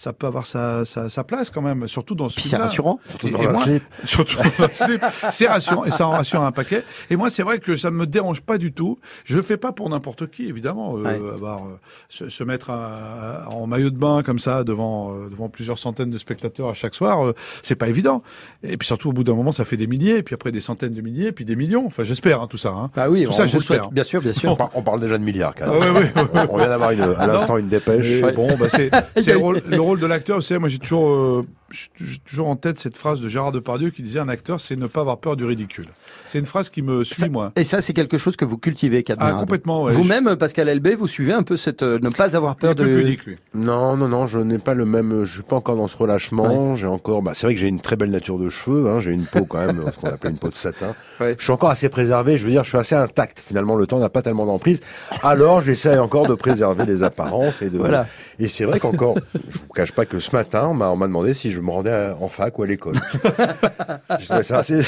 ça 0.02 0.14
peut 0.14 0.26
avoir 0.26 0.48
sa, 0.48 0.84
sa, 0.84 1.10
sa 1.10 1.24
place 1.24 1.52
quand 1.52 1.62
même, 1.62 1.88
surtout 1.88 2.16
dans 2.16 2.28
ce 2.28 2.36
Puis 2.38 2.44
c'est 2.46 2.58
rassurant. 2.58 3.00
Et- 3.24 3.30
dans 3.30 3.40
et 3.40 3.48
moi- 3.48 3.64
surtout 4.06 4.36
dans 4.58 4.68
slip. 4.68 5.00
C'est 5.30 5.48
rassurant 5.48 5.86
et 5.86 5.92
ça 5.92 6.08
en 6.08 6.12
rassure 6.12 6.42
un 6.42 6.52
paquet. 6.52 6.84
Et 7.12 7.16
moi, 7.16 7.30
c'est 7.30 7.44
vrai 7.44 7.60
que 7.60 7.76
ça 7.76 7.92
ne 7.92 7.96
me 7.98 8.08
dérange 8.08 8.42
pas 8.42 8.58
du 8.58 8.72
tout. 8.74 8.98
Je 9.26 9.36
le 9.36 9.44
fais 9.44 9.58
pas 9.58 9.72
pour 9.74 9.88
n'importe 9.92 10.32
qui, 10.32 10.48
évidemment. 10.50 10.96
Euh, 10.98 11.02
Ouais. 11.04 11.14
avoir, 11.36 11.60
euh, 11.68 11.80
se, 12.10 12.30
se 12.30 12.44
mettre 12.44 12.72
à- 12.72 13.48
en 13.52 13.68
maillot 13.68 13.92
de 13.92 13.98
bain 13.98 14.24
comme 14.24 14.40
ça 14.40 14.64
devant 14.64 15.14
euh, 15.14 15.30
devant 15.30 15.50
plusieurs 15.50 15.78
centaines 15.78 16.10
de 16.10 16.18
spectateurs 16.18 16.70
à 16.70 16.74
chaque 16.74 16.96
soir, 16.96 17.24
euh, 17.26 17.36
c'est 17.62 17.76
pas 17.76 17.88
évident. 17.88 18.24
Et 18.64 18.78
puis 18.78 18.88
surtout, 18.88 19.10
au 19.10 19.14
bout 19.14 19.24
d'un 19.24 19.36
moment, 19.36 19.52
ça 19.52 19.66
fait 19.66 19.78
des 19.78 19.86
milliers, 19.88 20.18
et 20.18 20.24
puis 20.24 20.34
après 20.34 20.52
des 20.52 20.62
centaines 20.62 20.94
de 20.94 21.02
milliers, 21.02 21.28
et 21.28 21.32
puis 21.32 21.46
des 21.46 21.56
millions. 21.56 21.86
Enfin, 21.86 22.04
j'espère 22.04 22.42
hein, 22.42 22.48
tout 22.50 22.58
ça. 22.58 22.70
Hein. 22.70 22.90
Bah 22.96 23.08
oui, 23.10 23.24
tout 23.26 23.30
on 23.30 23.34
ça, 23.34 23.46
j'espère. 23.46 23.82
souhaite. 23.84 23.94
Bien 23.94 24.04
sûr, 24.04 24.20
bien 24.22 24.32
On 24.36 24.40
sûr. 24.40 24.58
par- 24.58 24.70
on 24.74 24.82
parle 24.82 25.00
déjà 25.00 25.18
de 25.20 25.24
milliards, 25.24 25.54
quand 25.54 25.66
Ah 25.68 25.72
même. 25.72 25.94
ouais, 25.96 26.00
ouais, 26.16 26.22
ouais. 26.34 26.48
On 26.50 26.58
vient 26.58 26.68
d'avoir 26.70 26.90
une, 26.92 27.02
à 27.02 27.28
l'instant 27.28 27.58
une 27.58 27.68
dépêche. 27.68 28.22
Bon, 28.36 28.48
bah 28.58 28.68
c'est 28.70 28.90
le 29.34 29.38
rôle, 29.38 29.62
rôle 29.92 30.00
de 30.00 30.06
l'acteur. 30.06 30.38
Vous 30.38 30.42
savez, 30.42 30.60
moi 30.60 30.70
j'ai 30.70 30.80
toujours 30.80 31.10
euh, 31.10 31.46
j'ai 31.72 32.18
toujours 32.20 32.48
en 32.48 32.56
tête 32.56 32.80
cette 32.80 32.98
phrase 32.98 33.22
de 33.22 33.30
Gérard 33.30 33.52
Depardieu 33.52 33.90
qui 33.90 34.02
disait 34.02 34.20
un 34.20 34.30
acteur, 34.30 34.60
c'est 34.60 34.76
ne 34.76 34.88
pas 34.88 35.02
avoir 35.02 35.18
peur 35.20 35.36
du 35.36 35.46
ridicule. 35.46 35.86
C'est 36.26 36.40
une 36.40 36.46
phrase 36.46 36.70
qui 36.70 36.82
me 36.82 37.04
suit 37.04 37.16
Ça- 37.16 37.30
moi. 37.30 37.52
Et 37.56 37.64
ça, 37.64 37.82
c'est 37.82 37.94
quelque 37.94 38.18
chose 38.18 38.36
que 38.36 38.46
vous 38.46 38.58
cultivez, 38.58 39.04
Cadmerade. 39.04 39.36
Ah 39.38 39.40
complètement. 39.40 39.84
Ouais. 39.84 39.94
Vous-même, 39.94 40.36
Pascal 40.36 40.70
Elbé, 40.70 40.96
vous 40.96 41.08
suivez 41.08 41.34
un 41.34 41.44
peu 41.44 41.58
cette 41.58 41.84
euh, 41.84 42.00
ne 42.02 42.10
pas 42.10 42.36
avoir 42.36 42.56
peur 42.56 42.76
de. 42.76 42.84
pudique, 42.86 43.26
lui. 43.26 43.38
Non, 43.54 43.96
non, 43.98 44.08
non, 44.08 44.28
je 44.28 44.40
n'ai 44.40 44.58
pas 44.60 44.74
le 44.74 44.86
même. 44.86 45.24
Je 45.26 45.34
suis 45.34 45.44
pas 45.44 45.56
encore 45.56 45.76
dans 45.76 45.88
ce 45.88 45.98
relâchement. 45.98 46.76
J'ai 46.76 46.88
encore. 46.88 47.22
Bah, 47.22 47.32
c'est 47.34 47.48
vrai 47.48 47.54
que 47.56 47.60
j'ai 47.62 47.68
une 47.68 47.80
très 47.82 47.96
belle 47.96 48.12
nature 48.12 48.38
de 48.38 48.50
cheveux. 48.50 48.90
Hein, 48.90 49.00
j'ai 49.00 49.12
une 49.12 49.26
peau 49.26 49.46
quand 49.46 49.66
même, 49.66 49.84
ce 49.94 50.00
qu'on 50.00 50.08
appelle 50.08 50.32
une 50.32 50.38
peau 50.38 50.50
de 50.50 50.56
satin. 50.56 50.96
Ouais. 51.20 51.36
Je 51.38 51.44
suis 51.44 51.54
encore 51.54 51.70
assez 51.70 51.90
préservé. 51.90 52.38
Je 52.38 52.46
veux 52.46 52.52
dire, 52.52 52.64
je 52.64 52.70
suis 52.70 52.78
assez 52.78 52.96
intact. 52.96 53.40
Finalement, 53.46 53.76
le 53.76 53.88
temps 53.88 54.00
n'a 54.00 54.10
pas 54.10 54.22
tellement 54.22 54.46
d'emprise. 54.46 54.82
Alors, 55.24 55.62
j'essaie 55.62 55.98
encore 55.98 56.28
de 56.28 56.36
préserver 56.36 56.86
les 56.86 57.04
apparences 57.04 57.62
et 57.62 57.70
de. 57.70 57.78
Voilà. 57.78 58.08
Et 58.40 58.48
c'est 58.48 58.66
vrai 58.66 58.80
qu'encore, 58.80 59.16
je 59.50 59.58
vous 59.60 59.68
cache 59.74 59.92
pas 59.92 60.06
que 60.06 60.20
ce 60.20 60.36
matin, 60.36 60.68
on 60.70 60.74
m'a, 60.74 60.90
on 60.90 60.96
m'a 60.98 61.08
demandé 61.08 61.34
si 61.34 61.52
je 61.52 61.61
me 61.62 61.72
rendais 61.72 61.92
à- 61.92 62.16
en 62.20 62.28
fac 62.28 62.58
ou 62.60 62.64
à 62.64 62.68
l'école. 62.68 62.96
je 64.20 64.26
trouvais 64.26 64.44
ça 64.44 64.60
assez, 64.60 64.82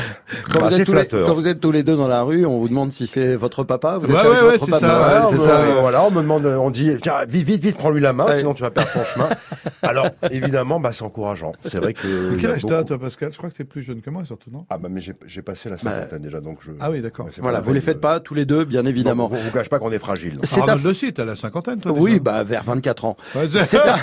Quand 0.52 0.60
vous, 0.60 0.66
assez 0.66 0.82
êtes 0.82 0.86
tous 0.86 0.94
les, 0.94 1.00
flatteur. 1.00 1.28
quand 1.28 1.34
vous 1.34 1.48
êtes 1.48 1.60
tous 1.60 1.72
les 1.72 1.84
deux 1.84 1.96
dans 1.96 2.08
la 2.08 2.24
rue, 2.24 2.46
on 2.46 2.60
vous 2.60 2.68
demande 2.70 2.92
si 2.92 3.08
c'est 3.08 3.36
votre 3.36 3.64
papa. 3.64 3.98
Vous 3.98 4.06
êtes 4.08 4.12
Ouais, 4.12 4.20
avec 4.20 4.32
ouais, 4.44 4.58
votre 4.58 4.66
papa. 4.66 4.80
ça, 4.80 5.00
Ouais, 5.30 5.34
on- 5.34 5.36
ça. 5.38 5.62
ouais. 5.62 5.82
Voilà, 5.82 6.04
on 6.06 6.12
me 6.12 6.22
demande, 6.22 6.46
on 6.46 6.70
dit, 6.70 6.92
tiens, 7.02 7.14
vite, 7.28 7.46
vite, 7.48 7.62
vite, 7.64 7.78
prends-lui 7.78 8.02
la 8.02 8.14
main, 8.14 8.26
Ouais. 8.26 8.38
sinon 8.38 8.54
tu 8.54 8.62
vas 8.62 8.72
perdre 8.72 8.92
ton 8.94 9.04
chemin. 9.04 9.30
Alors, 9.82 10.08
évidemment, 10.32 10.80
bah, 10.80 10.92
c'est 10.94 11.04
encourageant. 11.04 11.52
C'est 11.66 11.78
vrai 11.78 11.94
que. 11.94 12.36
Quel 12.40 12.52
a 12.52 12.54
âge 12.56 12.66
t'as, 12.66 12.84
toi, 12.84 12.98
Pascal? 13.00 13.32
Je 13.34 13.38
crois 13.38 13.50
que 13.50 13.56
t'es 13.56 13.64
plus 13.64 13.82
jeune 13.82 14.02
que 14.02 14.10
moi, 14.10 14.24
surtout, 14.26 14.50
non? 14.52 14.66
Ah 14.70 14.78
bah 14.78 14.88
mais 14.92 15.02
j'ai, 15.02 15.42
passé 15.42 15.70
la 15.70 15.78
cinquantaine 15.78 16.22
déjà 16.22 16.40
donc 16.40 16.60
je. 16.66 16.72
Ah 16.80 16.90
oui, 16.92 17.02
d'accord. 17.02 17.28
Voilà, 17.40 17.60
vous 17.60 17.74
les 17.74 17.82
faites 17.82 18.00
pas 18.00 18.20
tous 18.20 18.34
les 18.34 18.46
deux, 18.46 18.64
bien 18.66 18.86
évidemment. 18.86 19.28
Bon, 19.28 19.36
vous, 19.36 19.42
vous 19.44 19.52
cache 19.52 19.70
pas 19.70 19.80
qu'on 19.80 19.92
est 19.92 20.00
fragile. 20.00 20.40
C'est 20.44 20.62
aussi, 20.86 21.14
t'as 21.14 21.26
la 21.26 21.36
cinquantaine, 21.36 21.80
toi. 21.80 21.92
Oui, 21.96 22.20
bah 22.20 22.44
vers 22.44 22.64
24 22.64 23.06
ans. 23.06 23.18
Ouais, 23.36 23.48
C'est 23.50 23.78
un, 23.88 23.96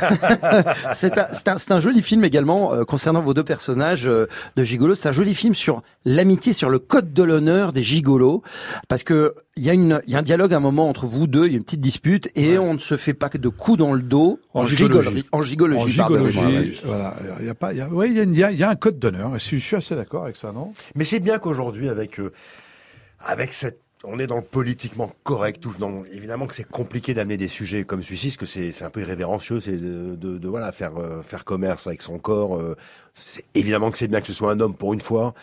c'est 0.94 1.18
un, 1.18 1.26
c'est 1.33 1.48
un, 1.48 1.59
c'est 1.59 1.72
un 1.72 1.80
joli 1.80 2.02
film 2.02 2.24
également 2.24 2.60
euh, 2.73 2.85
concernant 2.85 3.23
vos 3.23 3.35
deux 3.35 3.44
personnages 3.44 4.07
euh, 4.07 4.27
de 4.57 4.62
gigolos. 4.64 4.94
C'est 4.94 5.09
un 5.09 5.12
joli 5.12 5.35
film 5.35 5.55
sur 5.55 5.81
l'amitié, 6.05 6.53
sur 6.53 6.70
le 6.70 6.79
code 6.79 7.12
de 7.12 7.23
l'honneur 7.23 7.73
des 7.73 7.83
gigolos, 7.83 8.42
parce 8.88 9.05
que 9.05 9.35
il 9.57 9.64
y 9.64 9.70
a 9.70 9.75
une, 9.75 10.01
il 10.07 10.12
y 10.12 10.16
a 10.16 10.18
un 10.18 10.23
dialogue 10.23 10.55
à 10.55 10.57
un 10.57 10.61
moment 10.61 10.88
entre 10.88 11.07
vous 11.07 11.27
deux, 11.27 11.46
il 11.46 11.53
y 11.53 11.55
a 11.55 11.59
une 11.59 11.64
petite 11.64 11.81
dispute 11.81 12.29
et 12.35 12.59
on 12.59 12.73
ne 12.75 12.79
se 12.79 12.96
fait 12.96 13.14
pas 13.14 13.29
que 13.29 13.37
de 13.38 13.49
coups 13.49 13.79
dans 13.79 13.92
le 13.92 14.01
dos 14.03 14.38
En 14.55 14.62
en, 14.62 14.66
gigologie. 14.66 15.25
en 15.33 15.42
gigologie. 15.42 16.01
En 16.01 16.05
pardon. 16.09 16.27
gigologie, 16.29 16.81
voilà. 16.85 17.14
Il 17.40 17.46
y 17.46 17.51
a 17.51 17.55
pas, 17.55 17.73
il 17.73 17.79
y 17.79 17.83
a, 17.83 17.88
ouais, 17.88 18.09
il 18.09 18.16
y 18.16 18.20
a, 18.20 18.23
une- 18.23 18.33
il 18.35 18.38
y 18.38 18.44
a- 18.44 18.51
il 18.53 18.59
y 18.59 18.62
a 18.64 18.70
un 18.70 18.77
code 18.77 18.99
d'honneur. 18.99 19.33
Je 19.35 19.38
suis, 19.44 19.61
je 19.61 19.64
suis 19.66 19.77
assez 19.77 19.94
d'accord 19.94 20.25
avec 20.25 20.37
ça, 20.37 20.53
non? 20.53 20.73
Mais 20.94 21.05
c'est 21.05 21.20
bien 21.20 21.38
qu'aujourd'hui 21.38 21.88
avec 21.88 22.18
euh, 22.20 22.33
avec 23.20 23.53
cette 23.53 23.81
on 24.04 24.18
est 24.18 24.26
dans 24.26 24.36
le 24.36 24.42
politiquement 24.42 25.12
correct, 25.24 25.60
tout 25.60 25.74
dans, 25.78 26.04
évidemment 26.12 26.46
que 26.46 26.54
c'est 26.54 26.68
compliqué 26.68 27.12
d'amener 27.12 27.36
des 27.36 27.48
sujets 27.48 27.84
comme 27.84 28.02
celui-ci, 28.02 28.28
parce 28.28 28.36
que 28.36 28.46
c'est, 28.46 28.82
un 28.84 28.90
peu 28.90 29.00
irrévérencieux, 29.02 29.60
c'est 29.60 29.72
de, 29.76 30.16
de, 30.16 30.38
de, 30.38 30.48
voilà 30.48 30.72
faire 30.72 30.96
euh, 30.96 31.22
faire 31.22 31.44
commerce 31.44 31.86
avec 31.86 32.00
son 32.02 32.18
corps. 32.18 32.56
euh, 32.56 32.76
évidemment 33.54 33.90
que 33.90 33.98
c'est 33.98 34.08
bien 34.08 34.20
que 34.20 34.26
ce 34.26 34.32
soit 34.32 34.52
un 34.52 34.60
homme 34.60 34.74
pour 34.74 34.94
une 34.94 35.00
fois, 35.02 35.34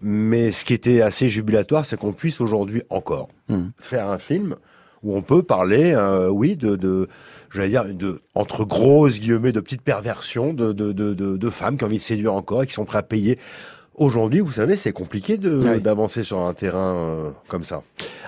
mais 0.00 0.50
ce 0.50 0.64
qui 0.64 0.72
était 0.72 1.02
assez 1.02 1.28
jubilatoire, 1.28 1.84
c'est 1.84 1.98
qu'on 1.98 2.12
puisse 2.12 2.40
aujourd'hui 2.40 2.82
encore 2.90 3.28
Mhm. 3.48 3.70
faire 3.78 4.08
un 4.08 4.18
film 4.18 4.56
où 5.02 5.14
on 5.14 5.22
peut 5.22 5.42
parler, 5.42 5.92
euh, 5.94 6.28
oui, 6.28 6.56
de, 6.56 6.74
de 6.74 7.08
j'allais 7.54 7.68
dire, 7.68 7.84
de, 7.84 8.20
entre 8.34 8.64
grosses 8.64 9.20
guillemets, 9.20 9.52
de 9.52 9.60
petites 9.60 9.82
perversions 9.82 10.52
de, 10.52 10.72
de, 10.72 10.92
de, 10.92 11.14
de, 11.14 11.50
femmes 11.50 11.76
qui 11.78 11.84
ont 11.84 11.86
envie 11.86 11.96
de 11.98 12.02
séduire 12.02 12.32
encore 12.34 12.62
et 12.62 12.66
qui 12.66 12.72
sont 12.72 12.84
prêts 12.86 12.98
à 12.98 13.02
payer. 13.02 13.38
Aujourd'hui, 13.96 14.40
vous 14.40 14.52
savez, 14.52 14.76
c'est 14.76 14.92
compliqué 14.92 15.38
Oui. 15.42 15.80
d'avancer 15.80 16.22
sur 16.22 16.40
un 16.40 16.52
terrain 16.52 16.94
euh, 16.96 17.30
comme 17.48 17.64
ça. 17.64 17.82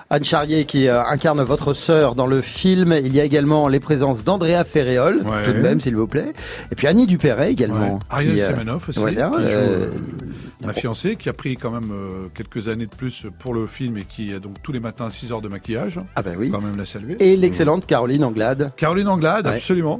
Anne 0.09 0.23
Charrier 0.23 0.65
qui 0.65 0.87
euh, 0.87 1.03
incarne 1.03 1.39
votre 1.43 1.75
sœur 1.75 2.15
dans 2.15 2.25
le 2.25 2.41
film. 2.41 2.91
Il 3.03 3.13
y 3.13 3.19
a 3.19 3.23
également 3.23 3.67
les 3.67 3.79
présences 3.79 4.23
d'Andrea 4.23 4.63
Ferréol, 4.63 5.17
Ouais. 5.17 5.43
tout 5.45 5.51
de 5.53 5.59
même, 5.59 5.79
s'il 5.79 5.95
vous 5.95 6.07
plaît. 6.07 6.33
Et 6.71 6.75
puis 6.75 6.87
Annie 6.87 7.05
Dupéret 7.05 7.51
également. 7.51 7.93
Ouais. 7.93 7.99
Ariel 8.09 8.33
qui, 8.35 8.41
euh, 8.41 8.47
Semenoff 8.47 8.89
aussi, 8.89 8.99
voilà, 8.99 9.29
qui 9.29 9.43
joue 9.43 9.47
euh, 9.59 9.85
euh, 9.85 10.65
ma 10.65 10.73
fiancée, 10.73 11.15
qui 11.17 11.29
a 11.29 11.33
pris 11.33 11.55
quand 11.55 11.69
même 11.69 11.91
euh, 11.91 12.27
quelques 12.33 12.67
années 12.67 12.87
de 12.87 12.95
plus 12.95 13.27
pour 13.37 13.53
le 13.53 13.67
film 13.67 13.95
et 13.99 14.05
qui 14.05 14.33
a 14.33 14.39
donc 14.39 14.55
tous 14.63 14.71
les 14.71 14.79
matins 14.79 15.11
6 15.11 15.31
heures 15.33 15.41
de 15.41 15.49
maquillage. 15.49 15.99
Ah 16.15 16.23
ben 16.23 16.35
oui. 16.35 16.49
Quand 16.49 16.61
même 16.61 16.77
la 16.77 16.85
saluer. 16.85 17.15
Et 17.19 17.35
l'excellente 17.35 17.85
Caroline 17.85 18.23
Anglade. 18.23 18.71
Caroline 18.75 19.07
Anglade, 19.07 19.45
Ouais. 19.45 19.53
absolument, 19.53 19.99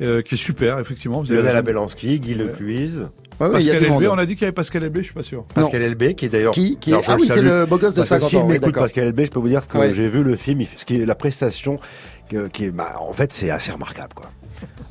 euh, 0.00 0.22
qui 0.22 0.34
est 0.34 0.38
super, 0.38 0.78
effectivement. 0.78 1.20
Vous 1.20 1.26
avez 1.32 1.36
Lionel 1.40 1.52
raison. 1.56 1.58
Abelanski, 1.58 2.20
Guy 2.20 2.34
Lecuise. 2.34 3.06
Ouais, 3.40 3.50
Pascal. 3.50 3.84
Elbé, 3.84 4.08
on 4.08 4.18
a 4.18 4.26
dit 4.26 4.34
qu'il 4.34 4.42
y 4.42 4.44
avait 4.46 4.52
Pascal 4.52 4.82
Elbé, 4.82 5.00
je 5.00 5.04
suis 5.06 5.14
pas 5.14 5.22
sûr. 5.22 5.44
Pascal 5.44 5.80
Elbé, 5.82 6.14
qui 6.14 6.24
est 6.24 6.28
d'ailleurs. 6.28 6.52
Qui- 6.52 6.76
qui 6.76 6.90
est- 6.90 6.96
ah 7.06 7.16
oui, 7.20 7.28
c'est 7.28 7.40
le 7.40 7.66
beau 7.66 7.78
gosse 7.78 7.94
de 7.94 8.00
Parce 8.00 8.08
que 8.08 8.14
50 8.16 8.30
si 8.30 8.36
ans, 8.36 8.48
d'accord. 8.48 8.82
Pascal 8.82 9.04
Elbé, 9.04 9.26
je 9.26 9.30
peux 9.30 9.38
vous 9.38 9.48
dire 9.48 9.66
que 9.68 9.78
Ouais. 9.78 9.94
j'ai 9.94 10.08
vu 10.08 10.24
le 10.24 10.36
film, 10.36 10.60
il 10.60 10.66
fait- 10.66 10.76
ce 10.78 10.84
qui 10.84 11.00
est 11.00 11.06
la 11.06 11.14
prestation, 11.14 11.78
qui 12.52 12.64
est, 12.64 12.70
bah, 12.70 12.96
en 13.00 13.12
fait, 13.12 13.32
c'est 13.32 13.50
assez 13.50 13.70
remarquable, 13.70 14.12
quoi. 14.14 14.26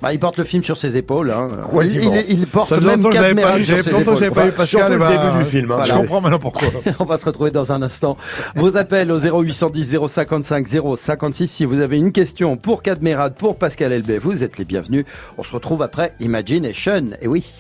Bah, 0.02 0.14
il 0.14 0.20
porte 0.20 0.38
le 0.38 0.44
film 0.44 0.64
sur 0.64 0.78
ses 0.78 0.96
épaules. 0.96 1.32
Hein. 1.32 1.50
Il, 1.74 1.78
Quasiment. 1.80 2.16
il- 2.28 2.40
il 2.40 2.48
porte 2.48 2.70
Ça 2.70 2.76
faisait 2.76 2.88
même 2.88 3.02
je 3.02 3.08
pas- 3.08 3.64
sur 3.64 3.84
ses 3.84 3.92
longtemps 3.92 3.98
que 3.98 4.02
épaules. 4.02 4.18
j'avais 4.20 4.32
pas 4.32 4.42
Enfin, 4.44 4.52
Pascal, 4.58 4.92
le 4.94 4.98
bah, 5.00 5.10
début 5.10 5.44
du 5.44 5.50
film, 5.50 5.72
hein. 5.72 5.80
Je 5.84 5.88
Voilà. 5.90 5.94
comprends 6.02 6.22
maintenant 6.22 6.40
pourquoi. 6.40 6.68
On 7.00 7.06
va 7.06 7.18
se 7.18 7.26
retrouver 7.26 7.50
dans 7.52 7.72
un 7.72 7.82
instant. 7.82 8.16
Vos 8.56 8.78
appels 8.78 9.12
au 9.12 9.18
0810 9.18 9.98
055 10.08 10.68
056 10.96 11.48
si 11.48 11.66
vous 11.66 11.80
avez 11.80 11.98
une 11.98 12.12
question 12.12 12.58
pour 12.58 12.84
Cadmerade, 12.84 13.34
pour 13.36 13.58
Pascal 13.58 13.92
Elbé, 13.92 14.20
vous 14.20 14.44
êtes 14.44 14.58
les 14.60 14.66
bienvenus. 14.66 15.06
On 15.38 15.44
se 15.44 15.52
retrouve 15.52 15.82
après 15.82 16.14
Imagination. 16.20 17.04
Et 17.22 17.28
oui. 17.28 17.52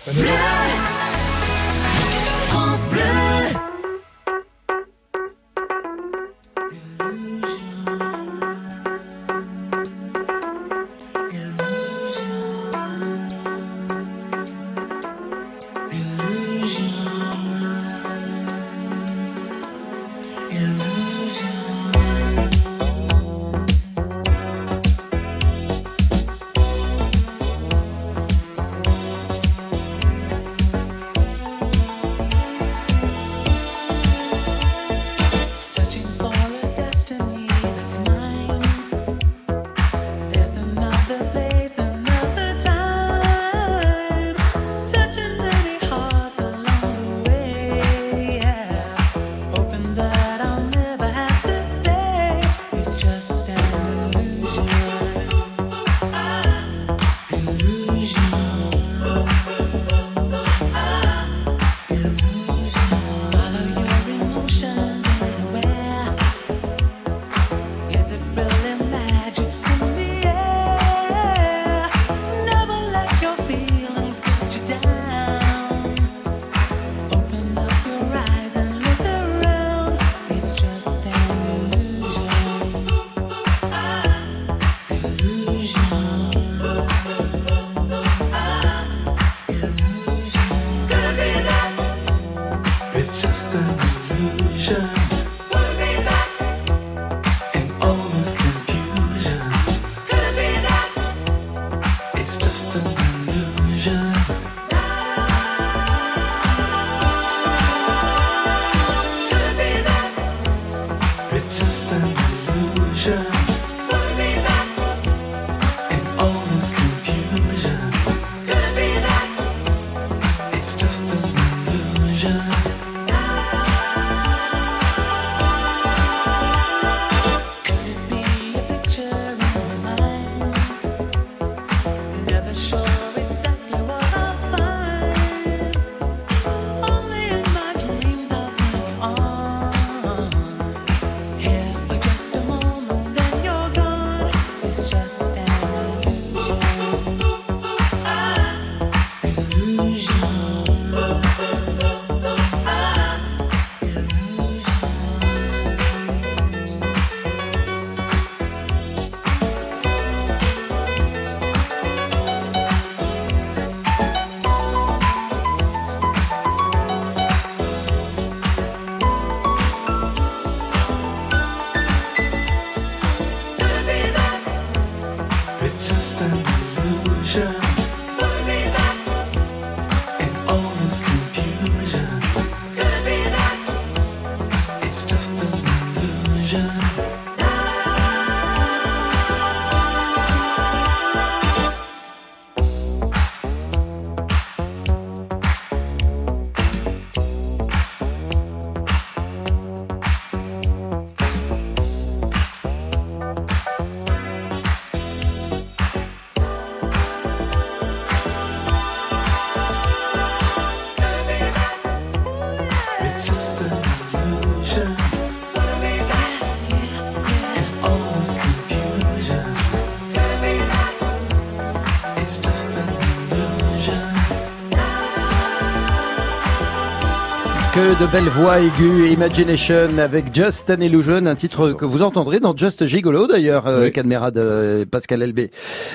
De 228.00 228.06
belles 228.12 228.30
voix 228.30 228.60
aiguës, 228.60 229.12
Imagination 229.12 229.98
avec 229.98 230.34
Just 230.36 230.70
an 230.70 230.80
Illusion, 230.82 231.26
un 231.26 231.36
titre 231.36 231.72
que 231.72 231.84
vous 231.86 232.04
entendrez 232.04 232.40
dans 232.40 232.56
Just 232.56 232.86
Gigolo 232.86 233.26
d'ailleurs, 233.26 233.66
euh, 233.68 233.90
Oui. 233.90 234.86
Pascal 234.86 235.24
Elbé. 235.24 235.50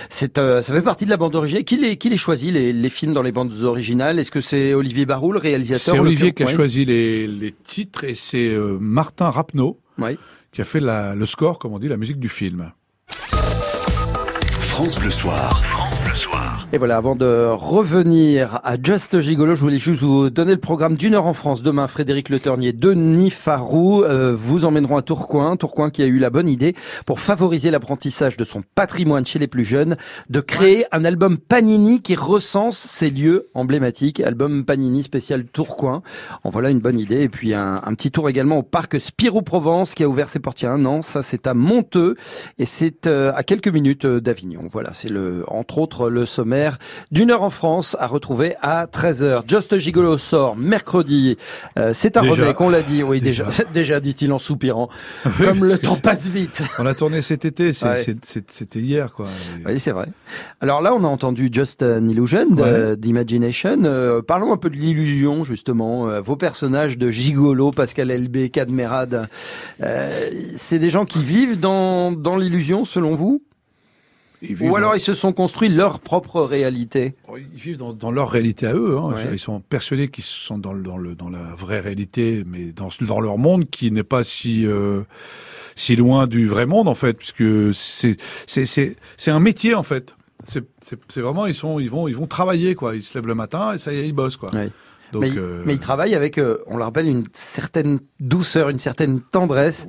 C'est, 0.09 0.38
euh, 0.38 0.62
ça 0.62 0.73
fait 0.75 0.83
partie 0.83 1.05
de 1.05 1.11
la 1.11 1.17
bande 1.17 1.37
originale. 1.37 1.62
Qui 1.65 1.77
les, 1.77 1.97
qui 1.97 2.09
les 2.09 2.17
choisit 2.17 2.53
les, 2.53 2.73
les 2.73 2.88
films 2.88 3.12
dans 3.12 3.23
les 3.23 3.31
bandes 3.31 3.55
originales? 3.62 4.19
Est-ce 4.19 4.33
que 4.33 4.41
c'est 4.41 4.75
Olivier 4.75 5.07
Barou, 5.07 5.33
le 5.33 5.38
réalisateur 5.38 5.95
C'est 5.95 5.99
Olivier 6.01 6.33
qui 6.33 6.43
a 6.43 6.47
choisi 6.49 6.85
les, 6.85 7.27
les 7.29 7.53
titres 7.53 8.03
et 8.05 8.15
c'est 8.15 8.49
euh, 8.49 8.79
Martin 8.81 9.31
Rapneau 9.31 9.79
Oui. 9.99 10.19
qui 10.51 10.61
a 10.61 10.65
fait 10.65 10.81
la- 10.81 11.15
le 11.15 11.27
score, 11.27 11.59
comme 11.61 11.73
on 11.73 11.79
dit, 11.79 11.88
la 11.88 11.97
musique 11.97 12.19
du 12.19 12.29
film. 12.29 12.73
France 14.61 14.99
Bleu 14.99 15.11
Soir. 15.11 15.62
Et 16.74 16.78
voilà, 16.78 16.96
avant 16.96 17.16
de 17.16 17.50
revenir 17.52 18.58
à 18.64 18.76
Just 18.82 19.20
Gigolo, 19.20 19.54
je 19.54 19.61
voulais 19.61 19.76
juste 19.76 20.00
vous 20.00 20.30
donner 20.30 20.52
le 20.52 20.58
programme 20.58 20.96
d'une 20.96 21.12
heure 21.12 21.26
en 21.26 21.35
France. 21.35 21.62
Demain, 21.62 21.87
Frédéric 21.87 22.30
Le 22.30 22.40
Ternier, 22.40 22.72
Denis 22.72 23.28
Farou 23.28 24.04
euh, 24.04 24.35
vous 24.35 24.64
emmèneront 24.64 24.96
à 24.96 25.02
Tourcoing. 25.02 25.58
Tourcoing 25.58 25.90
qui 25.90 26.02
a 26.02 26.06
eu 26.06 26.18
la 26.18 26.30
bonne 26.30 26.48
idée, 26.48 26.74
pour 27.04 27.20
favoriser 27.20 27.70
l'apprentissage 27.70 28.38
de 28.38 28.46
son 28.46 28.62
patrimoine 28.74 29.26
chez 29.26 29.38
les 29.38 29.48
plus 29.48 29.64
jeunes, 29.64 29.98
de 30.30 30.40
créer 30.40 30.87
un 30.92 31.04
album 31.04 31.37
Panini 31.37 32.00
qui 32.00 32.14
recense 32.14 32.78
ces 32.78 33.11
lieux 33.11 33.50
emblématiques. 33.52 34.20
Album 34.20 34.64
Panini 34.64 35.02
spécial 35.02 35.44
Tourcoing. 35.44 36.02
En 36.42 36.48
voilà 36.48 36.70
une 36.70 36.80
bonne 36.80 36.98
idée. 36.98 37.20
Et 37.20 37.28
puis 37.28 37.52
un, 37.52 37.82
un 37.85 37.92
petit 37.92 38.11
tour 38.11 38.30
également 38.30 38.56
au 38.56 38.62
parc 38.62 38.98
Spirou 38.98 39.42
Provence 39.42 39.94
qui 39.94 40.04
a 40.04 40.08
ouvert 40.08 40.30
ses 40.30 40.38
portes 40.38 40.62
il 40.62 40.64
y 40.64 40.68
a 40.68 40.72
un 40.72 40.87
an. 40.87 41.02
Ça, 41.02 41.22
c'est 41.22 41.46
à 41.46 41.52
Monteux 41.52 42.16
et 42.58 42.64
c'est 42.64 43.06
euh, 43.06 43.30
à 43.35 43.42
quelques 43.42 43.68
minutes 43.68 44.06
euh, 44.06 44.22
d'Avignon. 44.22 44.61
Voilà, 44.70 44.94
c'est 44.94 45.11
le, 45.11 45.44
entre 45.48 45.76
autres, 45.76 46.08
le 46.08 46.24
d'une 47.11 47.31
heure 47.31 47.42
en 47.42 47.51
France 47.51 47.96
à 47.98 48.07
retrouver 48.07 48.55
à 48.62 48.87
13h. 48.87 49.42
Just 49.48 49.79
Gigolo 49.79 50.18
sort 50.18 50.57
mercredi. 50.57 51.37
Euh, 51.79 51.92
c'est 51.94 52.16
un 52.16 52.22
remake, 52.22 52.61
on 52.61 52.68
l'a 52.68 52.83
dit. 52.83 53.03
Oui, 53.03 53.20
déjà, 53.20 53.46
déjà 53.72 54.01
dit-il 54.01 54.33
en 54.33 54.38
soupirant. 54.38 54.88
Comme 55.42 55.64
le 55.64 55.79
temps 55.79 55.96
passe 55.96 56.29
vite. 56.29 56.62
On 56.79 56.87
a 56.87 56.94
tourné 56.94 57.22
cet 57.22 57.44
été, 57.44 57.72
Ouais. 57.83 58.05
c'était 58.48 58.79
hier, 58.79 59.12
quoi. 59.12 59.27
Oui, 59.66 59.81
c'est 59.81 59.92
vrai. 59.92 60.07
Alors 60.61 60.81
là, 60.81 60.94
on 60.94 61.05
a 61.05 61.09
entendu 61.09 61.48
Just 61.53 61.83
an 61.83 62.05
Illusion 62.09 62.46
Ouais. 62.57 62.96
d'Imagination. 62.96 63.79
Euh, 63.85 64.22
parlons 64.22 64.53
un 64.53 64.57
peu 64.57 64.70
de 64.70 64.77
l'illusion, 64.77 65.44
justement. 65.44 66.09
Euh, 66.09 66.20
vos 66.20 66.37
personnages 66.37 66.98
de 66.98 67.11
Gigolo, 67.11 67.70
Pascal 67.70 68.11
Elbé, 68.11 68.51
Cadmerade, 68.51 69.29
euh, 69.83 70.11
c'est 70.57 70.79
des 70.79 70.90
gens 70.90 71.05
qui 71.05 71.22
vivent 71.22 71.59
dans, 71.59 72.12
dans 72.12 72.37
l'illusion, 72.37 72.85
selon 72.85 73.14
vous? 73.14 73.42
Ou 74.61 74.76
alors 74.76 74.90
dans- 74.90 74.96
ils 74.96 75.00
se 75.00 75.14
sont 75.14 75.33
construits 75.33 75.68
leur 75.68 76.00
propre 76.00 76.40
réalité 76.42 77.14
Ils 77.37 77.59
vivent 77.61 77.76
dans, 77.76 77.92
dans 77.92 78.11
leur 78.11 78.31
réalité 78.31 78.66
à 78.66 78.74
eux. 78.74 78.96
Hein. 78.98 79.12
Ouais. 79.14 79.28
Ils 79.33 79.38
sont 79.38 79.61
persuadés 79.61 80.09
qu'ils 80.09 80.24
sont 80.24 80.59
dans, 80.59 80.72
le, 80.72 80.83
dans, 80.83 80.96
le, 80.98 81.14
dans 81.14 81.31
la 81.31 81.55
vraie 81.57 81.81
réalité, 81.81 82.42
mais 82.46 82.72
dans, 82.72 82.88
dans 83.00 83.20
leur 83.20 83.38
monde 83.38 83.70
qui 83.70 83.90
n'est 83.90 84.02
pas 84.02 84.24
si 84.24 84.66
euh, 84.66 85.02
si 85.76 85.96
loin 85.96 86.26
du 86.26 86.48
vrai 86.48 86.66
monde 86.66 86.88
en 86.88 86.94
fait, 86.94 87.14
puisque 87.16 87.72
c'est 87.74 88.16
c'est 88.46 88.66
c'est 88.66 88.96
c'est 89.16 89.31
un 89.31 89.40
métier 89.40 89.74
en 89.74 89.83
fait. 89.83 90.14
C'est 90.44 90.64
vraiment 91.20 91.46
ils 91.46 91.55
sont 91.55 91.78
ils 91.78 91.88
vont 91.88 92.09
ils 92.09 92.16
vont 92.16 92.26
travailler 92.26 92.74
quoi. 92.74 92.96
Ils 92.96 93.02
se 93.05 93.16
lèvent 93.16 93.28
le 93.28 93.35
matin 93.37 93.74
et 93.74 93.78
ça 93.78 93.92
y 93.92 93.98
est 93.98 94.09
ils 94.09 94.12
bossent 94.12 94.37
quoi. 94.37 94.50
Donc 95.12 95.22
mais, 95.22 95.37
euh, 95.37 95.62
mais 95.66 95.75
ils 95.75 95.79
travaillent 95.79 96.14
avec, 96.14 96.38
euh, 96.38 96.59
on 96.66 96.79
le 96.79 96.85
rappelle, 96.85 97.07
une 97.07 97.25
certaine 97.35 98.01
douceur, 98.18 98.70
une 98.70 98.79
certaine 98.79 99.20
tendresse 99.20 99.87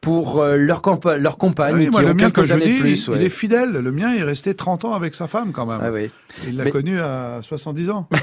pour 0.00 0.40
euh, 0.40 0.56
leur, 0.56 0.80
compa 0.80 1.16
leur 1.16 1.38
compagne 1.38 1.74
oui, 1.74 1.84
qui 1.86 1.90
moi, 1.90 2.02
le 2.02 2.14
mien 2.14 2.30
que 2.30 2.44
je 2.44 2.54
dis, 2.54 2.78
plus. 2.78 3.06
il 3.08 3.10
ouais. 3.10 3.24
est 3.24 3.30
fidèle. 3.30 3.72
Le 3.72 3.92
mien 3.92 4.14
est 4.14 4.22
resté 4.22 4.54
30 4.54 4.84
ans 4.84 4.94
avec 4.94 5.14
sa 5.16 5.26
femme 5.26 5.50
quand 5.52 5.66
même. 5.66 5.80
Ah 5.82 5.90
oui. 5.90 6.10
Il 6.46 6.56
l'a 6.56 6.64
Mais- 6.64 6.70
connu 6.70 7.00
à 7.00 7.40
70 7.42 7.90
ans. 7.90 8.08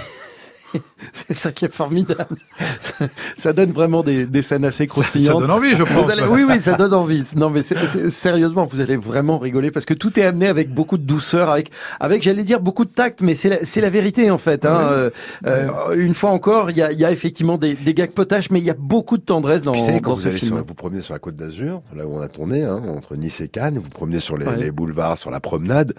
C'est 1.14 1.38
ça 1.38 1.52
qui 1.52 1.66
est 1.66 1.74
formidable. 1.74 2.38
Ça, 2.82 3.08
ça 3.38 3.54
donne 3.54 3.72
vraiment 3.72 4.04
des, 4.04 4.26
des 4.26 4.42
scènes 4.42 4.66
assez 4.66 4.88
croustillantes. 4.88 5.42
donne 5.42 5.52
envie, 5.52 5.76
je 5.76 5.84
pense. 5.84 6.10
allez- 6.10 6.24
oui, 6.30 6.44
oui, 6.48 6.60
ça 6.62 6.74
donne 6.74 6.94
envie. 6.94 7.24
Non, 7.36 7.50
mais 7.50 7.62
sérieusement, 7.62 8.64
vous 8.64 8.80
allez 8.80 8.96
vraiment 8.96 9.38
rigoler 9.40 9.72
parce 9.72 9.86
que 9.86 9.94
tout 9.94 10.20
est 10.20 10.24
amené 10.24 10.48
avec 10.48 10.74
beaucoup 10.74 10.98
de 10.98 11.04
douceur, 11.04 11.50
avec, 11.50 11.72
avec 12.00 12.22
j'allais 12.24 12.44
dire 12.44 12.60
beaucoup 12.62 12.86
de 12.86 12.90
tact, 12.92 13.22
mais 13.22 13.34
c'est 13.36 13.50
la, 13.50 13.58
la 13.82 13.90
vérité 13.90 14.32
en 14.32 14.38
fait. 14.38 14.66
Hein. 14.66 14.80
Euh, 14.92 15.10
euh, 15.46 15.70
une 15.96 16.14
fois 16.14 16.30
encore, 16.32 16.70
il 16.72 16.78
y 16.78 16.82
a, 16.82 16.92
y 16.92 17.04
a 17.06 17.12
effectivement 17.12 17.58
des, 17.58 17.74
des 17.74 17.94
gags 17.94 18.12
potaches, 18.12 18.50
mais 18.52 18.60
il 18.60 18.66
y 18.66 18.70
a 18.70 18.76
beaucoup 18.78 19.18
de 19.18 19.24
tendresse 19.24 19.64
dans, 19.64 19.74
savez, 19.74 20.00
dans 20.00 20.16
ce 20.16 20.30
film. 20.30 20.56
sur- 20.58 20.64
vous 20.66 20.74
promenez 20.74 21.02
sur 21.02 21.14
la 21.14 21.20
côte 21.20 21.36
d'Azur, 21.36 21.82
là 21.96 22.06
où 22.06 22.18
on 22.18 22.22
a 22.22 22.28
tourné, 22.28 22.64
hein, 22.64 22.82
entre 22.96 23.16
Nice 23.16 23.42
et 23.42 23.48
Cannes, 23.48 23.80
vous 23.82 23.90
promenez 23.90 24.20
sur 24.20 24.38
les, 24.38 24.46
Ouais. 24.46 24.56
les 24.58 24.72
boulevards, 24.72 25.18
sur 25.18 25.32
la 25.32 25.40
promenade, 25.40 25.94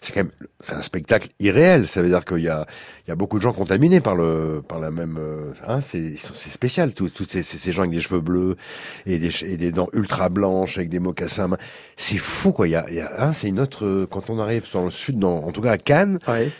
c'est 0.00 0.12
quand 0.12 0.20
même 0.20 0.30
un 0.76 0.82
spectacle 0.82 1.28
irréel. 1.40 1.88
Ça 1.88 2.02
veut 2.02 2.08
dire 2.08 2.24
qu'il 2.24 2.38
y 2.42 2.48
a, 2.48 2.66
il 3.06 3.10
y 3.10 3.12
a 3.12 3.14
beaucoup 3.16 3.38
de 3.38 3.42
gens 3.42 3.52
contaminés 3.52 4.00
par 4.00 4.15
le 4.16 4.62
par 4.66 4.78
la 4.78 4.90
même. 4.90 5.16
euh, 5.18 5.52
hein, 5.66 5.80
c'est 5.80 6.16
spécial, 6.16 6.92
tous 6.94 7.10
tous 7.10 7.26
ces, 7.28 7.42
ces 7.42 7.72
gens 7.72 7.82
avec 7.82 7.92
des 7.94 8.00
cheveux 8.00 8.20
bleus 8.20 8.56
et 9.06 9.18
des, 9.18 9.30
che- 9.30 9.44
et 9.44 9.56
des 9.56 9.72
dents 9.72 9.88
ultra 9.92 10.28
blanches 10.28 10.78
avec 10.78 10.88
des 10.90 10.98
mocassins. 11.00 11.48
C'est 11.96 12.18
fou 12.18 12.52
quoi. 12.52 12.66
Il 12.68 12.72
y 12.72 12.74
a, 12.76 12.86
il 12.88 12.96
y 12.96 13.00
a 13.00 13.10
hein, 13.22 13.32
c'est 13.32 13.48
une 13.48 13.60
autre. 13.60 13.84
euh, 13.84 14.06
Quand 14.10 14.28
on 14.30 14.38
arrive 14.38 14.64
dans 14.72 14.84
le 14.86 14.90
sud, 14.90 15.18
dans, 15.18 15.36
en 15.44 15.52
tout 15.52 15.60
cas 15.60 15.72
à 15.72 15.78
Cannes, 15.78 16.18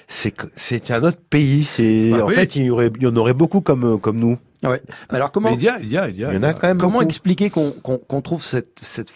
c'est 0.08 0.34
c'est 0.54 0.90
un 0.90 1.02
autre 1.02 1.18
pays. 1.30 1.64
C'est 1.64 2.10
Bah 2.12 2.24
en 2.24 2.28
oui. 2.28 2.34
fait 2.34 2.56
il 2.56 2.64
y 2.64 2.70
aurait 2.70 2.90
il 2.96 3.02
y 3.02 3.06
en 3.06 3.16
aurait 3.16 3.34
beaucoup 3.34 3.60
comme 3.60 3.98
comme 4.00 4.18
nous. 4.18 4.38
Ouais. 4.68 4.82
Mais 5.10 5.16
alors 5.16 5.32
comment 5.32 5.50
Mais 5.50 5.56
il 5.56 5.62
y 5.62 5.68
a, 5.68 5.78
il 5.80 5.88
y 5.88 5.96
a, 5.96 6.08
il 6.08 6.16
y 6.16 6.24
a. 6.24 6.32
Il 6.32 6.36
y 6.36 6.38
en 6.38 6.42
a 6.42 6.52
quand 6.54 6.66
même 6.68 6.78
Comment 6.78 6.94
beaucoup. 6.98 7.04
expliquer 7.04 7.50
qu'on 7.50 8.20
trouve 8.22 8.44
cette, 8.44 9.10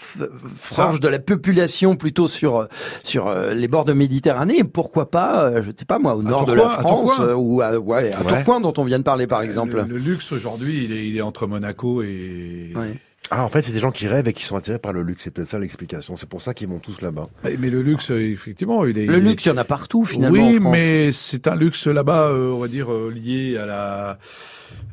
frange 0.56 1.00
de 1.00 1.08
la 1.08 1.18
population 1.18 1.96
plutôt 1.96 2.28
sur 2.28 2.68
sur 3.04 3.28
euh, 3.28 3.54
les 3.54 3.68
bords 3.68 3.84
de 3.84 3.92
Méditerranée 3.92 4.58
et 4.58 4.64
pourquoi 4.64 5.10
pas, 5.10 5.44
euh, 5.44 5.62
je 5.62 5.70
ne 5.70 5.76
sais 5.76 5.84
pas 5.84 5.98
moi, 5.98 6.14
au 6.14 6.22
nord 6.22 6.44
de 6.44 6.52
la 6.52 6.66
à 6.70 6.78
France 6.78 7.18
euh, 7.20 7.34
ou 7.34 7.60
à, 7.60 7.78
ouais, 7.78 8.14
à 8.14 8.22
Ouais. 8.22 8.28
Tourcoing 8.28 8.60
dont 8.60 8.74
on 8.78 8.84
vient 8.84 8.98
de 8.98 9.04
parler 9.04 9.26
par 9.26 9.42
exemple. 9.42 9.76
Le, 9.76 9.82
le 9.82 9.96
luxe 9.98 10.32
aujourd'hui, 10.32 10.84
il 10.84 10.92
est, 10.92 11.06
il 11.06 11.16
est 11.16 11.22
entre 11.22 11.46
Monaco 11.46 12.02
et. 12.02 12.72
Ah, 13.32 13.44
en 13.44 13.48
fait, 13.48 13.62
c'est 13.62 13.72
des 13.72 13.78
gens 13.78 13.92
qui 13.92 14.08
rêvent 14.08 14.26
et 14.26 14.32
qui 14.32 14.42
sont 14.44 14.56
attirés 14.56 14.78
par 14.80 14.92
le 14.92 15.02
luxe. 15.02 15.22
C'est 15.24 15.30
peut-être 15.30 15.48
ça 15.48 15.58
l'explication. 15.58 16.16
C'est 16.16 16.28
pour 16.28 16.42
ça 16.42 16.52
qu'ils 16.52 16.66
vont 16.68 16.80
tous 16.80 17.00
là-bas. 17.00 17.24
Mais, 17.44 17.56
mais 17.58 17.70
le 17.70 17.80
luxe, 17.82 18.10
euh, 18.10 18.20
effectivement, 18.20 18.84
il 18.84 18.98
est. 18.98 19.06
Le 19.06 19.18
il 19.18 19.26
est- 19.26 19.28
luxe, 19.30 19.44
il 19.46 19.50
y 19.50 19.52
en 19.52 19.56
a 19.56 19.64
partout 19.64 20.04
finalement. 20.04 20.32
Oui, 20.36 20.56
en 20.58 20.60
France. 20.62 20.72
mais 20.72 21.12
c'est 21.12 21.46
un 21.46 21.54
luxe 21.54 21.86
là-bas, 21.86 22.28
euh, 22.28 22.50
on 22.50 22.58
va 22.58 22.66
dire 22.68 22.92
euh, 22.92 23.10
lié 23.14 23.56
à 23.56 23.66
la 23.66 24.18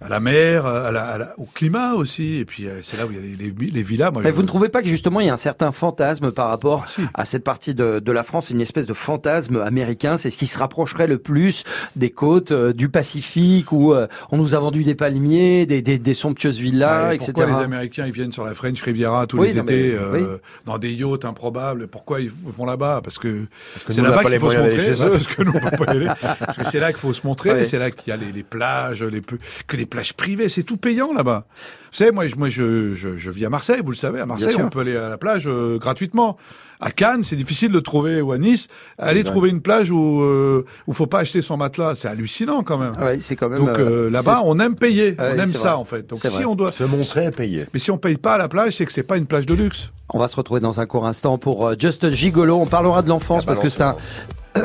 à 0.01 0.09
la 0.09 0.19
mer, 0.19 0.65
à 0.67 0.91
la, 0.91 1.03
à 1.05 1.17
la- 1.17 1.39
au 1.39 1.45
climat 1.51 1.93
aussi. 1.95 2.37
Et 2.37 2.45
puis 2.45 2.67
euh, 2.67 2.79
c'est 2.83 2.97
là 2.97 3.05
où 3.07 3.11
il 3.11 3.15
y 3.15 3.19
a 3.19 3.21
les, 3.21 3.35
les, 3.51 3.71
les 3.71 3.83
villas. 3.83 4.11
Moi, 4.11 4.21
Mais 4.23 4.29
je- 4.29 4.35
vous 4.35 4.41
ne 4.43 4.47
trouvez 4.47 4.69
pas 4.69 4.81
que 4.83 4.87
justement 4.87 5.19
il 5.21 5.27
y 5.27 5.29
a 5.29 5.33
un 5.33 5.37
certain 5.37 5.71
fantasme 5.71 6.31
par 6.31 6.49
rapport 6.49 6.85
Ah, 6.99 7.21
à 7.21 7.25
cette 7.25 7.43
partie 7.43 7.73
de, 7.73 7.99
de 7.99 8.11
la 8.11 8.21
France, 8.23 8.49
une 8.51 8.61
espèce 8.61 8.85
de 8.85 8.93
fantasme 8.93 9.57
américain, 9.57 10.17
c'est 10.17 10.29
ce 10.29 10.37
qui 10.37 10.45
se 10.47 10.57
rapprocherait 10.59 11.07
le 11.07 11.17
plus 11.17 11.63
des 11.95 12.11
côtes 12.11 12.51
euh, 12.51 12.73
du 12.73 12.89
Pacifique 12.89 13.71
où 13.71 13.93
euh, 13.93 14.07
on 14.31 14.37
nous 14.37 14.53
a 14.55 14.59
vendu 14.59 14.83
des 14.83 14.95
palmiers, 14.95 15.65
des, 15.65 15.81
des, 15.81 15.97
des 15.97 16.13
somptueuses 16.13 16.59
villas, 16.59 17.13
etc. 17.15 17.31
pourquoi 17.35 17.59
les 17.59 17.65
Américains 17.65 18.05
ils 18.05 18.13
viennent 18.13 18.26
sur 18.31 18.43
la 18.45 18.53
French 18.53 18.81
Riviera 18.81 19.27
tous 19.27 19.37
Oui, 19.37 19.47
les 19.49 19.55
non, 19.55 19.63
mais- 19.67 19.73
étés 19.79 19.95
euh, 19.95 20.37
dans 20.65 20.77
des 20.77 20.93
yachts 20.93 21.25
improbables 21.25 21.87
Pourquoi 21.87 22.21
ils 22.21 22.31
vont 22.31 22.65
là-bas? 22.65 23.01
Parce 23.03 23.17
que, 23.19 23.45
c'est 23.89 24.01
là-bas 24.01 24.23
pas 24.23 24.29
qu'il 24.29 24.39
faut 24.39 24.49
se 24.49 24.57
montrer. 24.57 24.93
Parce 25.11 25.27
que 25.27 25.43
nous 25.43 25.51
on 25.55 25.59
peut 25.59 25.85
pas 25.85 25.93
y 25.93 25.97
aller. 25.97 26.09
Parce 26.39 26.57
que 26.57 26.65
c'est 26.65 26.79
là 26.79 26.91
qu'il 26.91 26.99
faut 26.99 27.13
se 27.13 27.25
montrer. 27.25 27.51
Ouais. 27.51 27.65
C'est 27.65 27.79
là 27.79 27.91
qu'il 27.91 28.09
y 28.09 28.13
a 28.13 28.17
les, 28.17 28.31
les 28.31 28.43
plages, 28.43 29.03
les 29.03 29.21
que 29.67 29.77
les 29.77 29.85
plages 29.85 30.13
privées. 30.13 30.49
C'est 30.49 30.63
tout 30.63 30.77
payant 30.77 31.13
là-bas. 31.13 31.45
Vous 31.91 31.97
savez, 31.97 32.11
moi, 32.11 32.27
je, 32.27 32.35
moi, 32.35 32.49
je, 32.49 32.93
je, 32.93 33.17
je 33.17 33.31
vis 33.31 33.45
à 33.45 33.49
Marseille. 33.49 33.81
Vous 33.83 33.91
le 33.91 33.95
savez, 33.95 34.19
à 34.19 34.25
Marseille, 34.25 34.55
on 34.59 34.69
peut 34.69 34.79
aller 34.81 34.95
à 34.97 35.09
la 35.09 35.17
plage 35.17 35.47
euh, 35.47 35.77
gratuitement. 35.79 36.37
À 36.79 36.91
Cannes, 36.91 37.23
c'est 37.23 37.35
difficile 37.35 37.71
de 37.71 37.79
trouver 37.79 38.21
ou 38.21 38.31
à 38.31 38.37
Nice, 38.37 38.67
aller 38.99 39.21
Ouais. 39.21 39.23
trouver 39.25 39.49
une 39.49 39.61
plage 39.61 39.89
où 39.91 40.21
euh, 40.21 40.63
où 40.85 40.93
faut 40.93 41.07
pas 41.07 41.19
acheter 41.19 41.41
son 41.41 41.57
matelas, 41.57 41.95
c'est 41.95 42.07
hallucinant 42.07 42.61
quand 42.63 42.77
même. 42.77 42.93
Ah 42.99 43.05
ouais, 43.05 43.17
c'est 43.19 43.35
quand 43.35 43.49
même. 43.49 43.59
Donc 43.65 43.79
euh, 43.79 44.07
euh, 44.07 44.09
là-bas, 44.11 44.41
on 44.45 44.59
aime 44.59 44.75
payer, 44.75 45.15
Ouais, 45.17 45.33
on 45.35 45.39
aime 45.39 45.45
ça 45.47 45.69
vrai. 45.69 45.77
en 45.79 45.85
fait. 45.85 46.07
Donc 46.07 46.19
si 46.19 46.27
vrai. 46.27 46.45
on 46.45 46.53
doit 46.55 46.71
Se 46.71 46.83
montrer 46.83 47.31
payer. 47.31 47.65
mais 47.73 47.79
si 47.79 47.89
on 47.89 47.97
paye 47.97 48.17
pas 48.17 48.33
à 48.35 48.37
la 48.37 48.47
plage, 48.47 48.73
c'est 48.73 48.85
que 48.85 48.91
c'est 48.93 49.01
pas 49.03 49.17
une 49.17 49.25
plage 49.25 49.45
de 49.47 49.55
luxe. 49.55 49.91
On 50.13 50.19
va 50.19 50.27
se 50.27 50.35
retrouver 50.35 50.61
dans 50.61 50.79
un 50.79 50.85
court 50.85 51.07
instant 51.07 51.37
pour 51.37 51.67
euh, 51.67 51.75
Just 51.77 52.09
Gigolo. 52.11 52.57
On 52.57 52.65
parlera 52.67 53.01
de 53.01 53.09
l'enfance 53.09 53.43
parce 53.43 53.59
que 53.59 53.69
c'est 53.69 53.81
un. 53.81 53.95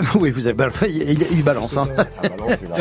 oui, 0.21 0.31
vous 0.31 0.47
avez 0.47 0.55
balancé. 0.55 0.87
Il, 0.91 1.27
il 1.31 1.43
balance. 1.43 1.77
Hein. 1.77 1.87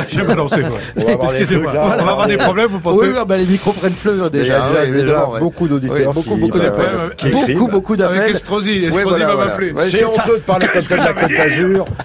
J'ai 0.10 0.22
balancé. 0.24 0.62
On 0.98 1.04
va 1.06 1.12
avoir 1.14 1.32
des 1.32 1.40
Excusez-moi. 1.40 1.74
on 1.76 1.88
va 1.88 1.94
avoir 2.12 2.28
des 2.28 2.38
problèmes, 2.38 2.68
vous 2.68 2.80
pensez 2.80 3.08
Oui, 3.08 3.16
ah 3.20 3.26
bah, 3.26 3.38
les 3.38 3.46
micros 3.46 3.74
prennent 3.74 3.94
feu 3.94 4.30
déjà. 4.32 4.44
Il 4.44 4.48
y 4.48 4.52
a 4.54 4.68
déjà- 4.70 4.86
il 4.86 4.92
y 4.92 5.00
a 5.00 5.04
déjà 5.04 5.30
ouais. 5.30 5.40
beaucoup 5.40 5.68
d'auditeurs 5.68 6.14
beaucoup, 6.14 6.36
qui- 6.36 6.42
beaucoup 6.42 6.58
bah, 6.58 6.64
d'appels. 6.66 6.88
écrivent. 7.28 7.58
beaucoup, 7.58 7.72
beaucoup 7.72 7.96
d'appels. 7.96 8.20
Avec 8.22 8.36
Estrosi, 8.36 8.86
Estrosi 8.86 9.22
va 9.22 9.36
m'appeler. 9.36 9.74
C'est 9.90 10.06
honteux 10.06 10.38
de 10.38 10.42
parler 10.44 10.68
comme 10.72 10.82
ça 10.82 10.98
de 10.98 11.02
la 11.06 11.14
Côte 11.14 11.32
d'Azur. 11.32 11.86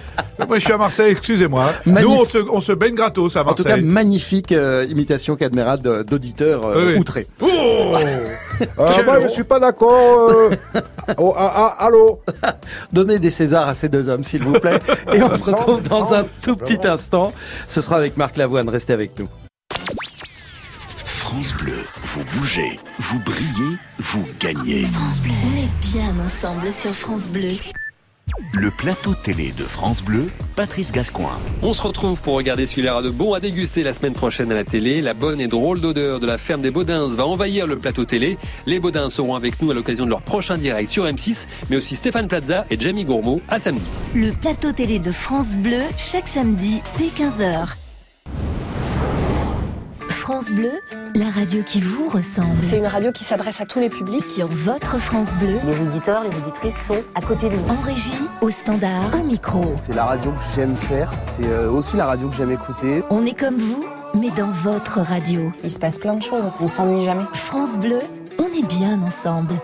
Moi, 0.47 0.59
je 0.59 0.63
suis 0.63 0.73
à 0.73 0.77
Marseille, 0.77 1.11
excusez-moi. 1.11 1.71
Magnif- 1.85 2.03
Nous, 2.03 2.11
on 2.15 2.29
se, 2.29 2.37
on 2.37 2.61
se 2.61 2.71
baigne 2.71 2.95
gratos 2.95 3.35
à 3.35 3.41
En 3.41 3.53
tout 3.53 3.63
cas, 3.63 3.69
Marseille. 3.69 3.85
magnifique 3.85 4.51
euh, 4.51 4.85
imitation 4.89 5.35
Cadmerade 5.35 5.81
de- 5.81 6.03
d'auditeurs 6.03 6.65
euh, 6.65 6.75
Oui, 6.77 6.93
oui. 6.93 6.99
outrés. 6.99 7.27
Oh 7.41 7.95
Ah, 8.77 8.89
moi, 9.05 9.19
je 9.19 9.27
suis 9.27 9.43
pas 9.43 9.59
d'accord. 9.59 10.29
euh. 10.29 10.51
Oh, 11.17 11.33
ah, 11.37 11.75
ah, 11.79 11.85
allô 11.85 12.19
Donnez 12.91 13.17
des 13.19 13.31
Césars 13.31 13.67
à 13.69 13.75
ces 13.75 13.87
deux 13.89 14.09
hommes, 14.09 14.23
s'il 14.25 14.43
vous 14.43 14.53
plaît. 14.59 14.79
Et 15.13 15.21
on 15.23 15.33
se 15.33 15.45
retrouve 15.51 15.81
dans 15.81 16.13
un 16.13 16.25
tout 16.41 16.55
petit 16.57 16.85
instant. 16.87 17.31
Ce 17.69 17.79
sera 17.81 17.95
avec 17.97 18.17
Marc 18.17 18.35
Lavoine. 18.37 18.67
Restez 18.69 18.93
avec 18.93 19.17
nous. 19.17 19.27
France 21.05 21.53
Bleu, 21.61 21.73
vous 22.03 22.23
bougez, 22.37 22.79
vous 22.99 23.19
brillez, 23.19 23.77
vous 23.99 24.25
gagnez. 24.39 24.83
France 24.85 25.21
Bleu. 25.21 25.31
On 25.45 25.57
est 25.57 25.91
bien 25.91 26.13
ensemble 26.25 26.71
sur 26.71 26.93
France 26.93 27.29
Bleu. 27.29 27.51
Le 28.51 28.71
plateau 28.71 29.13
télé 29.13 29.51
de 29.51 29.63
France 29.63 30.03
Bleu, 30.03 30.29
Patrice 30.55 30.91
Gascoin. 30.91 31.37
On 31.61 31.73
se 31.73 31.81
retrouve 31.81 32.21
pour 32.21 32.33
regarder 32.33 32.65
ce 32.65 32.73
qu'il 32.73 32.85
y 32.85 32.89
aura 32.89 33.01
de 33.01 33.09
bon 33.09 33.33
à 33.33 33.39
déguster 33.39 33.83
la 33.83 33.93
semaine 33.93 34.13
prochaine 34.13 34.51
à 34.51 34.55
la 34.55 34.63
télé. 34.63 35.01
La 35.01 35.13
bonne 35.13 35.39
et 35.39 35.47
drôle 35.47 35.79
d'odeur 35.79 36.19
de 36.19 36.27
la 36.27 36.37
ferme 36.37 36.61
des 36.61 36.71
Baudins 36.71 37.07
va 37.07 37.25
envahir 37.25 37.67
le 37.67 37.77
plateau 37.77 38.03
télé. 38.03 38.37
Les 38.65 38.79
Baudins 38.79 39.09
seront 39.09 39.35
avec 39.35 39.61
nous 39.61 39.71
à 39.71 39.73
l'occasion 39.73 40.05
de 40.05 40.09
leur 40.09 40.21
prochain 40.21 40.57
direct 40.57 40.91
sur 40.91 41.05
M6, 41.05 41.47
mais 41.69 41.77
aussi 41.77 41.95
Stéphane 41.95 42.27
Plaza 42.27 42.65
et 42.69 42.79
Jamie 42.79 43.05
Gourmaud 43.05 43.41
à 43.47 43.59
samedi. 43.59 43.85
Le 44.13 44.31
plateau 44.31 44.71
télé 44.71 44.99
de 44.99 45.11
France 45.11 45.55
Bleu, 45.55 45.83
chaque 45.97 46.27
samedi 46.27 46.81
dès 46.97 47.05
15h. 47.05 47.75
France 50.09 50.51
Bleu, 50.51 50.71
la 51.15 51.29
radio 51.29 51.63
qui 51.63 51.81
vous 51.81 52.09
ressemble. 52.09 52.57
C'est 52.67 52.77
une 52.77 52.87
radio 52.87 53.11
qui 53.11 53.23
s'adresse 53.23 53.61
à 53.61 53.65
tous 53.65 53.79
les 53.79 53.89
publics. 53.89 54.23
Sur 54.23 54.47
votre 54.47 54.97
France 54.99 55.35
Bleu. 55.35 55.59
Les 55.65 55.81
auditeurs, 55.81 56.23
les 56.23 56.35
auditrices 56.37 56.85
sont 56.85 57.01
à 57.15 57.21
côté 57.21 57.49
de 57.49 57.55
nous. 57.55 57.69
En 57.69 57.81
régie, 57.81 58.11
au 58.41 58.49
standard, 58.49 59.13
au 59.19 59.23
micro. 59.23 59.65
C'est 59.71 59.95
la 59.95 60.05
radio 60.05 60.31
que 60.31 60.55
j'aime 60.55 60.75
faire, 60.75 61.11
c'est 61.21 61.47
euh, 61.47 61.69
aussi 61.69 61.97
la 61.97 62.05
radio 62.05 62.29
que 62.29 62.35
j'aime 62.35 62.51
écouter. 62.51 63.03
On 63.09 63.25
est 63.25 63.37
comme 63.37 63.57
vous, 63.57 63.85
mais 64.15 64.31
dans 64.31 64.49
votre 64.49 64.99
radio. 64.99 65.51
Il 65.63 65.71
se 65.71 65.79
passe 65.79 65.97
plein 65.97 66.15
de 66.15 66.23
choses, 66.23 66.43
on 66.59 66.67
s'ennuie 66.67 67.05
jamais. 67.05 67.25
France 67.33 67.77
Bleu, 67.77 68.01
on 68.39 68.45
est 68.45 68.67
bien 68.67 69.01
ensemble. 69.01 69.55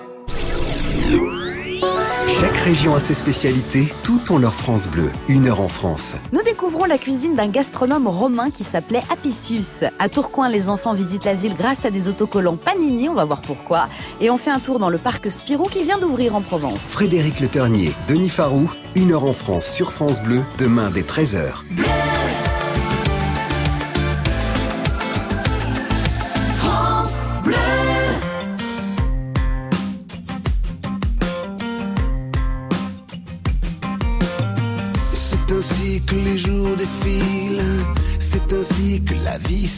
Chaque 2.28 2.58
région 2.58 2.96
a 2.96 3.00
ses 3.00 3.14
spécialités, 3.14 3.94
tout 4.04 4.20
ont 4.32 4.38
leur 4.38 4.54
France 4.54 4.88
Bleu. 4.88 5.12
Une 5.28 5.48
heure 5.48 5.62
en 5.62 5.68
France. 5.68 6.16
Nous 6.32 6.42
découvrons 6.74 6.90
la 6.90 6.98
cuisine 6.98 7.36
d'un 7.36 7.50
gastronome 7.50 8.08
romain 8.08 8.50
qui 8.50 8.64
s'appelait 8.64 9.04
Apicius. 9.12 9.84
À 10.00 10.10
Tourcoing, 10.10 10.50
les 10.50 10.70
enfants 10.70 10.96
visitent 10.96 11.26
la 11.26 11.36
ville 11.36 11.54
grâce 11.56 11.86
à 11.86 11.92
des 11.92 12.10
autocollants 12.10 12.56
Panini, 12.56 13.10
on 13.10 13.14
va 13.14 13.26
voir 13.26 13.42
pourquoi. 13.42 13.88
Et 14.20 14.32
on 14.32 14.38
fait 14.38 14.50
un 14.50 14.58
tour 14.58 14.80
dans 14.80 14.90
le 14.90 14.98
parc 14.98 15.30
Spirou 15.30 15.66
qui 15.66 15.84
vient 15.84 16.00
d'ouvrir 16.00 16.36
en 16.36 16.42
Provence. 16.42 16.80
Frédéric 16.80 17.42
Le 17.42 17.48
Ternier, 17.48 17.92
Denis 18.08 18.30
Farou, 18.30 18.72
une 18.96 19.12
heure 19.12 19.26
en 19.26 19.34
France 19.34 19.68
sur 19.68 19.92
France 19.92 20.24
Bleu, 20.24 20.42
demain 20.58 20.90
dès 20.90 21.04
13h. 21.04 21.62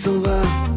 S'en 0.05 0.19
va. 0.21 0.74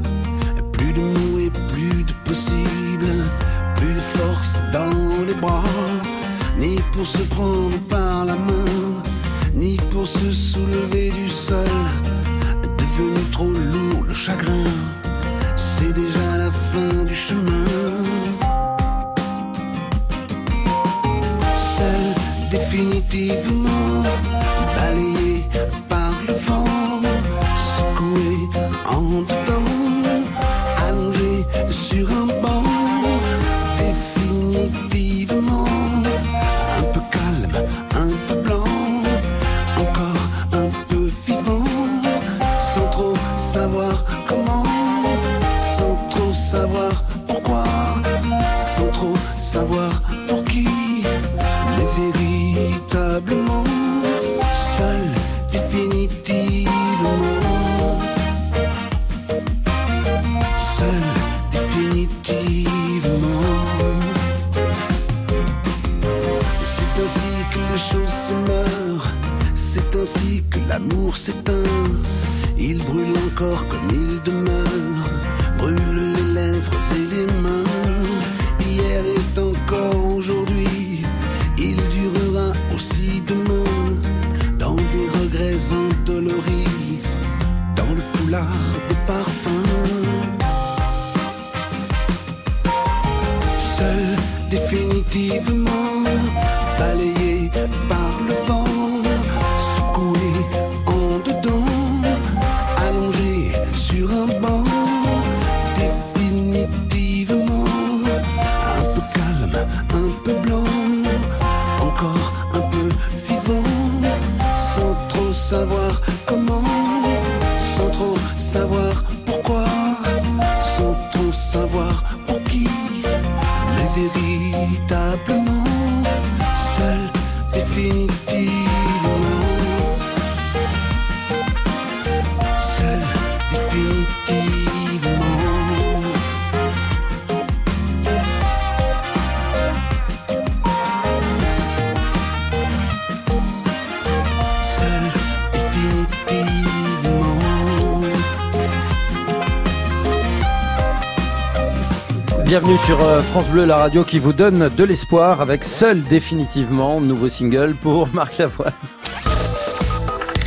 Bienvenue 152.69 152.87
sur 152.87 153.03
euh, 153.03 153.23
France 153.23 153.49
Bleu, 153.49 153.65
la 153.65 153.79
radio 153.79 154.05
qui 154.05 154.19
vous 154.19 154.35
donne 154.35 154.69
de 154.69 154.85
l'espoir 154.85 155.41
avec 155.41 155.65
Seul 155.65 156.03
définitivement, 156.03 157.01
nouveau 157.01 157.31
single 157.31 157.75
pour 157.75 158.09
Marc 158.13 158.37
Lavoine. 158.37 158.75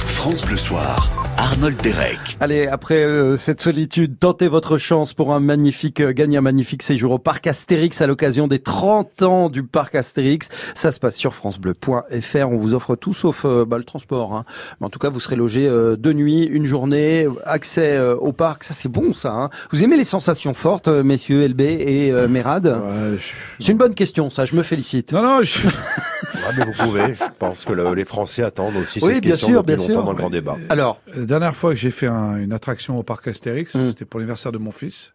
France 0.05 0.45
Bleu 0.45 0.57
Soir, 0.57 1.09
Arnold 1.51 1.81
Derek. 1.81 2.37
Allez, 2.39 2.65
après 2.67 3.03
euh, 3.03 3.35
cette 3.35 3.59
solitude, 3.59 4.17
tentez 4.17 4.47
votre 4.47 4.77
chance 4.77 5.13
pour 5.13 5.33
un 5.33 5.41
magnifique, 5.41 5.99
euh, 5.99 6.13
gagner 6.13 6.37
un 6.37 6.41
magnifique 6.41 6.81
séjour 6.81 7.11
au 7.11 7.19
parc 7.19 7.45
Astérix 7.45 7.99
à 7.99 8.07
l'occasion 8.07 8.47
des 8.47 8.59
30 8.59 9.23
ans 9.23 9.49
du 9.49 9.61
parc 9.63 9.95
Astérix. 9.95 10.47
Ça 10.75 10.93
se 10.93 10.99
passe 11.01 11.17
sur 11.17 11.33
francebleu.fr. 11.33 12.47
On 12.49 12.55
vous 12.55 12.73
offre 12.73 12.95
tout 12.95 13.13
sauf 13.13 13.43
euh, 13.43 13.65
bah, 13.65 13.77
le 13.77 13.83
transport. 13.83 14.33
Hein. 14.33 14.45
Mais 14.79 14.87
en 14.87 14.89
tout 14.89 14.99
cas, 14.99 15.09
vous 15.09 15.19
serez 15.19 15.35
logé 15.35 15.67
euh, 15.67 15.97
deux 15.97 16.13
nuits, 16.13 16.43
une 16.43 16.65
journée, 16.65 17.27
accès 17.43 17.97
euh, 17.97 18.15
au 18.15 18.31
parc. 18.31 18.63
Ça, 18.63 18.73
c'est 18.73 18.89
bon, 18.89 19.11
ça. 19.11 19.31
Hein. 19.33 19.49
Vous 19.71 19.83
aimez 19.83 19.97
les 19.97 20.05
sensations 20.05 20.53
fortes, 20.53 20.87
euh, 20.87 21.03
messieurs 21.03 21.45
LB 21.45 21.61
et 21.61 22.11
euh, 22.11 22.29
Mérad? 22.29 22.79
C'est 23.59 23.73
une 23.73 23.77
bonne 23.77 23.95
question, 23.95 24.29
ça. 24.29 24.45
Je 24.45 24.55
me 24.55 24.63
félicite. 24.63 25.11
Non, 25.11 25.21
non, 25.21 25.43
je... 25.43 25.67
Ah, 26.51 26.55
mais 26.57 26.65
vous 26.65 26.73
pouvez. 26.73 27.15
Je 27.15 27.23
pense 27.39 27.65
que 27.65 27.73
le- 27.73 27.93
les 27.93 28.05
Français 28.05 28.43
attendent 28.43 28.75
aussi 28.75 28.99
Oui, 29.01 29.13
cette 29.13 29.21
bien 29.21 29.31
question 29.31 29.47
sûr, 29.47 29.63
depuis 29.63 29.75
bien 29.77 29.87
longtemps 29.87 29.93
sûr. 29.93 30.03
dans 30.03 30.11
le 30.11 30.17
grand 30.17 30.29
débat. 30.29 30.57
Alors, 30.69 30.99
La 31.15 31.25
dernière 31.25 31.55
fois 31.55 31.71
que 31.71 31.77
j'ai 31.79 31.91
fait 31.91 32.07
un- 32.07 32.37
une 32.37 32.53
attraction 32.53 32.97
au 32.99 33.03
parc 33.03 33.27
Astérix, 33.27 33.75
Mm. 33.75 33.89
c'était 33.89 34.05
pour 34.05 34.19
l'anniversaire 34.19 34.51
de 34.51 34.57
mon 34.57 34.71
fils. 34.71 35.13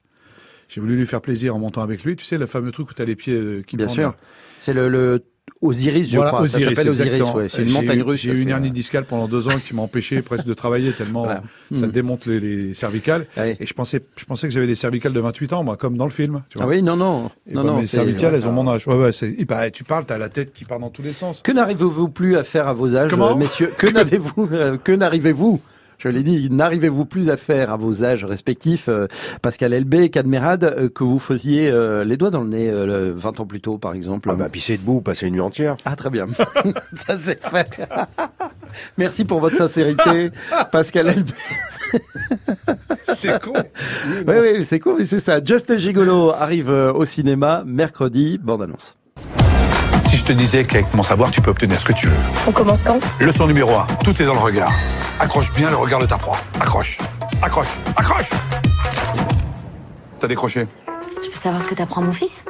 J'ai 0.69 0.81
voulu 0.81 0.97
lui 0.97 1.07
faire 1.07 1.21
plaisir 1.21 1.55
en 1.55 1.59
montant 1.61 1.83
avec 1.83 2.03
lui. 2.05 2.17
Tu 2.17 2.25
sais, 2.25 2.39
le 2.39 2.47
fameux 2.47 2.73
truc 2.73 2.91
où 2.91 2.95
tu 2.95 3.01
as 3.01 3.05
les 3.05 3.15
pieds 3.17 3.35
euh, 3.35 3.63
qui 3.67 3.77
bien 3.77 3.87
pendent, 3.87 3.95
sûr. 3.95 4.15
C'est 4.59 4.73
le, 4.73 4.89
le 4.89 5.23
Osiris, 5.63 6.11
je 6.11 6.17
Voilà, 6.17 6.33
crois. 6.33 6.49
ça 6.49 6.59
Osiris, 6.59 6.75
s'appelle 6.77 6.91
Osiris, 6.91 7.31
ouais. 7.35 7.49
C'est 7.49 7.63
une 7.63 7.71
montagne 7.71 7.99
eu- 8.01 8.03
russe. 8.03 8.21
J'ai 8.21 8.33
eu 8.33 8.43
une 8.43 8.49
hernie 8.51 8.71
discale 8.71 9.05
pendant 9.05 9.27
deux 9.27 9.49
ans 9.49 9.59
qui 9.65 9.75
m'a 9.75 9.83
empêché 9.83 10.21
presque 10.21 10.45
de 10.45 10.55
travailler 10.55 10.93
tellement 10.93 11.25
Voilà. 11.25 11.43
ça 11.73 11.87
Mm. 11.87 11.91
démonte 11.91 12.27
les, 12.27 12.41
les 12.41 12.75
cervicales. 12.75 13.27
Et 13.39 13.65
je 13.65 13.73
pensais, 13.73 14.03
je 14.17 14.25
pensais 14.25 14.49
que 14.49 14.53
j'avais 14.53 14.67
des 14.67 14.75
cervicales 14.75 15.13
de 15.13 15.21
28 15.21 15.53
ans, 15.55 15.65
moi, 15.65 15.77
comme 15.77 15.97
dans 15.97 16.05
le 16.05 16.11
film. 16.11 16.43
Tu 16.51 16.59
vois. 16.59 16.67
Ah 16.67 16.71
oui, 16.71 16.83
non, 16.83 16.97
non. 16.97 17.31
Et 17.49 17.55
non, 17.55 17.63
bah, 17.63 17.71
non, 17.71 17.77
mes 17.79 17.87
cervicales, 17.87 18.33
ouais, 18.33 18.37
elles 18.39 18.43
ça- 18.43 18.49
ont 18.49 18.53
mon 18.53 18.69
âge. 18.71 18.87
Ouais, 18.87 18.95
ouais, 18.97 19.71
tu 19.71 19.85
parles, 19.85 20.05
t'as 20.05 20.19
la 20.19 20.29
tête 20.29 20.53
qui 20.53 20.65
part 20.65 20.79
dans 20.81 20.91
tous 20.91 21.03
les 21.03 21.13
sens. 21.13 21.41
Que 21.43 21.53
n'arrivez-vous 21.53 22.09
plus 22.09 22.37
à 22.37 22.43
faire 22.43 22.69
à 22.69 22.75
vos 22.75 22.95
âges, 22.97 23.11
Comment? 23.11 23.35
messieurs? 23.37 23.73
Que 23.79 23.87
n'avez-vous 23.87 24.49
euh, 24.53 24.77
Que 24.77 24.93
n'arrivez-vous 24.93 25.61
je 25.99 26.09
l'ai 26.09 26.23
dit, 26.23 26.49
n'arrivez-vous 26.51 27.05
plus 27.07 27.31
à 27.31 27.37
faire 27.37 27.73
à 27.73 27.77
vos 27.77 28.05
âges 28.05 28.25
respectifs, 28.25 28.89
euh, 28.89 29.07
Pascal 29.43 29.73
Elbé 29.73 30.03
et 30.03 30.09
Cadmerade, 30.11 30.65
euh, 30.65 30.89
que 30.89 31.05
vous 31.05 31.19
faisiez 31.19 31.71
euh, 31.71 32.05
les 32.05 32.17
doigts 32.17 32.31
dans 32.31 32.43
le 32.43 32.49
nez 32.49 32.71
euh, 32.71 32.87
le- 32.87 33.13
20 33.13 33.41
ans 33.41 33.47
plus 33.47 33.61
tôt, 33.61 33.79
par 33.79 33.95
exemple 33.95 34.29
Ah 34.33 34.37
bah, 34.37 34.49
pisser 34.49 34.77
debout, 34.77 35.01
passer 35.01 35.27
une 35.29 35.35
nuit 35.35 35.41
entière. 35.41 35.77
Ah, 35.85 35.97
très 35.97 36.11
bien. 36.11 36.27
Ça, 36.97 37.17
c'est 37.17 37.43
fait. 37.43 37.89
Merci 38.99 39.25
pour 39.25 39.41
votre 39.41 39.57
sincérité, 39.57 40.31
Pascal 40.73 41.09
Elbé. 41.09 41.33
C'est 43.15 43.41
con. 43.43 43.53
Oui, 44.27 44.35
oui, 44.41 44.65
c'est 44.67 44.81
cool, 44.81 44.97
mais 44.99 45.07
c'est 45.07 45.19
ça. 45.19 45.41
Just 45.43 45.79
Gigolo 45.79 46.31
arrive 46.31 46.69
au 46.71 47.05
cinéma 47.07 47.63
mercredi, 47.67 48.39
bande-annonce. 48.43 48.97
Si 48.97 48.97
je 48.97 49.06
te 50.27 50.33
disais 50.33 50.65
qu'avec 50.65 50.93
mon 50.93 51.05
savoir, 51.05 51.31
tu 51.31 51.41
peux 51.41 51.51
obtenir 51.51 51.81
ce 51.81 51.85
que 51.85 51.93
tu 51.93 52.09
veux. 52.09 52.17
On 52.49 52.53
commence 52.53 52.83
quand? 52.83 52.99
Leçon 53.21 53.47
numéro 53.47 53.71
1, 53.71 53.87
tout 54.05 54.21
est 54.21 54.25
dans 54.27 54.35
le 54.35 54.41
regard. 54.41 54.73
Accroche 55.21 55.53
bien 55.53 55.71
le 55.71 55.77
regard 55.77 56.01
de 56.01 56.07
ta 56.07 56.19
proie. 56.19 56.39
Accroche, 56.61 56.99
accroche, 57.43 57.69
accroche 57.97 58.29
T'as 60.19 60.27
décroché? 60.27 60.67
Je 61.25 61.31
peux 61.31 61.39
savoir 61.39 61.63
ce 61.63 61.69
que 61.69 61.75
t'apprends 61.75 62.03
mon 62.03 62.13
fils? 62.13 62.45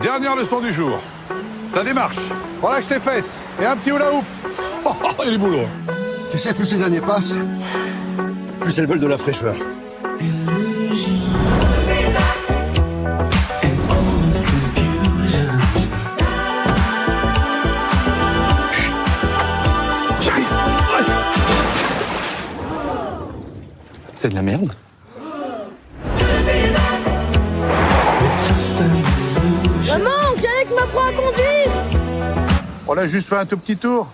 Dernière 0.00 0.36
leçon 0.36 0.60
du 0.60 0.70
jour. 0.72 0.98
Ta 1.72 1.82
démarche. 1.82 2.18
Relâche 2.60 2.88
tes 2.88 3.00
fesses 3.00 3.44
et 3.60 3.64
un 3.64 3.76
petit 3.76 3.90
hula 3.90 4.12
hoop. 4.12 4.24
Oh, 4.86 5.22
il 5.26 5.32
est 5.34 5.38
boulot. 5.38 5.66
Tu 6.30 6.36
sais, 6.36 6.52
plus 6.52 6.70
les 6.70 6.82
années 6.82 7.00
passent, 7.00 7.32
plus 8.60 8.78
elles 8.78 8.86
veulent 8.86 9.00
de 9.00 9.06
la 9.06 9.16
fraîcheur. 9.16 9.54
C'est 24.24 24.30
de 24.30 24.36
la 24.36 24.40
merde. 24.40 24.72
Maman, 29.86 30.10
Oncle 30.32 30.46
Alex 30.56 30.72
m'apprend 30.72 31.04
à 31.04 31.12
conduire 31.12 31.70
On 32.88 32.96
a 32.96 33.06
juste 33.06 33.28
fait 33.28 33.36
un 33.36 33.44
tout 33.44 33.58
petit 33.58 33.76
tour. 33.76 34.10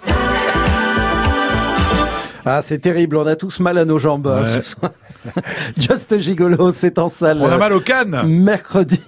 Ah, 2.45 2.61
c'est 2.61 2.81
terrible, 2.81 3.19
on 3.19 3.27
a 3.29 3.37
tous 3.37 3.61
mal 3.61 3.79
à 3.79 3.85
nos 3.85 4.01
jambes 4.01 4.27
hein, 4.27 4.43
Ouais. 4.43 4.49
ce 4.49 4.63
soir. 4.63 4.91
Just 5.79 6.19
Gigolo, 6.19 6.73
c'est 6.73 6.99
en 6.99 7.09
salle. 7.09 7.39
On 7.41 7.49
a 7.49 7.57
mal 7.57 7.73
aux 7.73 7.79
cannes. 7.79 8.21
Mercredi. 8.27 9.01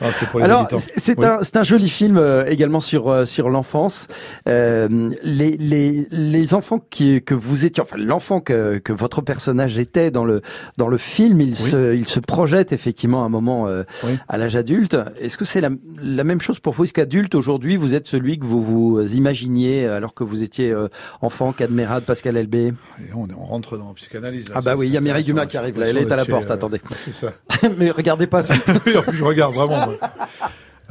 Ah, 0.00 0.06
c'est 0.12 0.28
pour 0.28 0.40
les 0.40 0.44
Alors, 0.46 0.68
c'est 0.78 1.18
Oui. 1.18 1.24
un, 1.26 1.38
c'est 1.42 1.56
un 1.56 1.62
joli 1.62 1.88
film 1.88 2.16
euh, 2.16 2.44
également 2.46 2.80
sur 2.80 3.08
euh, 3.08 3.24
sur 3.24 3.48
l'enfance. 3.50 4.06
Euh, 4.48 5.10
les, 5.22 5.56
les 5.58 6.06
les 6.10 6.54
enfants 6.54 6.80
qui 6.90 7.22
que 7.22 7.34
vous 7.34 7.64
étiez, 7.64 7.82
enfin 7.82 7.96
l'enfant 7.98 8.40
que 8.40 8.78
que 8.78 8.92
votre 8.92 9.20
personnage 9.20 9.78
était 9.78 10.10
dans 10.10 10.24
le 10.24 10.42
dans 10.78 10.88
le 10.88 10.96
film, 10.98 11.40
il 11.40 11.56
se 11.56 11.94
il 11.94 12.08
se 12.08 12.20
projette 12.20 12.72
effectivement 12.72 13.22
à 13.22 13.26
un 13.26 13.28
moment 13.28 13.66
euh, 13.68 13.82
à 14.28 14.38
l'âge 14.38 14.56
adulte. 14.56 14.96
Est-ce 15.20 15.36
que 15.36 15.44
c'est 15.44 15.60
la 15.60 15.70
la 16.02 16.24
même 16.24 16.40
chose 16.40 16.60
pour 16.60 16.72
vous 16.74 16.84
Est-ce 16.84 16.92
qu'adulte 16.92 17.34
aujourd'hui 17.34 17.76
vous 17.76 17.94
êtes 17.94 18.06
celui 18.06 18.38
que 18.38 18.44
vous 18.44 18.62
vous 18.62 19.00
imaginiez 19.14 19.86
alors 19.86 20.14
que 20.14 20.24
vous 20.24 20.42
étiez 20.42 20.70
euh, 20.70 20.88
enfant, 21.20 21.52
Cadmerade, 21.52 22.04
Pascal 22.04 22.36
Elbé? 22.36 22.72
On, 23.14 23.26
on 23.38 23.44
rentre 23.44 23.76
dans 23.76 23.88
la 23.88 23.94
psychanalyse. 23.94 24.48
là. 24.48 24.54
Ah 24.58 24.60
bah 24.62 24.74
oui, 24.76 24.86
il 24.86 24.92
y 24.92 24.96
a 24.96 25.00
Mireille. 25.00 25.24
Dumas 25.24 25.46
qui 25.46 25.56
arrive 25.56 25.78
là, 25.78 25.86
elle 25.88 25.98
est 25.98 26.10
à 26.10 26.16
la 26.16 26.24
porte, 26.24 26.50
euh, 26.50 26.54
attendez. 26.54 26.80
C'est 27.04 27.14
ça. 27.14 27.32
Mais 27.78 27.90
regardez 27.90 28.26
pas 28.26 28.42
ça. 28.42 28.54
Oui, 28.86 28.92
je 29.12 29.24
regarde 29.24 29.49
vraiment. 29.54 29.92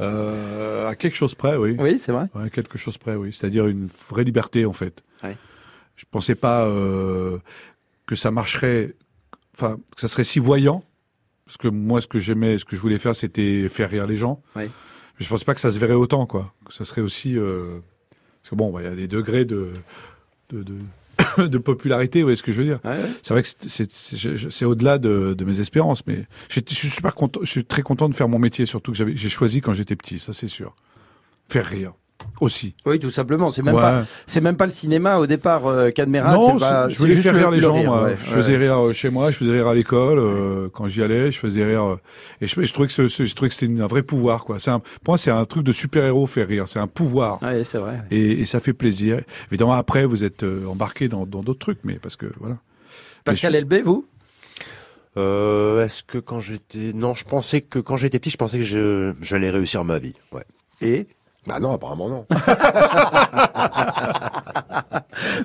Euh, 0.00 0.88
à 0.88 0.94
quelque 0.94 1.16
chose 1.16 1.34
près, 1.34 1.56
oui. 1.56 1.76
Oui, 1.78 1.98
c'est 1.98 2.12
vrai. 2.12 2.26
Ouais, 2.34 2.48
quelque 2.50 2.78
chose 2.78 2.96
près, 2.98 3.14
oui. 3.16 3.32
C'est-à-dire 3.32 3.66
une 3.66 3.88
vraie 4.08 4.24
liberté, 4.24 4.64
en 4.64 4.72
fait. 4.72 5.02
Ouais. 5.22 5.36
Je 5.96 6.04
pensais 6.10 6.34
pas 6.34 6.66
euh, 6.66 7.38
que 8.06 8.16
ça 8.16 8.30
marcherait, 8.30 8.94
enfin, 9.54 9.76
que 9.94 10.00
ça 10.00 10.08
serait 10.08 10.24
si 10.24 10.38
voyant. 10.38 10.82
Parce 11.44 11.56
que 11.58 11.68
moi, 11.68 12.00
ce 12.00 12.06
que 12.06 12.18
j'aimais, 12.18 12.58
ce 12.58 12.64
que 12.64 12.76
je 12.76 12.80
voulais 12.80 12.98
faire, 12.98 13.14
c'était 13.16 13.68
faire 13.68 13.90
rire 13.90 14.06
les 14.06 14.16
gens. 14.16 14.40
Mais 14.56 14.68
je 15.18 15.28
pensais 15.28 15.44
pas 15.44 15.54
que 15.54 15.60
ça 15.60 15.70
se 15.70 15.78
verrait 15.78 15.94
autant, 15.94 16.24
quoi. 16.24 16.54
Que 16.64 16.72
ça 16.72 16.84
serait 16.84 17.02
aussi. 17.02 17.36
euh, 17.36 17.80
Parce 18.40 18.50
que 18.50 18.54
bon, 18.54 18.70
bah, 18.70 18.80
il 18.82 18.84
y 18.88 18.92
a 18.92 18.94
des 18.94 19.08
degrés 19.08 19.44
de. 19.44 19.72
de, 20.50 20.62
de... 20.62 20.74
de 21.38 21.58
popularité, 21.58 22.20
vous 22.20 22.26
voyez 22.26 22.36
ce 22.36 22.42
que 22.42 22.52
je 22.52 22.60
veux 22.60 22.66
dire. 22.66 22.80
C'est 23.22 23.34
vrai 23.34 23.42
que 23.42 23.48
c'est- 23.60 24.64
au-delà 24.64 24.98
de, 24.98 25.34
de 25.34 25.44
mes 25.44 25.60
espérances, 25.60 26.06
mais 26.06 26.26
je, 26.48 26.60
suis 26.68 26.90
super 26.90 27.14
content, 27.14 27.40
je 27.42 27.50
suis 27.50 27.64
très 27.64 27.82
content 27.82 28.08
de 28.08 28.14
faire 28.14 28.28
mon 28.28 28.38
métier, 28.38 28.66
surtout 28.66 28.92
que 28.92 28.98
j'ai 29.14 29.28
choisi 29.28 29.60
quand 29.60 29.72
j'étais 29.72 29.96
petit, 29.96 30.18
ça 30.18 30.32
c'est 30.32 30.48
sûr. 30.48 30.74
Faire 31.48 31.66
rire 31.66 31.92
aussi. 32.40 32.74
Oui, 32.86 32.98
tout 32.98 33.10
simplement. 33.10 33.50
C'est 33.50 33.62
même 33.62 33.74
Ouais. 33.74 33.80
pas, 33.80 34.04
c'est 34.26 34.40
même 34.40 34.56
pas 34.56 34.66
le 34.66 34.72
cinéma 34.72 35.18
au 35.18 35.26
départ, 35.26 35.66
euh, 35.66 35.90
Cadmerade. 35.90 36.34
non, 36.36 36.58
c'est 36.58 36.64
pas, 36.64 36.88
je 36.88 36.94
c'est 36.94 37.00
voulais 37.00 37.12
juste 37.14 37.24
faire 37.24 37.34
rire 37.34 37.50
les 37.50 37.58
le 37.58 37.62
gens. 37.62 37.82
moi. 37.84 38.02
ouais, 38.04 38.16
je 38.22 38.30
ouais. 38.30 38.36
faisais 38.36 38.56
rire 38.56 38.78
euh, 38.86 38.92
chez 38.92 39.10
moi, 39.10 39.30
je 39.30 39.36
faisais 39.38 39.52
rire 39.52 39.68
à 39.68 39.74
l'école 39.74 40.18
euh, 40.18 40.68
quand 40.72 40.88
j'y 40.88 41.02
allais, 41.02 41.30
je 41.32 41.38
faisais 41.38 41.64
rire. 41.64 41.84
euh, 41.84 41.96
et 42.40 42.46
je, 42.46 42.60
je 42.60 42.72
trouvais 42.72 42.86
que 42.88 42.92
ce- 42.92 43.08
ce- 43.08 43.24
je 43.24 43.34
trouvais 43.34 43.48
que 43.48 43.54
c'était 43.54 43.80
un 43.82 43.86
vrai 43.86 44.02
pouvoir, 44.02 44.44
quoi. 44.44 44.58
C'est 44.58 44.70
un, 44.70 44.78
pour 44.80 45.12
moi, 45.12 45.18
c'est 45.18 45.30
un 45.30 45.44
truc 45.44 45.64
de 45.64 45.72
super 45.72 46.04
héros 46.04 46.26
faire 46.26 46.48
rire. 46.48 46.68
C'est 46.68 46.78
un 46.78 46.86
pouvoir. 46.86 47.42
Ouais, 47.42 47.64
c'est 47.64 47.78
vrai. 47.78 48.02
Et, 48.10 48.40
et 48.40 48.46
ça 48.46 48.60
fait 48.60 48.72
plaisir. 48.72 49.20
Évidemment, 49.50 49.72
après, 49.74 50.04
vous 50.06 50.24
êtes 50.24 50.42
euh, 50.42 50.66
embarqué 50.66 51.08
dans 51.08 51.26
dans 51.26 51.42
d'autres 51.42 51.58
trucs, 51.60 51.80
mais 51.84 51.94
parce 51.94 52.16
que 52.16 52.26
voilà. 52.38 52.58
Pascal 53.24 53.54
Elbé, 53.54 53.82
vous? 53.82 54.06
Euh, 55.16 55.84
est-ce 55.84 56.02
que 56.04 56.18
quand 56.18 56.40
j'étais... 56.40 56.92
Non, 56.94 57.14
je 57.14 57.24
pensais 57.24 57.60
que 57.62 57.78
quand 57.80 57.96
j'étais 57.96 58.18
petit, 58.20 58.30
je 58.30 58.36
pensais 58.36 58.58
que 58.58 58.64
je, 58.64 59.12
j'allais 59.20 59.50
réussir 59.50 59.84
ma 59.84 59.98
vie. 59.98 60.14
Ouais. 60.32 60.44
Et? 60.80 61.08
Bah 61.46 61.58
non, 61.60 61.72
apparemment 61.72 62.08
non. 62.08 62.26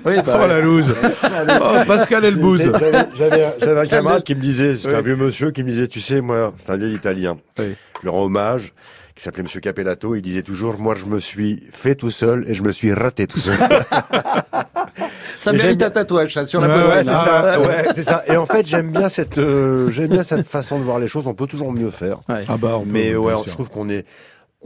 Oui, 0.04 0.14
bah, 0.24 0.40
oh 0.42 0.46
la 0.46 0.60
loose. 0.60 0.94
oh, 1.24 1.74
Pascal 1.86 2.24
Elbouze. 2.24 2.70
J'avais, 3.16 3.78
un 3.78 3.86
camarade 3.86 4.22
qui 4.22 4.34
me 4.34 4.40
disait, 4.40 4.74
c'était 4.76 4.88
Oui. 4.90 4.94
un 4.94 5.00
vieux 5.00 5.16
monsieur 5.16 5.50
qui 5.50 5.62
me 5.62 5.70
disait, 5.70 5.88
tu 5.88 6.00
sais, 6.00 6.20
moi, 6.20 6.52
c'est 6.56 6.70
un 6.70 6.76
vieil 6.76 6.94
italien. 6.94 7.36
Je 7.58 7.62
lui 8.02 8.08
rends 8.08 8.24
hommage, 8.24 8.72
qui 9.14 9.22
s'appelait 9.22 9.42
Monsieur 9.42 9.60
Capellato. 9.60 10.14
Il 10.14 10.22
disait 10.22 10.42
toujours, 10.42 10.78
moi, 10.78 10.94
je 10.96 11.06
me 11.06 11.18
suis 11.18 11.64
fait 11.72 11.94
tout 11.94 12.10
seul 12.10 12.44
et 12.48 12.54
je 12.54 12.62
me 12.62 12.72
suis 12.72 12.92
raté 12.92 13.26
tout 13.26 13.38
seul. 13.38 13.56
ça 15.40 15.52
mérite 15.52 15.80
j'aime- 15.80 15.88
un 15.88 15.90
tatouage, 15.90 16.34
ça, 16.34 16.46
sur 16.46 16.60
la 16.60 16.68
Ouais, 16.68 16.74
ouais, 16.74 16.84
poitrine. 16.84 17.04
c'est 17.04 17.10
hein. 17.14 17.24
ça. 17.24 17.60
Ouais, 17.60 17.86
c'est 17.94 18.02
ça. 18.02 18.22
Et 18.28 18.36
en 18.36 18.46
fait, 18.46 18.66
j'aime 18.66 18.90
bien 18.92 19.08
cette, 19.08 19.38
euh, 19.38 19.90
j'aime 19.90 20.08
bien 20.08 20.22
cette 20.22 20.46
façon 20.46 20.78
de 20.78 20.84
voir 20.84 20.98
les 20.98 21.08
choses. 21.08 21.26
On 21.26 21.34
peut 21.34 21.46
toujours 21.46 21.72
mieux 21.72 21.90
faire. 21.90 22.18
Ah 22.28 22.56
bah, 22.58 22.74
on 22.76 22.82
peut, 22.82 22.88
Mais 22.90 23.14
ouais, 23.16 23.34
je 23.46 23.50
trouve 23.50 23.70
qu'on 23.70 23.88
est, 23.88 24.04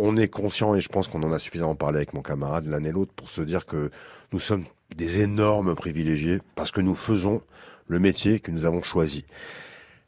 on 0.00 0.16
est 0.16 0.28
conscient 0.28 0.74
et 0.74 0.80
je 0.80 0.88
pense 0.88 1.08
qu'on 1.08 1.22
en 1.22 1.32
a 1.32 1.38
suffisamment 1.38 1.74
parlé 1.74 1.98
avec 1.98 2.14
mon 2.14 2.22
camarade 2.22 2.66
l'un 2.66 2.82
et 2.84 2.90
l'autre 2.90 3.12
pour 3.14 3.30
se 3.30 3.42
dire 3.42 3.66
que 3.66 3.90
nous 4.32 4.40
sommes 4.40 4.64
des 4.96 5.20
énormes 5.20 5.74
privilégiés 5.74 6.38
parce 6.54 6.70
que 6.70 6.80
nous 6.80 6.94
faisons 6.94 7.42
le 7.86 7.98
métier 7.98 8.40
que 8.40 8.50
nous 8.50 8.64
avons 8.64 8.82
choisi. 8.82 9.24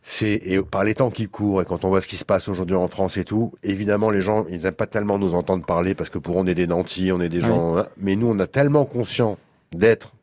C'est 0.02 0.40
et 0.44 0.60
par 0.62 0.82
les 0.82 0.94
temps 0.94 1.10
qui 1.10 1.28
courent 1.28 1.62
et 1.62 1.64
quand 1.64 1.84
on 1.84 1.88
voit 1.88 2.00
ce 2.00 2.08
qui 2.08 2.16
se 2.16 2.24
passe 2.24 2.48
aujourd'hui 2.48 2.74
en 2.74 2.88
France 2.88 3.16
et 3.16 3.24
tout, 3.24 3.52
évidemment 3.62 4.10
les 4.10 4.22
gens 4.22 4.46
ils 4.48 4.62
n'aiment 4.62 4.72
pas 4.72 4.86
tellement 4.86 5.18
nous 5.18 5.34
entendre 5.34 5.64
parler 5.64 5.94
parce 5.94 6.10
que 6.10 6.18
pour 6.18 6.36
on 6.36 6.46
est 6.46 6.54
des 6.54 6.66
nantis, 6.66 7.12
on 7.12 7.20
est 7.20 7.28
des 7.28 7.42
gens, 7.42 7.78
hein. 7.78 7.86
mais 7.98 8.16
nous 8.16 8.26
on 8.26 8.38
a 8.40 8.46
tellement 8.46 8.84
conscience 8.84 9.38
d'être 9.72 10.14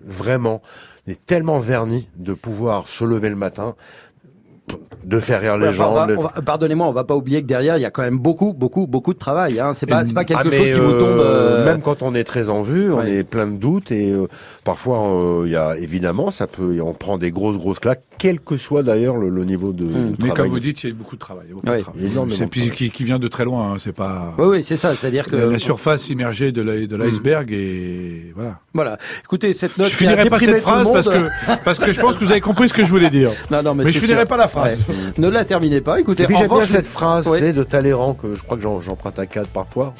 vraiment, 0.00 0.62
on 1.06 1.12
est 1.12 1.24
tellement 1.24 1.58
vernis 1.58 2.08
de 2.16 2.34
pouvoir 2.34 2.88
se 2.88 3.04
lever 3.04 3.28
le 3.28 3.36
matin, 3.36 3.76
de 5.04 5.20
faire 5.20 5.40
rire 5.40 5.56
les 5.56 5.68
Ouais, 5.68 5.72
gens. 5.72 6.06
de- 6.06 6.16
Pardonnez-moi, 6.44 6.86
on 6.86 6.92
va 6.92 7.04
pas 7.04 7.14
oublier 7.16 7.40
que 7.42 7.46
derrière, 7.46 7.76
il 7.78 7.80
y 7.80 7.86
a 7.86 7.90
quand 7.90 8.02
même 8.02 8.18
beaucoup, 8.18 8.52
beaucoup, 8.52 8.86
beaucoup 8.86 9.14
de 9.14 9.18
travail. 9.18 9.58
Hein. 9.58 9.72
C'est 9.74 9.86
pas, 9.86 10.04
c'est 10.04 10.12
pas 10.12 10.24
quelque 10.24 10.40
Ah, 10.40 10.44
chose 10.56 10.66
qui 10.66 10.72
vous 10.72 10.90
euh, 10.92 10.98
tombe. 10.98 11.20
euh, 11.20 11.64
Même 11.64 11.80
quand 11.80 12.02
on 12.02 12.14
est 12.14 12.24
très 12.24 12.48
en 12.50 12.62
vue, 12.62 12.92
on 12.92 12.98
Ouais. 12.98 13.10
est 13.16 13.22
plein 13.24 13.46
de 13.46 13.56
doutes 13.56 13.90
et 13.90 14.10
euh, 14.12 14.26
parfois 14.64 14.98
euh, 15.08 15.42
il 15.46 15.52
y 15.52 15.56
a 15.56 15.76
évidemment 15.78 16.30
ça 16.30 16.46
peut, 16.46 16.78
on 16.82 16.92
prend 16.92 17.16
des 17.16 17.30
grosses 17.30 17.56
grosses 17.56 17.78
claques, 17.78 18.02
quel 18.18 18.40
que 18.40 18.56
soit 18.56 18.82
d'ailleurs 18.82 19.16
le, 19.16 19.28
le 19.30 19.44
niveau 19.44 19.72
de, 19.72 19.84
de 19.84 19.90
Mais 19.90 20.16
travail. 20.28 20.34
comme 20.36 20.48
vous 20.48 20.60
dites, 20.60 20.82
il 20.84 20.88
y 20.90 20.92
a 20.92 20.94
beaucoup 20.94 21.14
de 21.16 21.20
travail. 21.20 21.44
il 21.46 21.50
y 21.50 21.52
a 21.52 21.54
beaucoup 21.54 21.66
de 21.66 21.70
Ouais. 21.72 21.80
travail. 21.82 22.30
C'est 22.30 22.70
qui, 22.70 22.90
qui 22.90 23.04
vient 23.04 23.18
de 23.18 23.28
très 23.28 23.44
loin. 23.44 23.72
hein, 23.72 23.76
c'est 23.78 23.92
pas. 23.94 24.34
Oui, 24.38 24.46
oui, 24.48 24.62
c'est 24.64 24.76
ça. 24.76 24.94
C'est-à-dire 24.94 25.26
que 25.26 25.36
la, 25.36 25.46
la 25.46 25.58
surface 25.58 26.10
immergée 26.10 26.52
de 26.52 26.60
la- 26.62 26.86
de 26.86 26.96
Hmm. 26.96 27.02
l'iceberg 27.02 27.50
et 27.52 28.32
voilà. 28.34 28.58
Voilà. 28.74 28.98
Écoutez, 29.24 29.52
cette 29.52 29.78
note. 29.78 29.88
je 29.88 29.94
finirai 29.94 30.28
pas 30.28 30.38
cette 30.38 30.60
phrase 30.60 30.90
parce 30.92 31.08
que 31.08 31.28
parce 31.64 31.78
que 31.78 31.92
je 31.92 32.00
pense 32.00 32.16
que 32.16 32.24
vous 32.24 32.30
avez 32.32 32.40
compris 32.40 32.68
ce 32.68 32.74
que 32.74 32.84
je 32.84 32.90
voulais 32.90 33.10
dire. 33.10 33.30
Non, 33.50 33.62
non, 33.62 33.74
mais, 33.74 33.90
je 33.90 33.98
finirai 33.98 34.26
pas 34.26 34.36
la 34.36 34.48
phrase. 34.48 34.57
Ouais. 34.62 34.76
Ne 35.18 35.28
la 35.28 35.44
terminez 35.44 35.80
pas. 35.80 36.00
Écoutez, 36.00 36.24
Et 36.24 36.26
puis 36.26 36.36
j'aime 36.36 36.48
bien 36.48 36.66
cette 36.66 36.86
phrase 36.86 37.26
de 37.26 37.64
Talleyrand 37.64 38.14
que 38.14 38.34
je 38.34 38.42
crois 38.42 38.56
que 38.56 38.62
j'emprunte 38.62 39.18
à 39.18 39.26
Cad 39.26 39.46
parfois. 39.48 39.94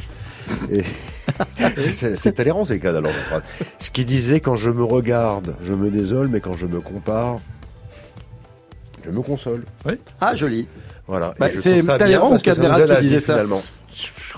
Et 0.70 0.82
c'est 1.92 2.32
Talleyrand, 2.32 2.64
c'est 2.64 2.78
Cad 2.78 2.96
alors. 2.96 3.12
cette 3.12 3.24
phrase. 3.24 3.42
Ce 3.78 3.90
qui 3.90 4.04
disait 4.04 4.40
quand 4.40 4.56
je 4.56 4.70
me 4.70 4.84
regarde, 4.84 5.56
je 5.62 5.74
me 5.74 5.90
désole, 5.90 6.28
mais 6.28 6.40
quand 6.40 6.54
je 6.54 6.66
me 6.66 6.80
compare, 6.80 7.36
je 9.04 9.10
me 9.10 9.20
console. 9.22 9.64
Ah, 10.20 10.34
joli. 10.34 10.68
Voilà. 11.06 11.34
Bah, 11.38 11.48
c'est 11.54 11.82
Talleyrand 11.82 12.32
ou 12.32 12.34
aide 12.34 12.42
qui 12.42 13.00
disait 13.00 13.20
ça 13.20 13.34
finalement. 13.34 13.62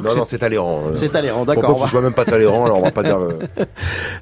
Non, 0.03 0.17
non, 0.17 0.25
c'est 0.25 0.39
Talleyrand. 0.39 0.83
euh. 0.89 0.93
C'est 0.95 1.09
Talleyrand, 1.11 1.41
Faut 1.41 1.45
d'accord. 1.47 1.71
on 1.71 1.75
que 1.75 1.81
va- 1.81 1.85
ce 1.87 1.91
soit 1.91 2.01
même 2.01 2.13
pas 2.13 2.25
Talleyrand, 2.25 2.65
alors 2.67 2.79
on 2.79 2.83
va 2.83 2.91
pas 2.91 3.03
dire. 3.03 3.19
euh, 3.19 3.39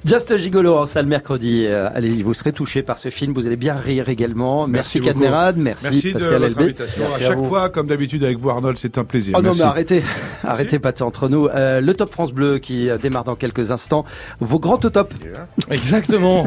Just 0.05 0.37
Gigolo 0.37 0.75
en 0.75 0.85
salle 0.85 1.05
mercredi. 1.05 1.65
Euh, 1.67 1.89
Allez-y, 1.93 2.21
vous 2.23 2.33
serez 2.33 2.51
touchés 2.53 2.81
par 2.83 2.97
ce 2.97 3.09
film. 3.09 3.33
Vous 3.33 3.45
allez 3.45 3.55
bien 3.55 3.73
rire 3.75 4.09
également. 4.09 4.67
Merci. 4.67 4.99
Cadmerade, 4.99 5.57
merci, 5.57 5.85
Merci 5.85 6.07
de 6.09 6.13
Pascal 6.13 6.33
votre 6.33 6.45
Elbé. 6.45 6.63
invitation. 6.63 7.01
Merci 7.09 7.23
à 7.23 7.27
chaque 7.27 7.37
vous. 7.37 7.45
fois, 7.45 7.69
comme 7.69 7.87
d'habitude 7.87 8.23
avec 8.23 8.37
vous, 8.39 8.49
Arnold, 8.49 8.77
c'est 8.77 8.97
un 8.97 9.03
plaisir. 9.03 9.35
Oh 9.37 9.41
non, 9.41 9.51
mais 9.55 9.61
arrêtez, 9.63 10.03
arrêtez 10.43 10.79
pas 10.79 10.91
de 10.91 10.97
ça 10.97 11.05
entre 11.05 11.27
nous. 11.29 11.47
Euh, 11.47 11.81
le 11.81 11.93
Top 11.93 12.09
France 12.11 12.31
Bleu 12.33 12.57
qui 12.59 12.89
euh, 12.89 12.97
démarre 12.97 13.23
dans 13.23 13.35
quelques 13.35 13.71
instants. 13.71 14.05
Vos 14.39 14.59
grands 14.59 14.75
au 14.83 14.89
top. 14.89 15.13
Exactement. 15.69 16.45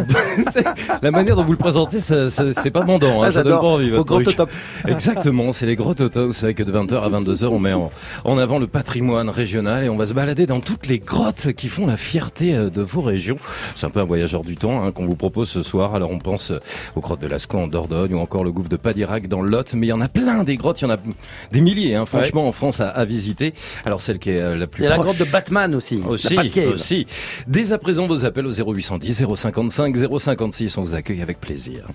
La 1.02 1.10
manière 1.10 1.36
dont 1.36 1.44
vous 1.44 1.52
le 1.52 1.58
présentez, 1.58 2.00
ça, 2.00 2.30
ça- 2.30 2.52
c'est 2.52 2.70
pas 2.70 2.84
mandant, 2.84 3.22
hein, 3.22 3.26
Ah, 3.28 3.30
ça 3.30 3.42
donne 3.42 3.58
pas 3.60 3.66
envie. 3.66 3.90
Au 3.92 3.96
votre 3.96 4.04
grand 4.06 4.22
truc. 4.22 4.36
top. 4.36 4.50
Exactement, 4.86 5.52
c'est 5.52 5.66
les 5.66 5.76
gros 5.76 5.94
totos. 5.94 6.26
Vous 6.28 6.32
savez 6.32 6.54
que 6.54 6.62
de 6.62 6.72
20h 6.72 7.02
à 7.02 7.08
22h, 7.08 7.46
on 7.46 7.58
met 7.58 7.72
en, 7.72 7.90
en 8.24 8.38
avant 8.38 8.58
le 8.58 8.66
patrimoine 8.82 9.30
régional 9.30 9.84
et 9.84 9.88
on 9.88 9.96
va 9.96 10.06
se 10.06 10.12
balader 10.12 10.44
dans 10.44 10.58
toutes 10.58 10.88
les 10.88 10.98
grottes 10.98 11.52
qui 11.52 11.68
font 11.68 11.86
la 11.86 11.96
fierté 11.96 12.52
euh, 12.52 12.68
de 12.68 12.82
vos 12.82 13.00
régions. 13.00 13.38
C'est 13.76 13.86
un 13.86 13.90
peu 13.90 14.00
un 14.00 14.04
voyageur 14.04 14.42
du 14.42 14.56
temps 14.56 14.82
hein, 14.82 14.90
qu'on 14.90 15.06
vous 15.06 15.14
propose 15.14 15.48
ce 15.48 15.62
soir. 15.62 15.94
Alors 15.94 16.10
on 16.10 16.18
pense 16.18 16.50
euh, 16.50 16.58
aux 16.96 17.00
grottes 17.00 17.20
de 17.20 17.28
Lascaux 17.28 17.58
en 17.58 17.68
Dordogne 17.68 18.14
ou 18.14 18.18
encore 18.18 18.42
le 18.42 18.50
gouffre 18.50 18.68
de 18.68 18.76
Padirac 18.76 19.28
dans 19.28 19.40
le 19.40 19.50
Lot. 19.50 19.72
Mais 19.74 19.86
il 19.86 19.90
y 19.90 19.92
en 19.92 20.00
a 20.00 20.08
plein 20.08 20.42
des 20.42 20.56
grottes, 20.56 20.80
il 20.80 20.86
y 20.86 20.88
en 20.88 20.94
a 20.94 20.96
des 21.52 21.60
milliers, 21.60 21.94
hein, 21.94 22.06
franchement, 22.06 22.48
en 22.48 22.50
France 22.50 22.80
à, 22.80 22.88
à 22.88 23.04
visiter. 23.04 23.54
Alors 23.84 24.00
celle 24.02 24.18
qui 24.18 24.30
est 24.30 24.40
euh, 24.40 24.56
la 24.56 24.66
plus 24.66 24.82
Il 24.82 24.84
y 24.86 24.88
a 24.88 24.96
la 24.96 24.98
grotte 24.98 25.20
de 25.20 25.30
Batman 25.30 25.76
aussi. 25.76 26.00
aussi, 26.04 26.34
la 26.34 26.68
aussi. 26.74 27.06
Dès 27.46 27.70
à 27.70 27.78
présent, 27.78 28.08
vos 28.08 28.24
appels 28.24 28.46
au 28.46 28.52
0810 28.52 29.26
055 29.32 29.96
056, 30.18 30.76
on 30.76 30.82
vous 30.82 30.96
accueille 30.96 31.22
avec 31.22 31.40
plaisir. 31.40 31.86